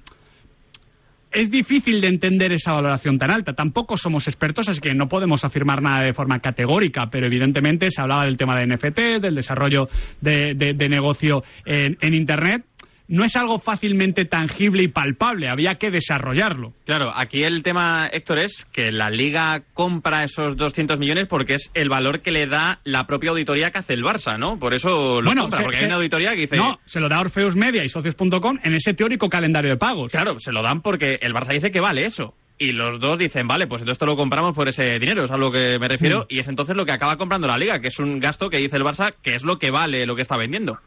es 1.41 1.51
difícil 1.51 2.01
de 2.01 2.07
entender 2.07 2.51
esa 2.53 2.73
valoración 2.73 3.17
tan 3.17 3.31
alta. 3.31 3.53
Tampoco 3.53 3.97
somos 3.97 4.27
expertos, 4.27 4.67
así 4.69 4.79
que 4.81 4.93
no 4.93 5.07
podemos 5.07 5.43
afirmar 5.45 5.81
nada 5.81 6.03
de 6.03 6.13
forma 6.13 6.39
categórica, 6.39 7.07
pero 7.11 7.27
evidentemente 7.27 7.91
se 7.91 8.01
hablaba 8.01 8.25
del 8.25 8.37
tema 8.37 8.55
de 8.59 8.67
NFT, 8.67 9.21
del 9.21 9.35
desarrollo 9.35 9.87
de, 10.21 10.53
de- 10.55 10.73
de 10.73 10.89
negocio 10.89 11.43
en, 11.65 11.97
en 12.01 12.13
Internet. 12.13 12.63
No 13.09 13.23
es 13.23 13.35
algo 13.37 13.57
fácilmente 13.59 14.25
tangible 14.25 14.83
y 14.83 14.87
palpable, 14.89 15.47
había 15.49 15.75
que 15.75 15.89
desarrollarlo. 15.91 16.73
Claro, 16.85 17.11
aquí 17.15 17.39
el 17.41 17.63
tema, 17.63 18.07
Héctor, 18.11 18.39
es 18.39 18.65
que 18.65 18.91
la 18.91 19.09
Liga 19.09 19.63
compra 19.73 20.25
esos 20.25 20.57
200 20.57 20.99
millones 20.99 21.27
porque 21.27 21.53
es 21.53 21.71
el 21.73 21.87
valor 21.87 22.21
que 22.21 22.31
le 22.31 22.47
da 22.47 22.79
la 22.83 23.05
propia 23.07 23.29
auditoría 23.31 23.71
que 23.71 23.77
hace 23.77 23.93
el 23.93 24.03
Barça, 24.03 24.37
¿no? 24.37 24.59
Por 24.59 24.73
eso 24.73 25.21
lo 25.21 25.25
Bueno, 25.25 25.43
compra, 25.43 25.57
se- 25.59 25.63
porque 25.63 25.77
se- 25.77 25.85
hay 25.85 25.87
una 25.89 25.97
auditoría 25.97 26.31
que 26.31 26.41
dice... 26.41 26.57
No, 26.57 26.79
se 26.85 26.99
lo 26.99 27.07
da 27.07 27.21
Orfeus 27.21 27.55
Media 27.55 27.83
y 27.83 27.89
Socios.com 27.89 28.57
en 28.61 28.73
ese 28.73 28.93
teórico 28.93 29.29
calendario 29.29 29.71
de 29.71 29.77
pagos. 29.77 30.11
Claro, 30.11 30.37
se 30.39 30.51
lo 30.51 30.61
dan 30.61 30.81
porque 30.81 31.17
el 31.21 31.33
Barça 31.33 31.53
dice 31.53 31.71
que 31.71 31.79
vale 31.79 32.05
eso. 32.05 32.33
Y 32.59 32.71
los 32.71 32.99
dos 32.99 33.19
dicen, 33.19 33.47
vale, 33.47 33.67
pues 33.67 33.83
entonces 33.83 33.97
esto 33.97 34.07
lo 34.07 34.15
compramos 34.17 34.55
por 34.55 34.67
ese 34.67 34.83
dinero, 34.99 35.23
es 35.25 35.31
a 35.31 35.37
lo 35.37 35.51
que 35.51 35.77
me 35.79 35.87
refiero. 35.87 36.21
Mm. 36.21 36.25
Y 36.29 36.39
es 36.39 36.47
entonces 36.47 36.75
lo 36.75 36.85
que 36.85 36.91
acaba 36.91 37.15
comprando 37.15 37.47
la 37.47 37.55
Liga, 37.55 37.79
que 37.79 37.87
es 37.89 37.99
un 37.99 38.19
gasto 38.19 38.49
que 38.49 38.57
dice 38.57 38.77
el 38.77 38.83
Barça 38.83 39.13
que 39.21 39.35
es 39.35 39.43
lo 39.45 39.57
que 39.59 39.69
vale 39.71 40.05
lo 40.05 40.15
que 40.15 40.23
está 40.23 40.35
vendiendo. 40.37 40.79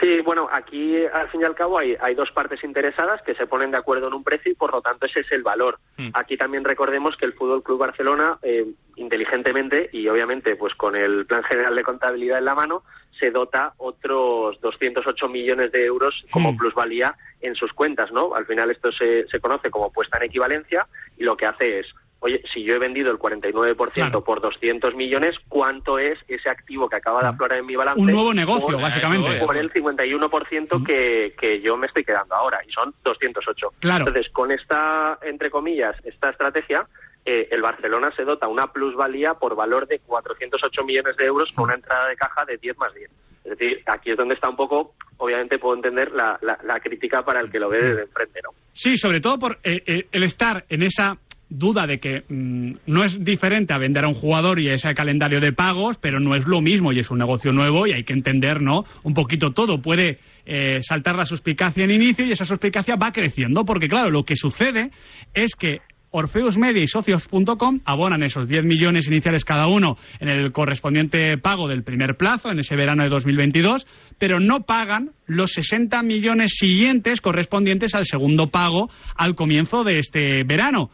Sí, 0.00 0.20
bueno, 0.22 0.48
aquí 0.50 1.04
al 1.06 1.28
fin 1.28 1.42
y 1.42 1.44
al 1.44 1.54
cabo 1.54 1.78
hay, 1.78 1.94
hay 2.00 2.14
dos 2.14 2.30
partes 2.30 2.64
interesadas 2.64 3.20
que 3.22 3.34
se 3.34 3.46
ponen 3.46 3.70
de 3.70 3.76
acuerdo 3.76 4.08
en 4.08 4.14
un 4.14 4.24
precio 4.24 4.50
y 4.50 4.54
por 4.54 4.72
lo 4.72 4.80
tanto 4.80 5.04
ese 5.06 5.20
es 5.20 5.30
el 5.32 5.42
valor. 5.42 5.78
Aquí 6.14 6.36
también 6.38 6.64
recordemos 6.64 7.16
que 7.16 7.26
el 7.26 7.34
Fútbol 7.34 7.62
Club 7.62 7.80
Barcelona, 7.80 8.38
eh, 8.42 8.64
inteligentemente 8.96 9.90
y 9.92 10.08
obviamente 10.08 10.56
pues 10.56 10.74
con 10.74 10.96
el 10.96 11.26
Plan 11.26 11.42
General 11.42 11.74
de 11.74 11.84
Contabilidad 11.84 12.38
en 12.38 12.46
la 12.46 12.54
mano, 12.54 12.82
se 13.18 13.30
dota 13.30 13.74
otros 13.76 14.58
208 14.60 15.28
millones 15.28 15.70
de 15.72 15.84
euros 15.84 16.24
como 16.30 16.52
Hmm. 16.52 16.56
plusvalía 16.56 17.14
en 17.42 17.54
sus 17.54 17.72
cuentas, 17.74 18.10
¿no? 18.10 18.34
Al 18.34 18.46
final 18.46 18.70
esto 18.70 18.90
se, 18.92 19.26
se 19.28 19.40
conoce 19.40 19.70
como 19.70 19.92
puesta 19.92 20.16
en 20.16 20.24
equivalencia 20.24 20.86
y 21.18 21.24
lo 21.24 21.36
que 21.36 21.44
hace 21.44 21.80
es 21.80 21.94
Oye, 22.22 22.42
si 22.52 22.62
yo 22.64 22.74
he 22.74 22.78
vendido 22.78 23.10
el 23.10 23.18
49% 23.18 24.22
por 24.24 24.40
200 24.42 24.94
millones, 24.94 25.36
¿cuánto 25.48 25.98
es 25.98 26.18
ese 26.28 26.50
activo 26.50 26.88
que 26.88 26.96
acaba 26.96 27.22
de 27.22 27.28
aflorar 27.28 27.58
en 27.58 27.66
mi 27.66 27.76
balance? 27.76 28.00
Un 28.00 28.12
nuevo 28.12 28.34
negocio, 28.34 28.68
por- 28.76 28.82
básicamente. 28.82 29.40
Por 29.40 29.56
el 29.56 29.72
51% 29.72 30.84
que, 30.86 31.34
que 31.38 31.60
yo 31.60 31.76
me 31.76 31.86
estoy 31.86 32.04
quedando 32.04 32.34
ahora, 32.34 32.58
y 32.66 32.70
son 32.72 32.92
208. 33.04 33.68
Claro. 33.80 34.06
Entonces, 34.06 34.30
con 34.32 34.52
esta, 34.52 35.18
entre 35.22 35.50
comillas, 35.50 35.96
esta 36.04 36.30
estrategia, 36.30 36.86
eh, 37.24 37.48
el 37.50 37.62
Barcelona 37.62 38.10
se 38.16 38.24
dota 38.24 38.48
una 38.48 38.66
plusvalía 38.72 39.34
por 39.34 39.54
valor 39.56 39.86
de 39.86 39.98
408 40.00 40.84
millones 40.84 41.16
de 41.16 41.24
euros 41.26 41.50
con 41.54 41.64
una 41.64 41.74
entrada 41.74 42.08
de 42.08 42.16
caja 42.16 42.44
de 42.44 42.56
10 42.58 42.76
más 42.78 42.92
10. 42.94 43.10
Es 43.44 43.58
decir, 43.58 43.82
aquí 43.86 44.10
es 44.10 44.16
donde 44.16 44.34
está 44.34 44.50
un 44.50 44.56
poco, 44.56 44.94
obviamente 45.16 45.58
puedo 45.58 45.74
entender 45.74 46.12
la, 46.12 46.38
la, 46.42 46.58
la 46.64 46.78
crítica 46.80 47.22
para 47.22 47.40
el 47.40 47.50
que 47.50 47.58
lo 47.58 47.70
ve 47.70 47.82
desde 47.82 48.02
enfrente, 48.02 48.40
¿no? 48.44 48.50
Sí, 48.72 48.96
sobre 48.98 49.20
todo 49.20 49.38
por 49.38 49.58
eh, 49.64 49.82
eh, 49.86 50.06
el 50.12 50.22
estar 50.24 50.64
en 50.68 50.82
esa 50.82 51.16
duda 51.50 51.86
de 51.86 51.98
que 51.98 52.22
mm, 52.28 52.78
no 52.86 53.04
es 53.04 53.22
diferente 53.22 53.74
a 53.74 53.78
vender 53.78 54.04
a 54.04 54.08
un 54.08 54.14
jugador 54.14 54.60
y 54.60 54.68
ese 54.68 54.94
calendario 54.94 55.40
de 55.40 55.52
pagos, 55.52 55.98
pero 55.98 56.20
no 56.20 56.34
es 56.34 56.46
lo 56.46 56.60
mismo 56.60 56.92
y 56.92 57.00
es 57.00 57.10
un 57.10 57.18
negocio 57.18 57.52
nuevo 57.52 57.86
y 57.86 57.92
hay 57.92 58.04
que 58.04 58.14
entender, 58.14 58.62
¿no? 58.62 58.84
Un 59.02 59.12
poquito 59.12 59.50
todo. 59.50 59.82
Puede 59.82 60.20
eh, 60.46 60.80
saltar 60.80 61.16
la 61.16 61.26
suspicacia 61.26 61.84
en 61.84 61.90
inicio 61.90 62.24
y 62.24 62.32
esa 62.32 62.44
suspicacia 62.44 62.96
va 62.96 63.12
creciendo, 63.12 63.64
porque 63.64 63.88
claro, 63.88 64.10
lo 64.10 64.24
que 64.24 64.36
sucede 64.36 64.90
es 65.34 65.54
que 65.56 65.80
Orfeus 66.12 66.58
Media 66.58 66.82
y 66.82 66.88
Socios.com 66.88 67.80
abonan 67.84 68.22
esos 68.22 68.48
10 68.48 68.64
millones 68.64 69.06
iniciales 69.06 69.44
cada 69.44 69.68
uno 69.68 69.96
en 70.18 70.28
el 70.28 70.52
correspondiente 70.52 71.38
pago 71.38 71.68
del 71.68 71.84
primer 71.84 72.16
plazo, 72.16 72.50
en 72.50 72.58
ese 72.58 72.74
verano 72.74 73.04
de 73.04 73.10
2022, 73.10 73.86
pero 74.18 74.40
no 74.40 74.62
pagan 74.62 75.12
los 75.26 75.52
60 75.52 76.02
millones 76.02 76.54
siguientes 76.56 77.20
correspondientes 77.20 77.94
al 77.94 78.06
segundo 78.06 78.48
pago 78.48 78.90
al 79.14 79.36
comienzo 79.36 79.84
de 79.84 79.96
este 79.96 80.42
verano. 80.44 80.90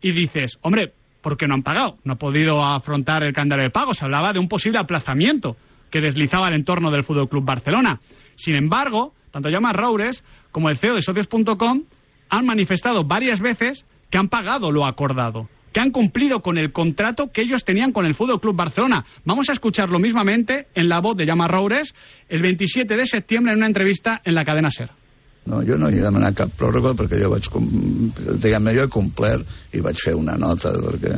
Y 0.00 0.12
dices, 0.12 0.58
hombre, 0.62 0.92
¿por 1.22 1.36
qué 1.36 1.46
no 1.46 1.54
han 1.54 1.62
pagado? 1.62 1.98
No 2.04 2.14
ha 2.14 2.16
podido 2.16 2.62
afrontar 2.62 3.22
el 3.22 3.32
calendario 3.32 3.64
de 3.64 3.70
pagos. 3.70 3.98
Se 3.98 4.04
hablaba 4.04 4.32
de 4.32 4.38
un 4.38 4.48
posible 4.48 4.78
aplazamiento 4.78 5.56
que 5.90 6.00
deslizaba 6.00 6.48
el 6.48 6.54
entorno 6.54 6.90
del 6.90 7.04
Fútbol 7.04 7.28
Club 7.28 7.44
Barcelona. 7.44 8.00
Sin 8.34 8.54
embargo, 8.54 9.14
tanto 9.30 9.48
Llama 9.48 9.72
Roures 9.72 10.24
como 10.52 10.68
el 10.68 10.78
CEO 10.78 10.94
de 10.94 11.02
Socios.com 11.02 11.82
han 12.28 12.46
manifestado 12.46 13.04
varias 13.04 13.40
veces 13.40 13.86
que 14.10 14.18
han 14.18 14.28
pagado 14.28 14.70
lo 14.70 14.86
acordado, 14.86 15.48
que 15.72 15.80
han 15.80 15.90
cumplido 15.90 16.40
con 16.40 16.58
el 16.58 16.72
contrato 16.72 17.30
que 17.32 17.42
ellos 17.42 17.64
tenían 17.64 17.92
con 17.92 18.06
el 18.06 18.14
Fútbol 18.14 18.40
Club 18.40 18.56
Barcelona. 18.56 19.04
Vamos 19.24 19.48
a 19.48 19.52
escucharlo 19.52 19.98
mismamente 19.98 20.68
en 20.74 20.88
la 20.88 21.00
voz 21.00 21.16
de 21.16 21.26
Llama 21.26 21.48
Roures 21.48 21.94
el 22.28 22.42
27 22.42 22.96
de 22.96 23.06
septiembre 23.06 23.52
en 23.52 23.58
una 23.58 23.66
entrevista 23.66 24.20
en 24.24 24.34
la 24.34 24.44
cadena 24.44 24.70
SER. 24.70 24.90
No, 25.46 25.60
jo 25.62 25.76
no 25.78 25.86
he 25.88 26.00
demanat 26.02 26.34
cap 26.34 26.50
pròrroga 26.58 26.90
perquè 26.98 27.20
jo 27.22 27.28
vaig, 27.30 27.46
diguem-ne, 28.42 28.72
jo 28.74 28.82
he 28.86 28.90
complert 28.90 29.46
i 29.78 29.82
vaig 29.84 30.00
fer 30.02 30.16
una 30.18 30.34
nota 30.40 30.72
perquè 30.74 31.12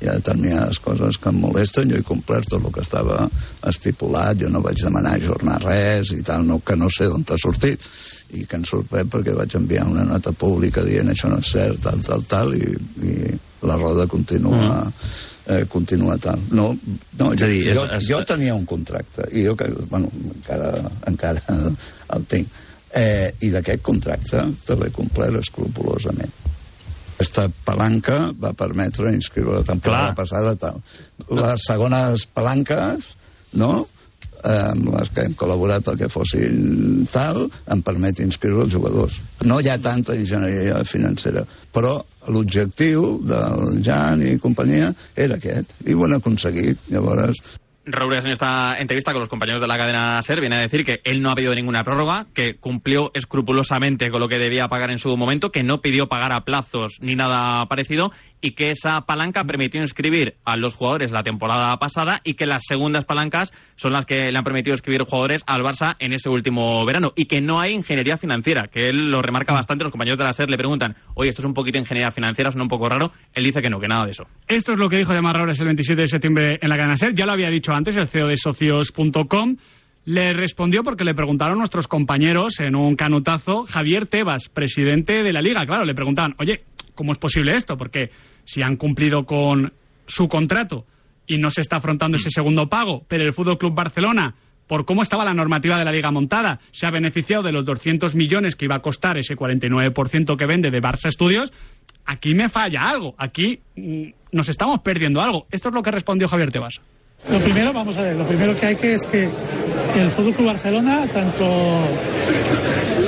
hi 0.00 0.08
ha 0.08 0.14
determinades 0.16 0.78
coses 0.80 1.18
que 1.20 1.28
em 1.28 1.40
molesten, 1.42 1.90
jo 1.92 1.98
he 2.00 2.06
complert 2.06 2.48
tot 2.48 2.64
el 2.64 2.72
que 2.72 2.80
estava 2.80 3.26
estipulat, 3.68 4.38
jo 4.40 4.48
no 4.52 4.62
vaig 4.64 4.80
demanar 4.80 5.18
ajornar 5.18 5.58
res 5.64 6.14
i 6.16 6.22
tal, 6.24 6.46
no, 6.48 6.60
que 6.64 6.76
no 6.80 6.88
sé 6.92 7.10
d'on 7.12 7.24
t'ha 7.28 7.36
sortit. 7.40 7.84
I 8.34 8.46
que 8.50 8.56
em 8.56 8.64
sorprèn 8.66 9.10
perquè 9.12 9.34
vaig 9.36 9.52
enviar 9.60 9.84
una 9.86 10.02
nota 10.08 10.32
pública 10.32 10.82
dient 10.82 11.12
això 11.12 11.28
no 11.30 11.38
és 11.44 11.52
cert, 11.52 11.82
tal, 11.84 12.00
tal, 12.02 12.24
tal 12.26 12.54
i, 12.56 12.64
i 13.04 13.14
la 13.68 13.76
roda 13.78 14.08
continua 14.10 14.80
eh, 15.46 15.66
continua 15.70 16.16
tal. 16.18 16.40
No, 16.56 16.70
no 17.20 17.32
És 17.36 17.44
a 17.44 17.52
dir, 17.52 17.60
és- 17.68 17.76
jo, 17.76 17.84
és- 17.98 18.08
jo 18.08 18.22
tenia 18.24 18.54
un 18.56 18.64
contracte 18.66 19.28
i 19.30 19.44
jo, 19.44 19.54
que, 19.54 19.68
bueno, 19.92 20.08
encara, 20.34 20.72
encara 21.06 21.42
el 22.16 22.24
tinc 22.32 22.48
eh, 22.94 23.34
i 23.42 23.50
d'aquest 23.54 23.82
contracte 23.82 24.46
te 24.66 24.78
l'he 24.78 24.90
complert 24.94 25.40
escrupulosament 25.42 26.44
aquesta 27.14 27.46
palanca 27.64 28.18
va 28.40 28.52
permetre 28.58 29.12
inscriure 29.14 29.60
la 29.60 29.66
temporada 29.66 30.10
Clar. 30.10 30.16
passada 30.18 30.54
tal. 30.58 30.80
Les 31.30 31.66
segones 31.68 32.26
palanques 32.26 33.14
no? 33.60 33.86
amb 34.44 34.90
les 34.92 35.08
que 35.14 35.22
hem 35.24 35.34
col·laborat 35.40 35.86
perquè 35.86 36.08
fossin 36.12 37.06
tal, 37.08 37.46
em 37.72 37.80
permet 37.84 38.20
inscriure 38.20 38.66
els 38.66 38.74
jugadors. 38.74 39.16
No 39.48 39.56
hi 39.60 39.70
ha 39.72 39.78
tanta 39.80 40.12
enginyeria 40.18 40.82
financera, 40.84 41.46
però 41.72 41.96
l'objectiu 42.28 43.22
del 43.24 43.80
Jan 43.84 44.20
i 44.24 44.36
companyia 44.42 44.90
era 45.16 45.38
aquest, 45.40 45.72
i 45.88 45.96
ho 45.96 46.04
han 46.04 46.18
aconseguit. 46.18 46.90
Llavors, 46.92 47.40
Roures 47.86 48.24
en 48.24 48.32
esta 48.32 48.76
entrevista 48.78 49.12
con 49.12 49.20
los 49.20 49.28
compañeros 49.28 49.60
de 49.60 49.68
la 49.68 49.76
cadena 49.76 50.22
SER 50.22 50.40
viene 50.40 50.56
a 50.56 50.60
decir 50.60 50.84
que 50.84 51.00
él 51.04 51.20
no 51.20 51.30
ha 51.30 51.34
pedido 51.34 51.52
ninguna 51.54 51.84
prórroga, 51.84 52.26
que 52.34 52.56
cumplió 52.56 53.10
escrupulosamente 53.14 54.10
con 54.10 54.20
lo 54.20 54.28
que 54.28 54.38
debía 54.38 54.68
pagar 54.68 54.90
en 54.90 54.98
su 54.98 55.14
momento, 55.16 55.50
que 55.50 55.62
no 55.62 55.80
pidió 55.80 56.08
pagar 56.08 56.32
a 56.32 56.44
plazos 56.44 56.98
ni 57.00 57.14
nada 57.14 57.66
parecido 57.66 58.10
y 58.40 58.50
que 58.50 58.68
esa 58.68 59.00
palanca 59.02 59.44
permitió 59.44 59.80
inscribir 59.80 60.34
a 60.44 60.56
los 60.56 60.74
jugadores 60.74 61.12
la 61.12 61.22
temporada 61.22 61.74
pasada 61.78 62.20
y 62.24 62.34
que 62.34 62.44
las 62.44 62.62
segundas 62.66 63.06
palancas 63.06 63.52
son 63.74 63.94
las 63.94 64.04
que 64.04 64.30
le 64.30 64.36
han 64.36 64.44
permitido 64.44 64.74
inscribir 64.74 65.04
jugadores 65.04 65.42
al 65.46 65.62
Barça 65.62 65.96
en 65.98 66.12
ese 66.12 66.28
último 66.28 66.84
verano 66.84 67.12
y 67.16 67.24
que 67.24 67.40
no 67.40 67.58
hay 67.58 67.72
ingeniería 67.72 68.18
financiera, 68.18 68.66
que 68.68 68.80
él 68.80 69.10
lo 69.10 69.22
remarca 69.22 69.54
bastante, 69.54 69.84
los 69.84 69.92
compañeros 69.92 70.18
de 70.18 70.24
la 70.24 70.34
SER 70.34 70.50
le 70.50 70.58
preguntan, 70.58 70.94
oye, 71.14 71.30
esto 71.30 71.40
es 71.40 71.46
un 71.46 71.54
poquito 71.54 71.78
ingeniería 71.78 72.10
financiera, 72.10 72.50
suena 72.50 72.64
un 72.64 72.68
poco 72.68 72.86
raro, 72.86 73.12
él 73.32 73.44
dice 73.44 73.62
que 73.62 73.70
no, 73.70 73.80
que 73.80 73.88
nada 73.88 74.04
de 74.04 74.10
eso. 74.10 74.24
Esto 74.46 74.72
es 74.72 74.78
lo 74.78 74.90
que 74.90 74.98
dijo 74.98 75.12
de 75.12 75.20
Roures 75.20 75.58
el 75.60 75.66
27 75.66 76.02
de 76.02 76.08
septiembre 76.08 76.58
en 76.60 76.68
la 76.68 76.76
cadena 76.76 76.98
SER, 76.98 77.14
ya 77.14 77.24
lo 77.24 77.32
había 77.32 77.48
dicho 77.48 77.72
antes 77.74 77.96
el 77.96 78.08
CEO 78.08 78.28
de 78.28 78.36
socios.com. 78.36 79.56
Le 80.06 80.32
respondió 80.34 80.82
porque 80.82 81.04
le 81.04 81.14
preguntaron 81.14 81.58
nuestros 81.58 81.88
compañeros 81.88 82.60
en 82.60 82.76
un 82.76 82.94
canutazo, 82.94 83.64
Javier 83.64 84.06
Tebas, 84.06 84.48
presidente 84.48 85.22
de 85.22 85.32
la 85.32 85.40
liga. 85.40 85.64
Claro, 85.64 85.84
le 85.84 85.94
preguntaban, 85.94 86.34
oye, 86.38 86.64
¿cómo 86.94 87.12
es 87.12 87.18
posible 87.18 87.56
esto? 87.56 87.76
Porque 87.76 88.10
si 88.44 88.62
han 88.62 88.76
cumplido 88.76 89.24
con 89.24 89.72
su 90.06 90.28
contrato 90.28 90.84
y 91.26 91.38
no 91.38 91.48
se 91.48 91.62
está 91.62 91.76
afrontando 91.76 92.18
ese 92.18 92.28
segundo 92.30 92.68
pago, 92.68 93.04
pero 93.08 93.24
el 93.24 93.32
Fútbol 93.32 93.56
Club 93.56 93.74
Barcelona, 93.74 94.34
por 94.66 94.84
cómo 94.84 95.00
estaba 95.02 95.24
la 95.24 95.32
normativa 95.32 95.78
de 95.78 95.84
la 95.84 95.92
liga 95.92 96.10
montada, 96.10 96.60
se 96.70 96.86
ha 96.86 96.90
beneficiado 96.90 97.42
de 97.42 97.52
los 97.52 97.64
200 97.64 98.14
millones 98.14 98.56
que 98.56 98.66
iba 98.66 98.76
a 98.76 98.82
costar 98.82 99.16
ese 99.16 99.36
49% 99.36 100.36
que 100.36 100.46
vende 100.46 100.70
de 100.70 100.82
Barça 100.82 101.10
Studios, 101.10 101.50
aquí 102.04 102.34
me 102.34 102.48
falla 102.48 102.82
algo, 102.82 103.14
aquí 103.18 103.60
mm, 103.76 104.08
nos 104.32 104.48
estamos 104.48 104.80
perdiendo 104.80 105.20
algo. 105.20 105.46
Esto 105.50 105.68
es 105.68 105.74
lo 105.74 105.82
que 105.82 105.90
respondió 105.90 106.28
Javier 106.28 106.50
Tebas. 106.50 106.80
Lo 107.30 107.38
primero, 107.40 107.72
vamos 107.72 107.96
a 107.96 108.02
ver, 108.02 108.16
lo 108.16 108.26
primero 108.26 108.54
que 108.54 108.66
hay 108.66 108.76
que 108.76 108.94
es 108.94 109.02
que 109.06 109.22
el 109.24 110.10
Fútbol 110.10 110.34
Club 110.34 110.46
Barcelona, 110.48 111.06
tanto 111.12 111.44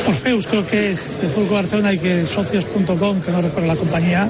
Orfeus 0.07 0.47
creo 0.47 0.67
que 0.67 0.93
es 0.93 1.19
el 1.23 1.29
Fútbol 1.29 1.47
Club 1.49 1.57
Barcelona 1.59 1.93
y 1.93 1.99
que 1.99 2.25
socios.com, 2.25 3.21
que 3.21 3.31
no 3.31 3.41
recuerdo 3.43 3.67
la 3.69 3.77
compañía, 3.77 4.29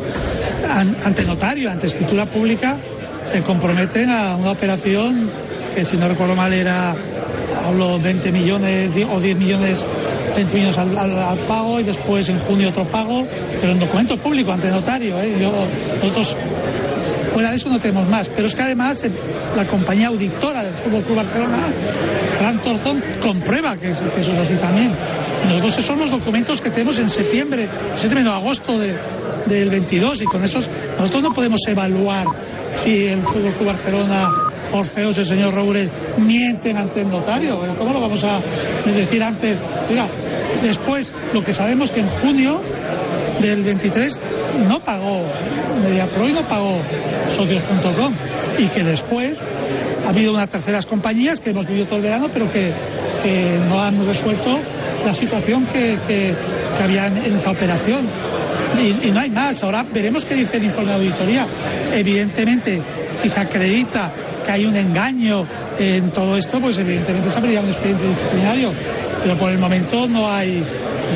an- 0.70 0.96
ante 1.05 1.22
notario, 1.25 1.70
ante 1.70 1.87
escritura 1.87 2.27
pública, 2.27 2.79
se 3.27 3.42
comprometen 3.42 4.11
a 4.11 4.37
una 4.37 4.51
operación 4.53 5.29
que 5.75 5.85
si 5.85 5.96
no 5.96 6.09
recuerdo 6.09 6.35
mal 6.35 6.53
era, 6.53 6.94
hablo 7.64 7.99
20 8.01 8.33
millones 8.33 8.90
o 9.11 9.20
10 9.20 9.38
millones 9.38 9.85
20 10.35 10.55
millones 10.55 10.79
al, 10.79 10.99
al- 10.99 11.18
al 11.18 11.38
pago 11.46 11.81
y 11.81 11.85
después 11.85 12.29
en 12.29 12.38
junio 12.40 12.68
otro 12.70 12.85
pago, 12.85 13.25
pero 13.61 13.72
en 13.72 13.79
documento 13.81 14.16
público, 14.18 14.53
ante 14.53 14.68
notario. 14.68 15.18
¿eh? 15.20 15.37
Yo- 15.40 15.66
nosotros 15.94 16.37
Fuera 17.37 17.51
de 17.51 17.57
eso 17.57 17.68
no 17.68 17.79
tenemos 17.79 18.09
más. 18.09 18.31
Pero 18.31 18.46
es 18.49 18.55
que 18.55 18.62
además 18.62 19.05
eh, 19.05 19.11
la 19.55 19.66
compañía 19.68 20.07
auditora 20.09 20.64
del 20.64 20.72
Fútbol 20.72 21.03
Club 21.03 21.16
Barcelona, 21.18 21.66
Gran 22.40 22.59
Torzón, 22.61 23.03
comprueba 23.22 23.77
que, 23.77 23.90
es- 23.90 23.99
que 23.99 24.22
eso 24.22 24.33
es 24.33 24.38
así 24.38 24.55
también. 24.55 24.90
Y 25.44 25.49
nosotros 25.49 25.72
esos 25.75 25.85
son 25.85 25.99
los 26.01 26.11
documentos 26.11 26.62
que 26.62 26.70
tenemos 26.70 26.99
en 26.99 27.11
septiembre, 27.11 27.68
septiembre 27.92 28.22
no, 28.22 28.33
agosto 28.33 28.79
de- 28.79 28.96
del 29.44 29.68
22 29.68 30.22
y 30.22 30.25
con 30.25 30.42
esos 30.44 30.66
nosotros 30.99 31.25
no 31.25 31.33
podemos 31.35 31.61
evaluar 31.68 32.25
si 32.83 33.09
el 33.09 33.20
Fútbol 33.22 33.53
Club 33.53 33.66
Barcelona, 33.66 34.31
Orfeos, 34.72 35.18
el 35.18 35.27
señor 35.27 35.53
Roures 35.55 35.90
mienten 36.16 36.79
ante 36.79 37.03
el 37.03 37.11
notario. 37.11 37.61
¿Cómo 37.77 37.92
lo 37.92 38.01
vamos 38.01 38.25
a 38.25 38.40
decir 38.87 39.22
antes? 39.22 39.59
Oiga, 39.90 40.09
después 40.62 41.12
lo 41.35 41.44
que 41.44 41.53
sabemos 41.53 41.90
que 41.90 42.01
en 42.01 42.09
junio 42.09 42.62
del 43.42 43.62
23 43.62 44.18
no 44.59 44.81
pagó 44.81 45.31
MediaPro 45.83 46.29
y 46.29 46.33
no 46.33 46.42
pagó 46.42 46.79
socios.com 47.37 48.12
y 48.59 48.66
que 48.66 48.85
después 48.85 49.38
ha 50.07 50.09
habido 50.09 50.33
unas 50.33 50.49
terceras 50.49 50.87
compañías 50.87 51.40
que 51.40 51.51
hemos 51.51 51.66
vivido 51.66 51.87
todo 51.87 51.97
el 51.97 52.03
verano 52.03 52.29
pero 52.33 52.51
que, 52.51 52.73
no 53.69 53.83
han 53.83 54.07
resuelto 54.07 54.61
la 55.05 55.12
situación 55.12 55.66
que, 55.66 55.99
que, 56.07 56.33
había 56.81 57.09
en, 57.09 57.37
esa 57.37 57.51
operación 57.51 58.07
y, 58.79 59.11
no 59.11 59.21
hay 59.21 59.31
más. 59.31 59.62
Ahora 59.64 59.83
veremos 59.83 60.25
qué 60.25 60.35
dice 60.35 60.59
el 60.59 60.64
informe 60.64 60.90
de 60.90 60.97
auditoría. 60.97 61.47
Evidentemente, 61.92 62.83
si 63.21 63.29
se 63.29 63.40
acredita 63.40 64.12
que 64.45 64.53
hay 64.53 64.66
un 64.66 64.77
engaño 64.77 65.47
en 65.79 66.11
todo 66.11 66.37
esto, 66.37 66.61
pues 66.61 66.79
evidentemente 66.79 67.31
se 67.31 67.38
abriría 67.38 67.61
un 67.61 67.69
expediente 67.69 68.07
disciplinario. 68.07 68.73
Pero 69.23 69.37
por 69.37 69.51
el 69.51 69.59
momento 69.59 70.07
no 70.07 70.31
hay. 70.31 70.62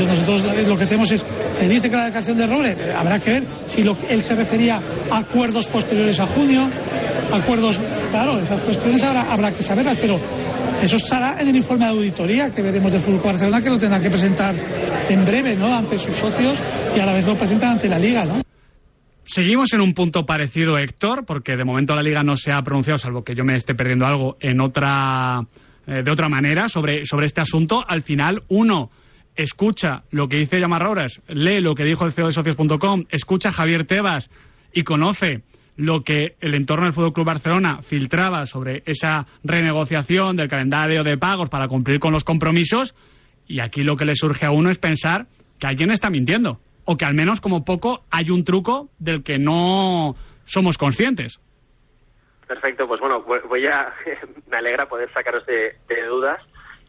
Nosotros 0.07 0.42
lo 0.66 0.76
que 0.76 0.87
tenemos 0.87 1.11
es. 1.12 1.24
Se 1.60 1.68
dice 1.68 1.90
que 1.90 1.96
la 1.96 2.06
declaración 2.06 2.38
de 2.38 2.44
errores, 2.44 2.78
habrá 2.96 3.20
que 3.20 3.32
ver 3.32 3.44
si 3.66 3.84
lo, 3.84 3.94
él 4.08 4.22
se 4.22 4.34
refería 4.34 4.80
a 5.10 5.18
acuerdos 5.18 5.68
posteriores 5.68 6.18
a 6.18 6.26
junio, 6.26 6.70
acuerdos. 7.30 7.78
Claro, 8.10 8.40
esas 8.40 8.62
cuestiones 8.62 9.02
habrá, 9.04 9.30
habrá 9.30 9.52
que 9.52 9.62
saberlas, 9.62 9.98
pero 10.00 10.18
eso 10.80 10.96
estará 10.96 11.38
en 11.38 11.48
el 11.48 11.56
informe 11.56 11.84
de 11.84 11.90
auditoría 11.90 12.50
que 12.50 12.62
veremos 12.62 12.90
de 12.90 12.98
Fútbol 12.98 13.20
Barcelona, 13.22 13.60
que 13.60 13.68
lo 13.68 13.76
tendrán 13.78 14.00
que 14.00 14.08
presentar 14.08 14.54
en 15.10 15.24
breve, 15.26 15.54
¿no? 15.54 15.76
Ante 15.76 15.98
sus 15.98 16.14
socios 16.14 16.58
y 16.96 17.00
a 17.00 17.04
la 17.04 17.12
vez 17.12 17.26
lo 17.26 17.34
presentan 17.34 17.72
ante 17.72 17.90
la 17.90 17.98
Liga, 17.98 18.24
¿no? 18.24 18.40
Seguimos 19.22 19.70
en 19.74 19.82
un 19.82 19.92
punto 19.92 20.24
parecido, 20.24 20.78
Héctor, 20.78 21.26
porque 21.26 21.56
de 21.56 21.64
momento 21.64 21.94
la 21.94 22.02
liga 22.02 22.22
no 22.24 22.36
se 22.36 22.52
ha 22.52 22.62
pronunciado, 22.62 22.96
salvo 22.96 23.22
que 23.22 23.34
yo 23.34 23.44
me 23.44 23.54
esté 23.54 23.74
perdiendo 23.74 24.06
algo 24.06 24.38
en 24.40 24.62
otra, 24.62 25.42
eh, 25.86 26.02
de 26.02 26.10
otra 26.10 26.30
manera 26.30 26.68
sobre, 26.68 27.04
sobre 27.04 27.26
este 27.26 27.42
asunto. 27.42 27.84
Al 27.86 28.00
final, 28.00 28.42
uno 28.48 28.90
escucha 29.36 30.02
lo 30.10 30.28
que 30.28 30.36
dice 30.38 30.60
Yamar 30.60 30.82
Roures, 30.82 31.22
lee 31.28 31.60
lo 31.60 31.74
que 31.74 31.84
dijo 31.84 32.04
el 32.04 32.12
CEO 32.12 32.26
de 32.26 32.32
socios.com, 32.32 33.04
escucha 33.10 33.48
a 33.50 33.52
Javier 33.52 33.86
Tebas 33.86 34.30
y 34.72 34.82
conoce 34.82 35.42
lo 35.76 36.02
que 36.02 36.36
el 36.40 36.54
entorno 36.54 36.84
del 36.84 36.92
Fútbol 36.92 37.12
Club 37.12 37.26
Barcelona 37.26 37.80
filtraba 37.82 38.44
sobre 38.46 38.82
esa 38.84 39.26
renegociación 39.42 40.36
del 40.36 40.48
calendario 40.48 41.02
de 41.04 41.16
pagos 41.16 41.48
para 41.48 41.68
cumplir 41.68 41.98
con 42.00 42.12
los 42.12 42.24
compromisos. 42.24 42.94
Y 43.46 43.60
aquí 43.62 43.82
lo 43.82 43.96
que 43.96 44.04
le 44.04 44.14
surge 44.14 44.44
a 44.44 44.50
uno 44.50 44.68
es 44.70 44.78
pensar 44.78 45.26
que 45.58 45.66
alguien 45.66 45.90
está 45.90 46.10
mintiendo 46.10 46.60
o 46.84 46.96
que 46.96 47.04
al 47.06 47.14
menos 47.14 47.40
como 47.40 47.64
poco 47.64 48.04
hay 48.10 48.30
un 48.30 48.44
truco 48.44 48.90
del 48.98 49.22
que 49.22 49.38
no 49.38 50.16
somos 50.44 50.76
conscientes. 50.76 51.40
Perfecto, 52.46 52.86
pues 52.86 53.00
bueno, 53.00 53.22
voy- 53.22 53.66
a, 53.66 53.94
me 54.50 54.56
alegra 54.58 54.86
poder 54.86 55.10
sacaros 55.14 55.46
de 55.46 55.76
dudas 56.08 56.42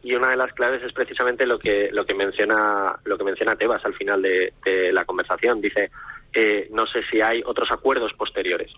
y 0.03 0.13
una 0.15 0.29
de 0.29 0.37
las 0.37 0.51
claves 0.53 0.81
es 0.83 0.93
precisamente 0.93 1.45
lo 1.45 1.59
que 1.59 1.89
lo 1.91 2.05
que 2.05 2.15
menciona 2.15 2.95
lo 3.05 3.17
que 3.17 3.23
menciona 3.23 3.55
Tebas 3.55 3.83
al 3.85 3.93
final 3.95 4.21
de, 4.21 4.53
de 4.65 4.91
la 4.91 5.05
conversación. 5.05 5.61
Dice, 5.61 5.91
eh, 6.33 6.67
no 6.71 6.85
sé 6.87 7.01
si 7.11 7.21
hay 7.21 7.41
otros 7.45 7.69
acuerdos 7.71 8.13
posteriores. 8.13 8.71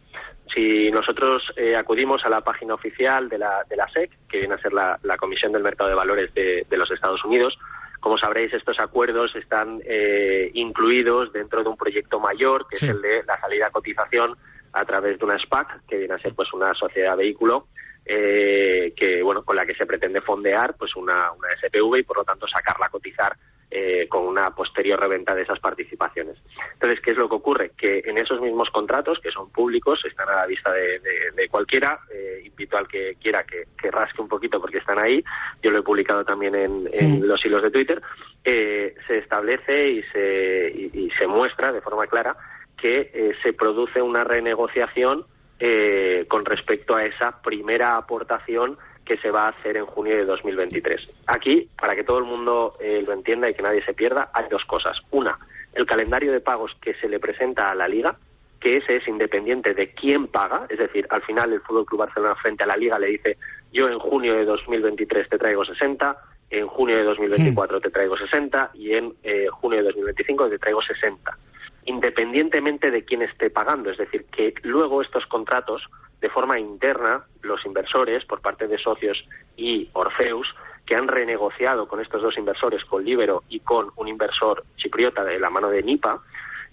Si 0.53 0.91
nosotros 0.91 1.41
eh, 1.55 1.75
acudimos 1.75 2.23
a 2.25 2.29
la 2.29 2.41
página 2.41 2.73
oficial 2.73 3.29
de 3.29 3.37
la, 3.37 3.63
de 3.69 3.75
la 3.75 3.87
SEC, 3.89 4.11
que 4.29 4.39
viene 4.39 4.55
a 4.55 4.57
ser 4.59 4.73
la, 4.73 4.99
la 5.03 5.17
Comisión 5.17 5.51
del 5.51 5.63
Mercado 5.63 5.89
de 5.89 5.95
Valores 5.95 6.33
de, 6.33 6.65
de 6.69 6.77
los 6.77 6.89
Estados 6.91 7.23
Unidos, 7.23 7.57
como 7.99 8.17
sabréis, 8.17 8.53
estos 8.53 8.79
acuerdos 8.81 9.33
están 9.35 9.81
eh, 9.85 10.51
incluidos 10.55 11.31
dentro 11.31 11.63
de 11.63 11.69
un 11.69 11.77
proyecto 11.77 12.19
mayor, 12.19 12.67
que 12.67 12.75
Sí. 12.75 12.85
es 12.85 12.91
el 12.91 13.01
de 13.01 13.23
la 13.23 13.39
salida 13.39 13.67
a 13.67 13.71
cotización 13.71 14.35
a 14.73 14.83
través 14.83 15.17
de 15.19 15.25
una 15.25 15.39
SPAC, 15.39 15.85
que 15.87 15.97
viene 15.99 16.15
a 16.15 16.19
ser 16.19 16.33
pues 16.35 16.51
una 16.53 16.73
sociedad 16.73 17.15
vehículo, 17.15 17.67
eh, 18.05 18.93
que 18.95 19.21
bueno 19.23 19.43
con 19.43 19.55
la 19.55 19.65
que 19.65 19.75
se 19.75 19.85
pretende 19.85 20.21
fondear 20.21 20.75
pues 20.77 20.95
una, 20.95 21.31
una 21.31 21.47
SPV 21.57 21.97
y 21.99 22.03
por 22.03 22.17
lo 22.17 22.23
tanto 22.23 22.47
sacarla 22.47 22.87
a 22.87 22.89
cotizar 22.89 23.35
eh, 23.75 24.07
con 24.07 24.27
una 24.27 24.51
posterior 24.53 24.99
reventa 24.99 25.33
de 25.33 25.41
esas 25.41 25.59
participaciones. 25.59 26.37
Entonces, 26.73 26.99
¿qué 27.01 27.09
es 27.09 27.17
lo 27.17 27.27
que 27.27 27.33
ocurre? 27.35 27.71
Que 27.75 28.03
en 28.05 28.19
esos 28.19 28.39
mismos 28.39 28.69
contratos, 28.69 29.17
que 29.19 29.31
son 29.31 29.49
públicos, 29.51 29.99
están 30.05 30.29
a 30.29 30.35
la 30.35 30.45
vista 30.45 30.71
de, 30.71 30.99
de- 30.99 31.31
de 31.35 31.47
cualquiera, 31.49 31.99
eh, 32.13 32.43
invito 32.45 32.77
al 32.77 32.87
que 32.87 33.15
quiera 33.19 33.43
que, 33.45 33.63
que 33.81 33.89
rasque 33.89 34.21
un 34.21 34.27
poquito 34.27 34.61
porque 34.61 34.77
están 34.77 34.99
ahí, 34.99 35.23
yo 35.63 35.71
lo 35.71 35.79
he 35.79 35.83
publicado 35.83 36.23
también 36.23 36.53
en, 36.53 36.87
en 36.93 37.27
los 37.27 37.43
hilos 37.43 37.63
de 37.63 37.71
Twitter, 37.71 37.99
eh, 38.43 38.93
se 39.07 39.17
establece 39.17 39.89
y 39.89 40.03
se, 40.03 40.71
y- 40.75 40.91
y 41.05 41.09
se 41.17 41.25
muestra 41.25 41.71
de 41.71 41.81
forma 41.81 42.05
clara 42.05 42.35
que 42.77 43.09
eh, 43.11 43.31
se 43.41 43.53
produce 43.53 44.03
una 44.03 44.23
renegociación 44.23 45.25
eh, 45.65 46.25
con 46.27 46.43
respecto 46.43 46.93
a 46.93 47.05
esa 47.05 47.41
primera 47.41 47.95
aportación 47.95 48.77
que 49.05 49.15
se 49.19 49.31
va 49.31 49.45
a 49.45 49.51
hacer 49.51 49.77
en 49.77 49.85
junio 49.85 50.17
de 50.17 50.25
2023. 50.25 50.99
Aquí, 51.27 51.69
para 51.79 51.95
que 51.95 52.03
todo 52.03 52.17
el 52.17 52.25
mundo 52.25 52.75
eh, 52.81 53.01
lo 53.07 53.13
entienda 53.13 53.49
y 53.49 53.53
que 53.53 53.61
nadie 53.61 53.81
se 53.85 53.93
pierda, 53.93 54.29
hay 54.33 54.49
dos 54.49 54.65
cosas. 54.65 54.97
Una, 55.11 55.39
el 55.73 55.85
calendario 55.85 56.33
de 56.33 56.41
pagos 56.41 56.75
que 56.81 56.95
se 56.95 57.07
le 57.07 57.17
presenta 57.17 57.71
a 57.71 57.75
la 57.75 57.87
Liga, 57.87 58.17
que 58.59 58.75
ese 58.75 58.97
es 58.97 59.07
independiente 59.07 59.73
de 59.73 59.93
quién 59.93 60.27
paga, 60.27 60.65
es 60.67 60.79
decir, 60.79 61.07
al 61.09 61.21
final 61.21 61.53
el 61.53 61.61
Fútbol 61.61 61.85
Club 61.85 62.01
Barcelona 62.01 62.35
frente 62.35 62.65
a 62.65 62.67
la 62.67 62.75
Liga 62.75 62.99
le 62.99 63.07
dice, 63.07 63.37
yo 63.71 63.87
en 63.87 63.99
junio 63.99 64.33
de 64.33 64.43
2023 64.43 65.29
te 65.29 65.37
traigo 65.37 65.63
60, 65.63 66.17
en 66.49 66.67
junio 66.67 66.97
de 66.97 67.03
2024 67.03 67.79
te 67.79 67.89
traigo 67.89 68.17
60 68.17 68.71
y 68.73 68.95
en 68.95 69.13
eh, 69.23 69.47
junio 69.49 69.77
de 69.77 69.85
2025 69.85 70.49
te 70.49 70.59
traigo 70.59 70.81
60 70.81 71.37
independientemente 71.85 72.91
de 72.91 73.03
quién 73.03 73.21
esté 73.21 73.49
pagando. 73.49 73.89
Es 73.89 73.97
decir, 73.97 74.25
que 74.25 74.53
luego 74.63 75.01
estos 75.01 75.25
contratos, 75.25 75.83
de 76.21 76.29
forma 76.29 76.59
interna, 76.59 77.25
los 77.41 77.65
inversores, 77.65 78.23
por 78.25 78.41
parte 78.41 78.67
de 78.67 78.77
socios 78.77 79.23
y 79.57 79.89
Orfeus, 79.93 80.53
que 80.85 80.95
han 80.95 81.07
renegociado 81.07 81.87
con 81.87 82.01
estos 82.01 82.21
dos 82.21 82.37
inversores, 82.37 82.83
con 82.85 83.03
Libero 83.03 83.43
y 83.49 83.59
con 83.59 83.91
un 83.95 84.07
inversor 84.07 84.63
chipriota 84.77 85.23
de 85.23 85.39
la 85.39 85.49
mano 85.49 85.69
de 85.69 85.83
Nipa, 85.83 86.21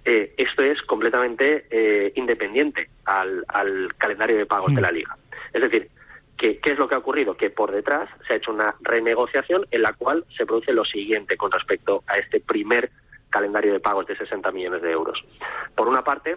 eh, 0.05 0.35
esto 0.37 0.63
es 0.63 0.81
completamente 0.83 1.67
eh, 1.71 2.13
independiente 2.17 2.89
al, 3.05 3.45
al 3.49 3.95
calendario 3.99 4.37
de 4.37 4.47
pagos 4.47 4.75
de 4.75 4.81
la 4.81 4.91
liga. 4.91 5.17
Es 5.53 5.61
decir, 5.61 5.91
¿Qué, 6.41 6.59
¿Qué 6.59 6.73
es 6.73 6.79
lo 6.79 6.89
que 6.89 6.95
ha 6.95 6.99
ocurrido? 6.99 7.37
Que 7.37 7.51
por 7.51 7.71
detrás 7.71 8.09
se 8.27 8.33
ha 8.33 8.37
hecho 8.39 8.51
una 8.51 8.75
renegociación 8.81 9.67
en 9.71 9.83
la 9.83 9.93
cual 9.93 10.25
se 10.35 10.47
produce 10.47 10.73
lo 10.73 10.87
siguiente 10.87 11.37
con 11.37 11.53
respecto 11.53 12.03
a 12.07 12.17
este 12.17 12.41
primer 12.41 12.91
calendario 13.31 13.73
de 13.73 13.81
pagos 13.81 14.07
de 14.07 14.17
60 14.17 14.51
millones 14.53 14.83
de 14.83 14.91
euros. 14.91 15.19
Por 15.75 15.89
una 15.89 16.03
parte, 16.05 16.37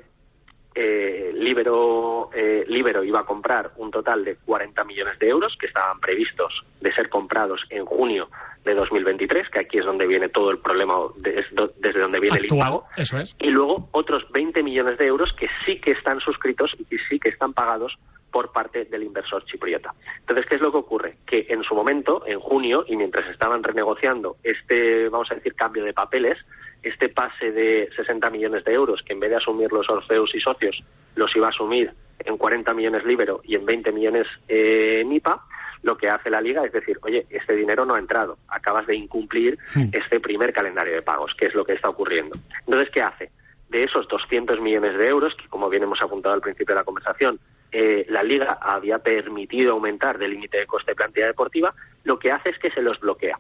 eh, 0.76 1.32
Libero, 1.36 2.30
eh, 2.34 2.66
Libero 2.68 3.04
iba 3.04 3.20
a 3.20 3.26
comprar 3.26 3.72
un 3.78 3.92
total 3.92 4.26
de 4.26 4.38
40 4.38 4.84
millones 4.86 5.20
de 5.20 5.30
euros 5.30 5.56
que 5.60 5.68
estaban 5.68 6.00
previstos 6.00 6.64
de 6.82 6.92
ser 6.94 7.10
comprados 7.10 7.62
en 7.70 7.86
junio 7.86 8.28
de 8.64 8.74
2023, 8.74 9.50
que 9.50 9.60
aquí 9.60 9.78
es 9.78 9.86
donde 9.86 10.08
viene 10.08 10.30
todo 10.30 10.50
el 10.50 10.58
problema, 10.58 10.96
de- 11.18 11.42
es 11.42 11.46
do- 11.54 11.74
desde 11.78 12.00
donde 12.00 12.20
viene 12.20 12.38
el 12.38 12.46
Actual, 12.46 12.60
impago. 12.60 12.86
eso 12.98 13.20
es. 13.20 13.36
Y 13.40 13.50
luego 13.50 13.90
otros 13.92 14.24
20 14.32 14.64
millones 14.64 14.98
de 14.98 15.06
euros 15.06 15.32
que 15.34 15.48
sí 15.66 15.80
que 15.80 15.92
están 15.92 16.20
suscritos 16.22 16.72
y 16.80 16.86
que 16.86 16.98
sí 17.10 17.20
que 17.20 17.30
están 17.30 17.54
pagados 17.54 17.96
por 18.32 18.52
parte 18.52 18.86
del 18.86 19.04
inversor 19.04 19.46
chipriota. 19.46 19.94
Entonces, 20.22 20.48
¿qué 20.48 20.56
es 20.56 20.62
lo 20.62 20.72
que 20.72 20.78
ocurre? 20.80 21.18
Que 21.28 21.46
en 21.50 21.62
su 21.62 21.76
momento, 21.76 22.24
en 22.26 22.40
junio, 22.40 22.84
y 22.88 22.96
mientras 22.96 23.30
estaban 23.30 23.62
renegociando 23.62 24.38
este, 24.42 25.08
vamos 25.10 25.30
a 25.32 25.36
decir, 25.36 25.54
cambio 25.54 25.84
de 25.84 25.94
papeles, 25.94 26.40
este 26.84 27.10
pase 27.10 27.52
de 27.52 27.90
60 27.96 28.30
millones 28.30 28.64
de 28.66 28.74
euros, 28.74 29.02
que 29.04 29.14
en 29.14 29.20
vez 29.20 29.30
de 29.30 29.38
asumir 29.38 29.72
los 29.72 29.90
Orfeus 29.90 30.36
y 30.36 30.40
socios, 30.40 30.84
los 31.16 31.36
iba 31.36 31.48
a 31.48 31.50
asumir 31.50 31.92
en 32.20 32.38
40 32.38 32.74
millones 32.74 33.06
Libero 33.06 33.42
y 33.44 33.56
en 33.56 33.66
20 33.66 33.92
millones 33.92 34.28
eh, 34.48 35.04
NIPA, 35.06 35.42
lo 35.82 35.98
que 35.98 36.10
hace 36.10 36.30
la 36.30 36.42
liga 36.42 36.64
es 36.66 36.72
decir, 36.72 36.98
oye, 37.02 37.26
este 37.30 37.56
dinero 37.56 37.86
no 37.86 37.96
ha 37.96 38.00
entrado, 38.00 38.38
acabas 38.48 38.88
de 38.88 38.96
incumplir 38.96 39.58
este 39.92 40.20
primer 40.20 40.54
calendario 40.54 40.94
de 40.94 41.02
pagos, 41.02 41.34
que 41.38 41.48
es 41.48 41.54
lo 41.54 41.66
que 41.66 41.74
está 41.74 41.90
ocurriendo. 41.90 42.38
Entonces, 42.62 42.90
¿qué 42.90 43.02
hace? 43.02 43.32
De 43.70 43.84
esos 43.84 44.08
200 44.08 44.62
millones 44.62 44.98
de 44.98 45.08
euros, 45.08 45.36
que 45.36 45.48
como 45.50 45.70
bien 45.70 45.84
hemos 45.84 46.02
apuntado 46.02 46.36
al 46.36 46.42
principio 46.42 46.74
de 46.74 46.80
la 46.80 46.86
conversación, 46.86 47.40
eh, 47.72 48.06
la 48.08 48.24
liga 48.24 48.60
había 48.62 49.00
permitido 49.00 49.74
aumentar 49.74 50.18
del 50.18 50.32
límite 50.32 50.60
de 50.60 50.68
coste 50.68 50.92
de 50.92 50.96
plantilla 50.96 51.28
deportiva, 51.28 51.74
lo 52.04 52.20
que 52.20 52.32
hace 52.32 52.50
es 52.50 52.60
que 52.60 52.72
se 52.72 52.82
los 52.82 53.00
bloquea. 53.00 53.38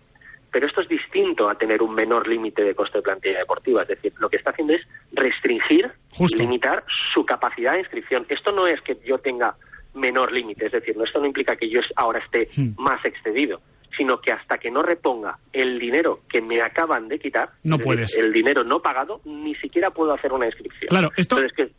Pero 0.53 0.67
esto 0.67 0.81
es 0.81 0.87
distinto 0.87 1.49
a 1.49 1.55
tener 1.55 1.81
un 1.81 1.95
menor 1.95 2.27
límite 2.27 2.63
de 2.63 2.75
coste 2.75 2.99
de 2.99 3.01
plantilla 3.01 3.39
deportiva. 3.39 3.81
Es 3.81 3.87
decir, 3.87 4.13
lo 4.19 4.29
que 4.29 4.37
está 4.37 4.51
haciendo 4.51 4.73
es 4.73 4.81
restringir 5.11 5.91
y 6.19 6.37
limitar 6.37 6.83
su 7.13 7.25
capacidad 7.25 7.73
de 7.73 7.79
inscripción. 7.79 8.25
Esto 8.29 8.51
no 8.51 8.67
es 8.67 8.79
que 8.81 8.97
yo 9.03 9.17
tenga 9.17 9.55
menor 9.95 10.31
límite, 10.31 10.67
es 10.67 10.71
decir, 10.71 10.95
no, 10.95 11.03
esto 11.03 11.19
no 11.19 11.25
implica 11.25 11.55
que 11.55 11.69
yo 11.69 11.79
ahora 11.95 12.19
esté 12.19 12.49
más 12.77 13.03
excedido, 13.03 13.61
sino 13.97 14.19
que 14.19 14.31
hasta 14.31 14.57
que 14.57 14.71
no 14.71 14.81
reponga 14.81 15.37
el 15.51 15.79
dinero 15.79 16.21
que 16.29 16.41
me 16.41 16.61
acaban 16.61 17.07
de 17.07 17.19
quitar, 17.19 17.49
No 17.63 17.77
puedes. 17.77 18.15
el 18.15 18.31
dinero 18.31 18.63
no 18.63 18.79
pagado, 18.79 19.21
ni 19.25 19.55
siquiera 19.55 19.89
puedo 19.91 20.13
hacer 20.13 20.31
una 20.33 20.45
inscripción. 20.45 20.89
Claro, 20.89 21.09
esto, 21.17 21.37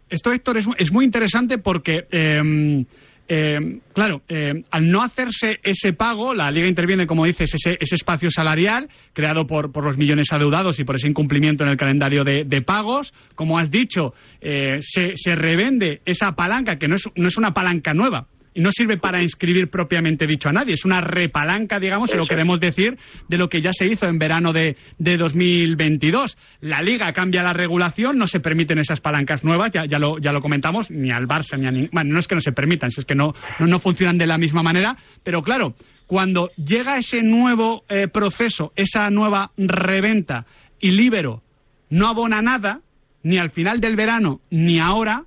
esto 0.08 0.32
Héctor, 0.32 0.56
es, 0.58 0.66
es 0.78 0.92
muy 0.92 1.04
interesante 1.04 1.58
porque, 1.58 2.06
eh, 2.10 2.84
eh, 3.26 3.80
claro, 3.92 4.22
eh, 4.28 4.64
al 4.70 4.90
no 4.90 5.02
hacerse 5.02 5.58
ese 5.62 5.92
pago, 5.94 6.34
la 6.34 6.50
Liga 6.50 6.68
interviene, 6.68 7.06
como 7.06 7.24
dices, 7.24 7.54
ese, 7.54 7.76
ese 7.80 7.94
espacio 7.94 8.30
salarial 8.30 8.88
creado 9.12 9.46
por, 9.46 9.72
por 9.72 9.84
los 9.84 9.96
millones 9.96 10.32
adeudados 10.32 10.78
y 10.78 10.84
por 10.84 10.96
ese 10.96 11.08
incumplimiento 11.08 11.64
en 11.64 11.70
el 11.70 11.76
calendario 11.76 12.24
de, 12.24 12.62
pagos. 12.62 13.14
Como 13.34 13.58
has 13.58 13.70
dicho, 13.70 14.14
eh, 14.40 14.78
se, 14.80 15.16
se 15.16 15.34
revende 15.34 16.02
esa 16.04 16.32
palanca, 16.32 16.76
que 16.76 16.88
no 16.88 16.96
es, 16.96 17.04
no 17.16 17.28
es 17.28 17.36
una 17.36 17.52
palanca 17.52 17.92
nueva. 17.94 18.26
Y 18.54 18.60
no 18.60 18.70
sirve 18.70 18.96
para 18.98 19.20
inscribir 19.20 19.68
propiamente 19.68 20.26
dicho 20.28 20.48
a 20.48 20.52
nadie, 20.52 20.74
es 20.74 20.84
una 20.84 21.00
repalanca, 21.00 21.80
digamos, 21.80 22.10
si 22.10 22.16
lo 22.16 22.24
queremos 22.26 22.60
decir, 22.60 22.96
de 23.28 23.36
lo 23.36 23.48
que 23.48 23.60
ya 23.60 23.72
se 23.72 23.86
hizo 23.86 24.06
en 24.06 24.18
verano 24.18 24.52
de, 24.52 24.76
de 24.98 25.16
2022. 25.16 26.38
La 26.60 26.80
Liga 26.80 27.12
cambia 27.12 27.42
la 27.42 27.52
regulación, 27.52 28.16
no 28.16 28.26
se 28.28 28.38
permiten 28.40 28.78
esas 28.78 29.00
palancas 29.00 29.42
nuevas, 29.44 29.72
ya, 29.72 29.84
ya, 29.86 29.98
lo, 29.98 30.18
ya 30.18 30.30
lo 30.32 30.40
comentamos, 30.40 30.90
ni 30.90 31.10
al 31.10 31.26
Barça 31.26 31.58
ni 31.58 31.66
a 31.66 31.70
ni- 31.72 31.88
Bueno, 31.92 32.14
no 32.14 32.20
es 32.20 32.28
que 32.28 32.36
no 32.36 32.40
se 32.40 32.52
permitan, 32.52 32.90
es 32.96 33.04
que 33.04 33.14
no, 33.16 33.34
no, 33.58 33.66
no 33.66 33.78
funcionan 33.80 34.18
de 34.18 34.26
la 34.26 34.38
misma 34.38 34.62
manera, 34.62 34.96
pero 35.24 35.42
claro, 35.42 35.74
cuando 36.06 36.50
llega 36.56 36.96
ese 36.96 37.22
nuevo 37.22 37.84
eh, 37.88 38.06
proceso, 38.08 38.72
esa 38.76 39.10
nueva 39.10 39.50
reventa 39.56 40.46
y 40.78 40.92
Libero 40.92 41.42
no 41.90 42.06
abona 42.08 42.40
nada, 42.40 42.80
ni 43.24 43.38
al 43.38 43.50
final 43.50 43.80
del 43.80 43.96
verano, 43.96 44.40
ni 44.50 44.78
ahora, 44.80 45.24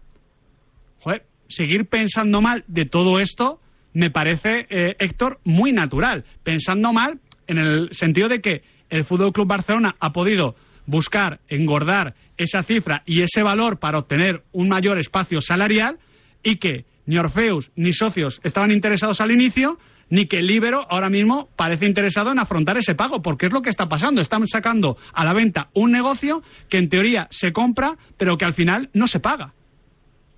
joder, 0.99 1.23
seguir 1.49 1.85
pensando 1.85 2.41
mal 2.41 2.63
de 2.67 2.85
todo 2.85 3.19
esto 3.19 3.59
me 3.93 4.11
parece, 4.11 4.67
eh, 4.69 4.95
Héctor, 4.99 5.39
muy 5.43 5.71
natural. 5.71 6.23
Pensando 6.43 6.93
mal 6.93 7.19
en 7.47 7.57
el 7.57 7.89
sentido 7.93 8.29
de 8.29 8.41
que 8.41 8.61
el 8.89 9.05
Fútbol 9.05 9.33
Club 9.33 9.47
Barcelona 9.47 9.95
ha 9.99 10.11
podido 10.11 10.55
buscar 10.85 11.39
engordar 11.47 12.13
esa 12.37 12.61
cifra 12.63 13.01
y 13.05 13.21
ese 13.21 13.41
valor 13.41 13.79
para 13.79 13.97
obtener 13.97 14.43
un 14.51 14.69
mayor 14.69 14.99
espacio 14.99 15.41
salarial 15.41 15.97
y 16.43 16.57
que 16.57 16.85
ni 17.07 17.17
Orfeus 17.17 17.71
ni 17.75 17.93
socios 17.93 18.39
estaban 18.43 18.71
interesados 18.71 19.19
al 19.19 19.31
inicio 19.31 19.79
ni 20.09 20.27
que 20.27 20.37
el 20.37 20.47
Libero 20.47 20.85
ahora 20.89 21.09
mismo 21.09 21.49
parece 21.55 21.85
interesado 21.85 22.31
en 22.31 22.39
afrontar 22.39 22.77
ese 22.77 22.95
pago, 22.95 23.21
porque 23.21 23.47
es 23.47 23.51
lo 23.51 23.61
que 23.61 23.69
está 23.69 23.87
pasando. 23.87 24.21
Están 24.21 24.47
sacando 24.47 24.97
a 25.11 25.25
la 25.25 25.33
venta 25.33 25.69
un 25.73 25.91
negocio 25.91 26.43
que 26.69 26.77
en 26.77 26.87
teoría 26.87 27.27
se 27.29 27.51
compra, 27.51 27.97
pero 28.15 28.37
que 28.37 28.45
al 28.45 28.53
final 28.53 28.89
no 28.93 29.07
se 29.07 29.19
paga. 29.19 29.53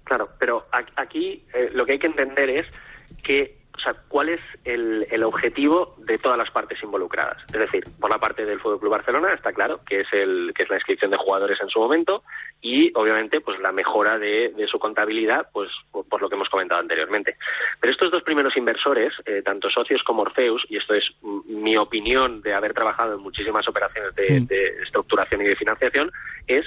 Claro, 0.09 0.27
pero 0.39 0.65
aquí 0.95 1.45
eh, 1.53 1.69
lo 1.71 1.85
que 1.85 1.91
hay 1.91 1.99
que 1.99 2.07
entender 2.07 2.49
es 2.49 2.65
que, 3.23 3.59
o 3.77 3.79
sea, 3.79 3.93
cuál 4.07 4.29
es 4.29 4.41
el, 4.65 5.05
el 5.11 5.21
objetivo 5.21 5.93
de 5.99 6.17
todas 6.17 6.35
las 6.35 6.49
partes 6.49 6.81
involucradas. 6.81 7.37
Es 7.53 7.59
decir, 7.59 7.83
por 7.99 8.09
la 8.09 8.17
parte 8.17 8.43
del 8.43 8.59
Fútbol 8.59 8.79
Club 8.79 8.93
Barcelona 8.93 9.31
está 9.35 9.53
claro 9.53 9.81
que 9.87 9.99
es 9.99 10.07
el 10.11 10.51
que 10.55 10.63
es 10.63 10.69
la 10.69 10.77
inscripción 10.77 11.11
de 11.11 11.17
jugadores 11.17 11.59
en 11.61 11.69
su 11.69 11.79
momento 11.79 12.23
y 12.59 12.91
obviamente 12.95 13.39
pues 13.39 13.59
la 13.59 13.71
mejora 13.71 14.17
de, 14.17 14.51
de 14.57 14.67
su 14.67 14.79
contabilidad, 14.79 15.47
pues 15.53 15.69
por, 15.91 16.07
por 16.07 16.23
lo 16.23 16.27
que 16.27 16.33
hemos 16.33 16.49
comentado 16.49 16.81
anteriormente. 16.81 17.37
Pero 17.79 17.93
estos 17.93 18.09
dos 18.09 18.23
primeros 18.23 18.57
inversores, 18.57 19.13
eh, 19.27 19.43
tanto 19.45 19.69
socios 19.69 20.01
como 20.01 20.23
Orfeus, 20.23 20.65
y 20.69 20.77
esto 20.77 20.95
es 20.95 21.05
mm, 21.21 21.61
mi 21.61 21.77
opinión 21.77 22.41
de 22.41 22.55
haber 22.55 22.73
trabajado 22.73 23.13
en 23.13 23.21
muchísimas 23.21 23.67
operaciones 23.67 24.15
de, 24.15 24.39
de 24.41 24.81
estructuración 24.81 25.43
y 25.43 25.49
de 25.49 25.55
financiación, 25.55 26.11
es 26.47 26.65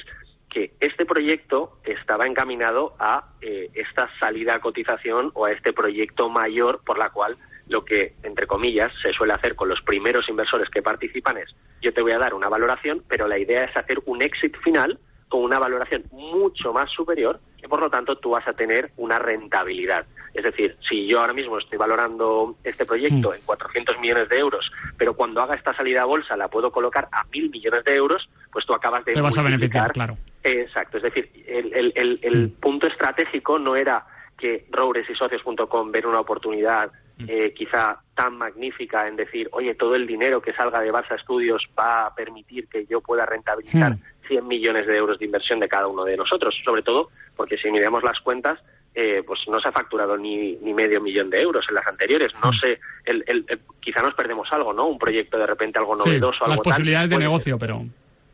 que 0.52 0.72
este 0.80 1.06
proyecto 1.06 1.78
estaba 1.82 2.26
encaminado 2.26 2.94
a 2.98 3.32
eh, 3.40 3.70
esta 3.74 4.10
salida 4.20 4.56
a 4.56 4.60
cotización 4.60 5.30
o 5.34 5.46
a 5.46 5.52
este 5.52 5.72
proyecto 5.72 6.28
mayor 6.28 6.82
por 6.84 6.98
la 6.98 7.08
cual 7.08 7.38
lo 7.68 7.84
que, 7.84 8.14
entre 8.22 8.46
comillas, 8.46 8.92
se 9.02 9.12
suele 9.12 9.32
hacer 9.32 9.54
con 9.54 9.68
los 9.68 9.80
primeros 9.80 10.28
inversores 10.28 10.68
que 10.68 10.82
participan 10.82 11.38
es 11.38 11.54
yo 11.82 11.92
te 11.92 12.00
voy 12.00 12.12
a 12.12 12.18
dar 12.18 12.32
una 12.32 12.48
valoración, 12.48 13.02
pero 13.08 13.26
la 13.26 13.38
idea 13.38 13.64
es 13.64 13.76
hacer 13.76 13.98
un 14.06 14.22
exit 14.22 14.56
final 14.62 14.98
con 15.28 15.42
una 15.42 15.58
valoración 15.58 16.04
mucho 16.12 16.72
más 16.72 16.90
superior 16.90 17.40
y 17.58 17.66
por 17.66 17.80
lo 17.80 17.90
tanto 17.90 18.16
tú 18.16 18.30
vas 18.30 18.46
a 18.46 18.52
tener 18.52 18.92
una 18.98 19.18
rentabilidad. 19.18 20.06
Es 20.34 20.44
decir, 20.44 20.76
si 20.88 21.06
yo 21.08 21.20
ahora 21.20 21.32
mismo 21.32 21.58
estoy 21.58 21.78
valorando 21.78 22.56
este 22.62 22.84
proyecto 22.84 23.34
en 23.34 23.40
400 23.42 23.98
millones 23.98 24.28
de 24.28 24.38
euros, 24.38 24.70
pero 24.96 25.14
cuando 25.14 25.40
haga 25.40 25.54
esta 25.54 25.74
salida 25.74 26.02
a 26.02 26.06
bolsa 26.06 26.36
la 26.36 26.48
puedo 26.48 26.70
colocar 26.70 27.08
a 27.10 27.24
1.000 27.26 27.50
millones 27.50 27.84
de 27.84 27.94
euros, 27.94 28.28
pues 28.52 28.64
tú 28.64 28.74
acabas 28.74 29.04
de 29.04 29.14
Te 29.14 29.22
vas 29.22 29.36
a 29.36 29.42
beneficiar, 29.42 29.92
claro. 29.92 30.16
Exacto, 30.44 30.96
es 30.96 31.02
decir, 31.04 31.30
el, 31.46 31.72
el- 31.72 31.92
el- 31.94 32.20
el 32.22 32.50
punto 32.50 32.86
estratégico 32.86 33.58
no 33.58 33.76
era 33.76 34.04
que 34.36 34.66
Roures 34.70 35.08
y 35.08 35.14
socios.com 35.14 35.90
ven 35.92 36.06
una 36.06 36.20
oportunidad 36.20 36.90
eh, 37.28 37.52
quizá 37.54 38.00
tan 38.16 38.36
magnífica 38.36 39.06
en 39.06 39.14
decir, 39.14 39.48
oye, 39.52 39.76
todo 39.76 39.94
el 39.94 40.08
dinero 40.08 40.42
que 40.42 40.52
salga 40.54 40.80
de 40.80 40.90
Barça 40.92 41.20
Studios 41.20 41.62
va 41.78 42.06
a 42.06 42.14
permitir 42.14 42.66
que 42.66 42.84
yo 42.86 43.00
pueda 43.00 43.24
rentabilizar 43.24 43.96
100 44.26 44.48
millones 44.48 44.86
de 44.88 44.96
euros 44.96 45.18
de 45.20 45.26
inversión 45.26 45.60
de 45.60 45.68
cada 45.68 45.86
uno 45.86 46.02
de 46.04 46.16
nosotros, 46.16 46.52
sobre 46.64 46.82
todo 46.82 47.10
porque 47.36 47.56
si 47.58 47.70
miramos 47.70 48.02
las 48.02 48.18
cuentas, 48.20 48.58
eh, 48.94 49.22
pues 49.24 49.38
no 49.46 49.60
se 49.60 49.68
ha 49.68 49.72
facturado 49.72 50.16
ni, 50.16 50.56
ni 50.56 50.74
medio 50.74 51.00
millón 51.00 51.30
de 51.30 51.40
euros 51.42 51.64
en 51.68 51.76
las 51.76 51.86
anteriores. 51.86 52.32
No 52.42 52.52
sé, 52.54 52.80
el, 53.04 53.22
el- 53.28 53.44
el- 53.46 53.60
quizá 53.80 54.02
nos 54.02 54.14
perdemos 54.14 54.48
algo, 54.52 54.72
¿no? 54.72 54.88
Un 54.88 54.98
proyecto 54.98 55.38
de 55.38 55.46
repente 55.46 55.78
algo 55.78 55.96
Sí, 55.98 56.08
novedoso, 56.08 56.40
las 56.46 56.50
algo 56.52 56.62
tal. 56.64 56.72
posibilidades 56.72 57.10
de 57.10 57.18
negocio, 57.18 57.58
pero... 57.58 57.82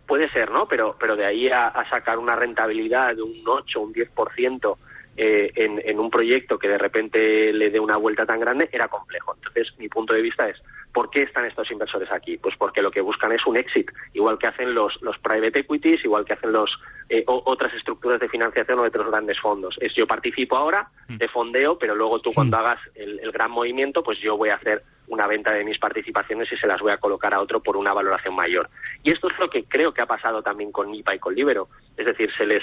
Puede 0.08 0.28
ser, 0.30 0.50
¿no? 0.50 0.66
Pero, 0.66 0.96
pero 0.98 1.14
de 1.14 1.24
ahí 1.26 1.48
a, 1.48 1.68
a 1.68 1.88
sacar 1.88 2.18
una 2.18 2.34
rentabilidad 2.34 3.14
de 3.14 3.22
un 3.22 3.42
8, 3.46 3.80
un 3.80 3.92
10% 3.94 4.76
eh, 5.16 5.52
en, 5.54 5.80
en 5.84 6.00
un 6.00 6.10
proyecto 6.10 6.58
que 6.58 6.68
de 6.68 6.78
repente 6.78 7.52
le 7.52 7.70
dé 7.70 7.78
una 7.78 7.96
vuelta 7.96 8.24
tan 8.26 8.40
grande 8.40 8.68
era 8.72 8.88
complejo. 8.88 9.34
Entonces, 9.36 9.72
mi 9.78 9.88
punto 9.88 10.14
de 10.14 10.22
vista 10.22 10.48
es, 10.48 10.56
¿por 10.92 11.10
qué 11.10 11.22
están 11.22 11.44
estos 11.44 11.70
inversores 11.70 12.10
aquí? 12.10 12.38
Pues 12.38 12.54
porque 12.56 12.80
lo 12.82 12.90
que 12.90 13.00
buscan 13.02 13.32
es 13.32 13.44
un 13.46 13.56
exit, 13.56 13.90
igual 14.14 14.38
que 14.38 14.46
hacen 14.46 14.74
los, 14.74 15.00
los 15.02 15.18
private 15.18 15.60
equities, 15.60 16.04
igual 16.04 16.24
que 16.24 16.32
hacen 16.32 16.52
los 16.52 16.70
eh, 17.10 17.24
o- 17.26 17.42
otras 17.46 17.74
estructuras 17.74 18.18
de 18.20 18.28
financiación 18.28 18.78
o 18.78 18.82
de 18.82 18.88
otros 18.88 19.10
grandes 19.10 19.38
fondos. 19.40 19.76
Es 19.80 19.92
yo 19.94 20.06
participo 20.06 20.56
ahora, 20.56 20.88
te 21.18 21.28
fondeo, 21.28 21.78
pero 21.78 21.94
luego 21.94 22.20
tú 22.20 22.32
cuando 22.32 22.56
hagas 22.56 22.78
el, 22.94 23.18
el 23.20 23.30
gran 23.32 23.50
movimiento, 23.50 24.02
pues 24.02 24.18
yo 24.20 24.36
voy 24.36 24.48
a 24.50 24.54
hacer 24.54 24.82
una 25.08 25.26
venta 25.26 25.52
de 25.52 25.64
mis 25.64 25.78
participaciones 25.78 26.50
y 26.52 26.56
se 26.56 26.66
las 26.66 26.80
voy 26.80 26.92
a 26.92 26.98
colocar 26.98 27.34
a 27.34 27.40
otro 27.40 27.60
por 27.62 27.76
una 27.76 27.92
valoración 27.92 28.34
mayor. 28.34 28.68
Y 29.02 29.10
esto 29.10 29.28
es 29.28 29.38
lo 29.38 29.48
que 29.50 29.64
creo 29.64 29.92
que 29.92 30.02
ha 30.02 30.06
pasado 30.06 30.42
también 30.42 30.70
con 30.72 30.90
NIPA 30.90 31.14
y 31.14 31.18
con 31.18 31.34
Libero. 31.34 31.68
Es 31.96 32.06
decir, 32.06 32.30
se 32.36 32.46
les 32.46 32.62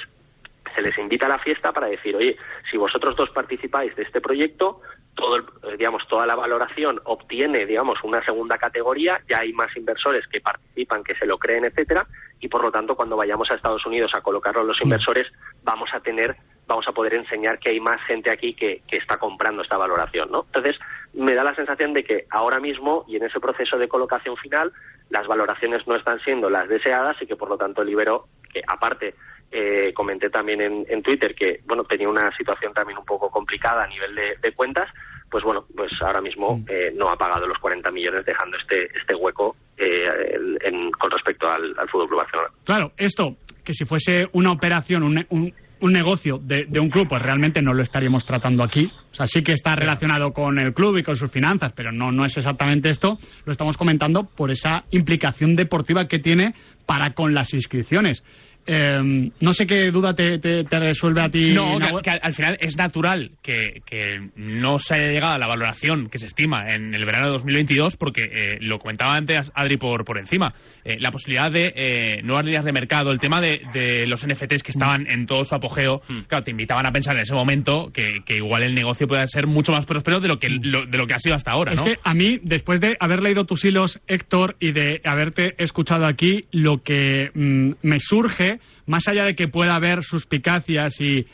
se 0.75 0.81
les 0.81 0.97
invita 0.97 1.27
a 1.27 1.29
la 1.29 1.39
fiesta 1.39 1.71
para 1.71 1.87
decir, 1.87 2.15
oye, 2.17 2.35
si 2.69 2.75
vosotros 2.75 3.15
dos 3.15 3.29
participáis 3.29 3.95
de 3.95 4.03
este 4.03 4.19
proyecto, 4.19 4.81
todo 5.13 5.37
el- 5.37 5.43
eh, 5.63 5.77
digamos, 5.77 6.05
toda 6.09 6.25
la 6.25 6.35
valoración 6.35 6.99
obtiene, 7.05 7.65
digamos, 7.65 7.97
una 8.03 8.21
segunda 8.25 8.57
categoría, 8.57 9.21
ya 9.29 9.39
hay 9.39 9.53
más 9.53 9.73
inversores 9.77 10.27
que 10.27 10.41
participan, 10.41 11.01
que 11.03 11.15
se 11.15 11.25
lo 11.27 11.37
creen, 11.37 11.63
etcétera, 11.63 12.05
y 12.41 12.49
por 12.49 12.61
lo 12.61 12.71
tanto, 12.71 12.95
cuando 12.95 13.15
vayamos 13.15 13.49
a 13.51 13.55
Estados 13.55 13.85
Unidos 13.85 14.11
a 14.15 14.21
colocarlo 14.21 14.63
los 14.65 14.81
inversores, 14.81 15.31
vamos 15.63 15.89
a 15.93 16.01
tener 16.01 16.35
vamos 16.67 16.87
a 16.87 16.91
poder 16.91 17.13
enseñar 17.13 17.59
que 17.59 17.71
hay 17.71 17.79
más 17.79 18.01
gente 18.07 18.31
aquí 18.31 18.53
que, 18.53 18.81
que 18.87 18.97
está 18.97 19.17
comprando 19.17 19.61
esta 19.61 19.77
valoración, 19.77 20.31
¿no? 20.31 20.43
Entonces, 20.47 20.77
me 21.13 21.33
da 21.35 21.43
la 21.43 21.55
sensación 21.55 21.93
de 21.93 22.03
que 22.03 22.25
ahora 22.31 22.59
mismo 22.59 23.05
y 23.07 23.15
en 23.17 23.23
ese 23.23 23.39
proceso 23.39 23.77
de 23.77 23.87
colocación 23.87 24.35
final, 24.37 24.71
las 25.09 25.27
valoraciones 25.27 25.85
no 25.87 25.95
están 25.95 26.19
siendo 26.21 26.49
las 26.49 26.67
deseadas 26.67 27.15
y 27.21 27.27
que 27.27 27.35
por 27.35 27.49
lo 27.49 27.57
tanto 27.57 27.81
el 27.83 27.89
Ibero, 27.89 28.25
que 28.51 28.61
aparte 28.67 29.13
eh, 29.51 29.93
comenté 29.93 30.29
también 30.31 30.59
en, 30.61 30.85
en 30.89 31.03
Twitter 31.03 31.35
que 31.35 31.59
bueno 31.65 31.83
tenía 31.83 32.09
una 32.09 32.35
situación 32.35 32.73
también 32.73 32.97
un 32.97 33.05
poco 33.05 33.29
complicada 33.29 33.83
a 33.83 33.87
nivel 33.87 34.15
de, 34.15 34.35
de 34.41 34.51
cuentas, 34.53 34.89
pues 35.29 35.43
bueno, 35.43 35.65
pues 35.75 35.91
ahora 36.01 36.19
mismo 36.21 36.59
eh, 36.67 36.91
no 36.95 37.09
ha 37.09 37.15
pagado 37.15 37.45
los 37.47 37.59
40 37.59 37.91
millones 37.91 38.25
dejando 38.25 38.57
este 38.57 38.85
este 38.97 39.13
hueco 39.15 39.55
eh, 39.77 40.35
en- 40.61 40.89
con 40.91 41.11
respecto 41.11 41.47
al, 41.47 41.75
al 41.77 41.87
Fútbol 41.89 42.07
Club 42.07 42.19
Barcelona. 42.21 42.49
Claro, 42.63 42.91
esto, 42.97 43.35
que 43.63 43.73
si 43.73 43.85
fuese 43.85 44.25
una 44.33 44.51
operación, 44.51 45.03
un- 45.03 45.53
un 45.81 45.91
negocio 45.91 46.37
de, 46.37 46.65
de 46.67 46.79
un 46.79 46.89
club, 46.89 47.07
pues 47.07 47.21
realmente 47.21 47.61
no 47.61 47.73
lo 47.73 47.83
estaríamos 47.83 48.25
tratando 48.25 48.63
aquí. 48.63 48.91
O 49.11 49.15
sea, 49.15 49.27
sí 49.27 49.43
que 49.43 49.53
está 49.53 49.75
relacionado 49.75 50.31
con 50.31 50.59
el 50.59 50.73
club 50.73 50.97
y 50.97 51.03
con 51.03 51.15
sus 51.15 51.31
finanzas, 51.31 51.73
pero 51.75 51.91
no, 51.91 52.11
no 52.11 52.25
es 52.25 52.37
exactamente 52.37 52.89
esto. 52.89 53.17
Lo 53.45 53.51
estamos 53.51 53.77
comentando 53.77 54.23
por 54.23 54.51
esa 54.51 54.85
implicación 54.91 55.55
deportiva 55.55 56.07
que 56.07 56.19
tiene 56.19 56.53
para 56.85 57.13
con 57.13 57.33
las 57.33 57.53
inscripciones. 57.53 58.23
Eh, 58.67 59.29
no 59.39 59.53
sé 59.53 59.65
qué 59.67 59.91
duda 59.91 60.13
te, 60.13 60.39
te- 60.39 60.63
te 60.63 60.79
resuelve 60.79 61.21
a 61.21 61.29
ti. 61.29 61.53
No, 61.53 61.99
que, 62.01 62.09
al- 62.09 62.19
al 62.23 62.33
final 62.33 62.57
es 62.59 62.75
natural 62.77 63.31
que, 63.41 63.81
que 63.85 64.29
no 64.35 64.79
se 64.79 64.95
haya 64.95 65.11
llegado 65.11 65.33
a 65.33 65.37
la 65.39 65.47
valoración 65.47 66.09
que 66.09 66.17
se 66.19 66.25
estima 66.25 66.67
en 66.69 66.93
el 66.95 67.05
verano 67.05 67.27
de 67.27 67.31
2022, 67.33 67.95
porque 67.97 68.23
eh, 68.23 68.57
lo 68.61 68.79
comentaba 68.79 69.13
antes 69.15 69.51
Adri 69.53 69.77
por, 69.77 70.03
por 70.05 70.17
encima, 70.17 70.53
eh, 70.83 70.95
la 70.99 71.11
posibilidad 71.11 71.51
de 71.51 71.73
eh, 71.75 72.21
nuevas 72.23 72.45
líneas 72.45 72.65
de 72.65 72.73
mercado, 72.73 73.11
el 73.11 73.19
tema 73.19 73.39
de, 73.39 73.61
de 73.73 74.05
los 74.07 74.25
NFTs 74.25 74.63
que 74.63 74.71
estaban 74.71 75.05
en 75.07 75.25
todo 75.25 75.43
su 75.43 75.53
apogeo, 75.55 76.01
claro, 76.27 76.43
te 76.43 76.51
invitaban 76.51 76.85
a 76.87 76.91
pensar 76.91 77.15
en 77.15 77.21
ese 77.21 77.33
momento 77.33 77.91
que, 77.93 78.21
que 78.25 78.37
igual 78.37 78.63
el 78.63 78.73
negocio 78.73 79.07
puede 79.07 79.27
ser 79.27 79.47
mucho 79.47 79.71
más 79.71 79.85
próspero 79.85 80.19
de 80.19 80.27
lo 80.27 80.37
que, 80.39 80.47
lo- 80.49 80.85
de 80.85 80.97
lo 80.97 81.05
que 81.05 81.13
ha 81.13 81.19
sido 81.19 81.35
hasta 81.35 81.51
ahora, 81.51 81.73
Es 81.73 81.79
¿no? 81.79 81.85
que 81.85 81.95
a 82.03 82.13
mí, 82.13 82.39
después 82.41 82.81
de 82.81 82.95
haber 82.99 83.21
leído 83.21 83.45
tus 83.45 83.63
hilos, 83.65 83.99
Héctor, 84.07 84.55
y 84.59 84.71
de 84.71 85.01
haberte 85.03 85.53
escuchado 85.57 86.05
aquí, 86.09 86.45
lo 86.51 86.81
que 86.83 87.29
mm, 87.33 87.71
me 87.83 87.99
surge, 87.99 88.54
más 88.85 89.07
allá 89.07 89.25
de 89.25 89.35
que 89.35 89.47
pueda 89.47 89.75
haber 89.75 90.03
suspicacias 90.03 90.99
y, 90.99 91.25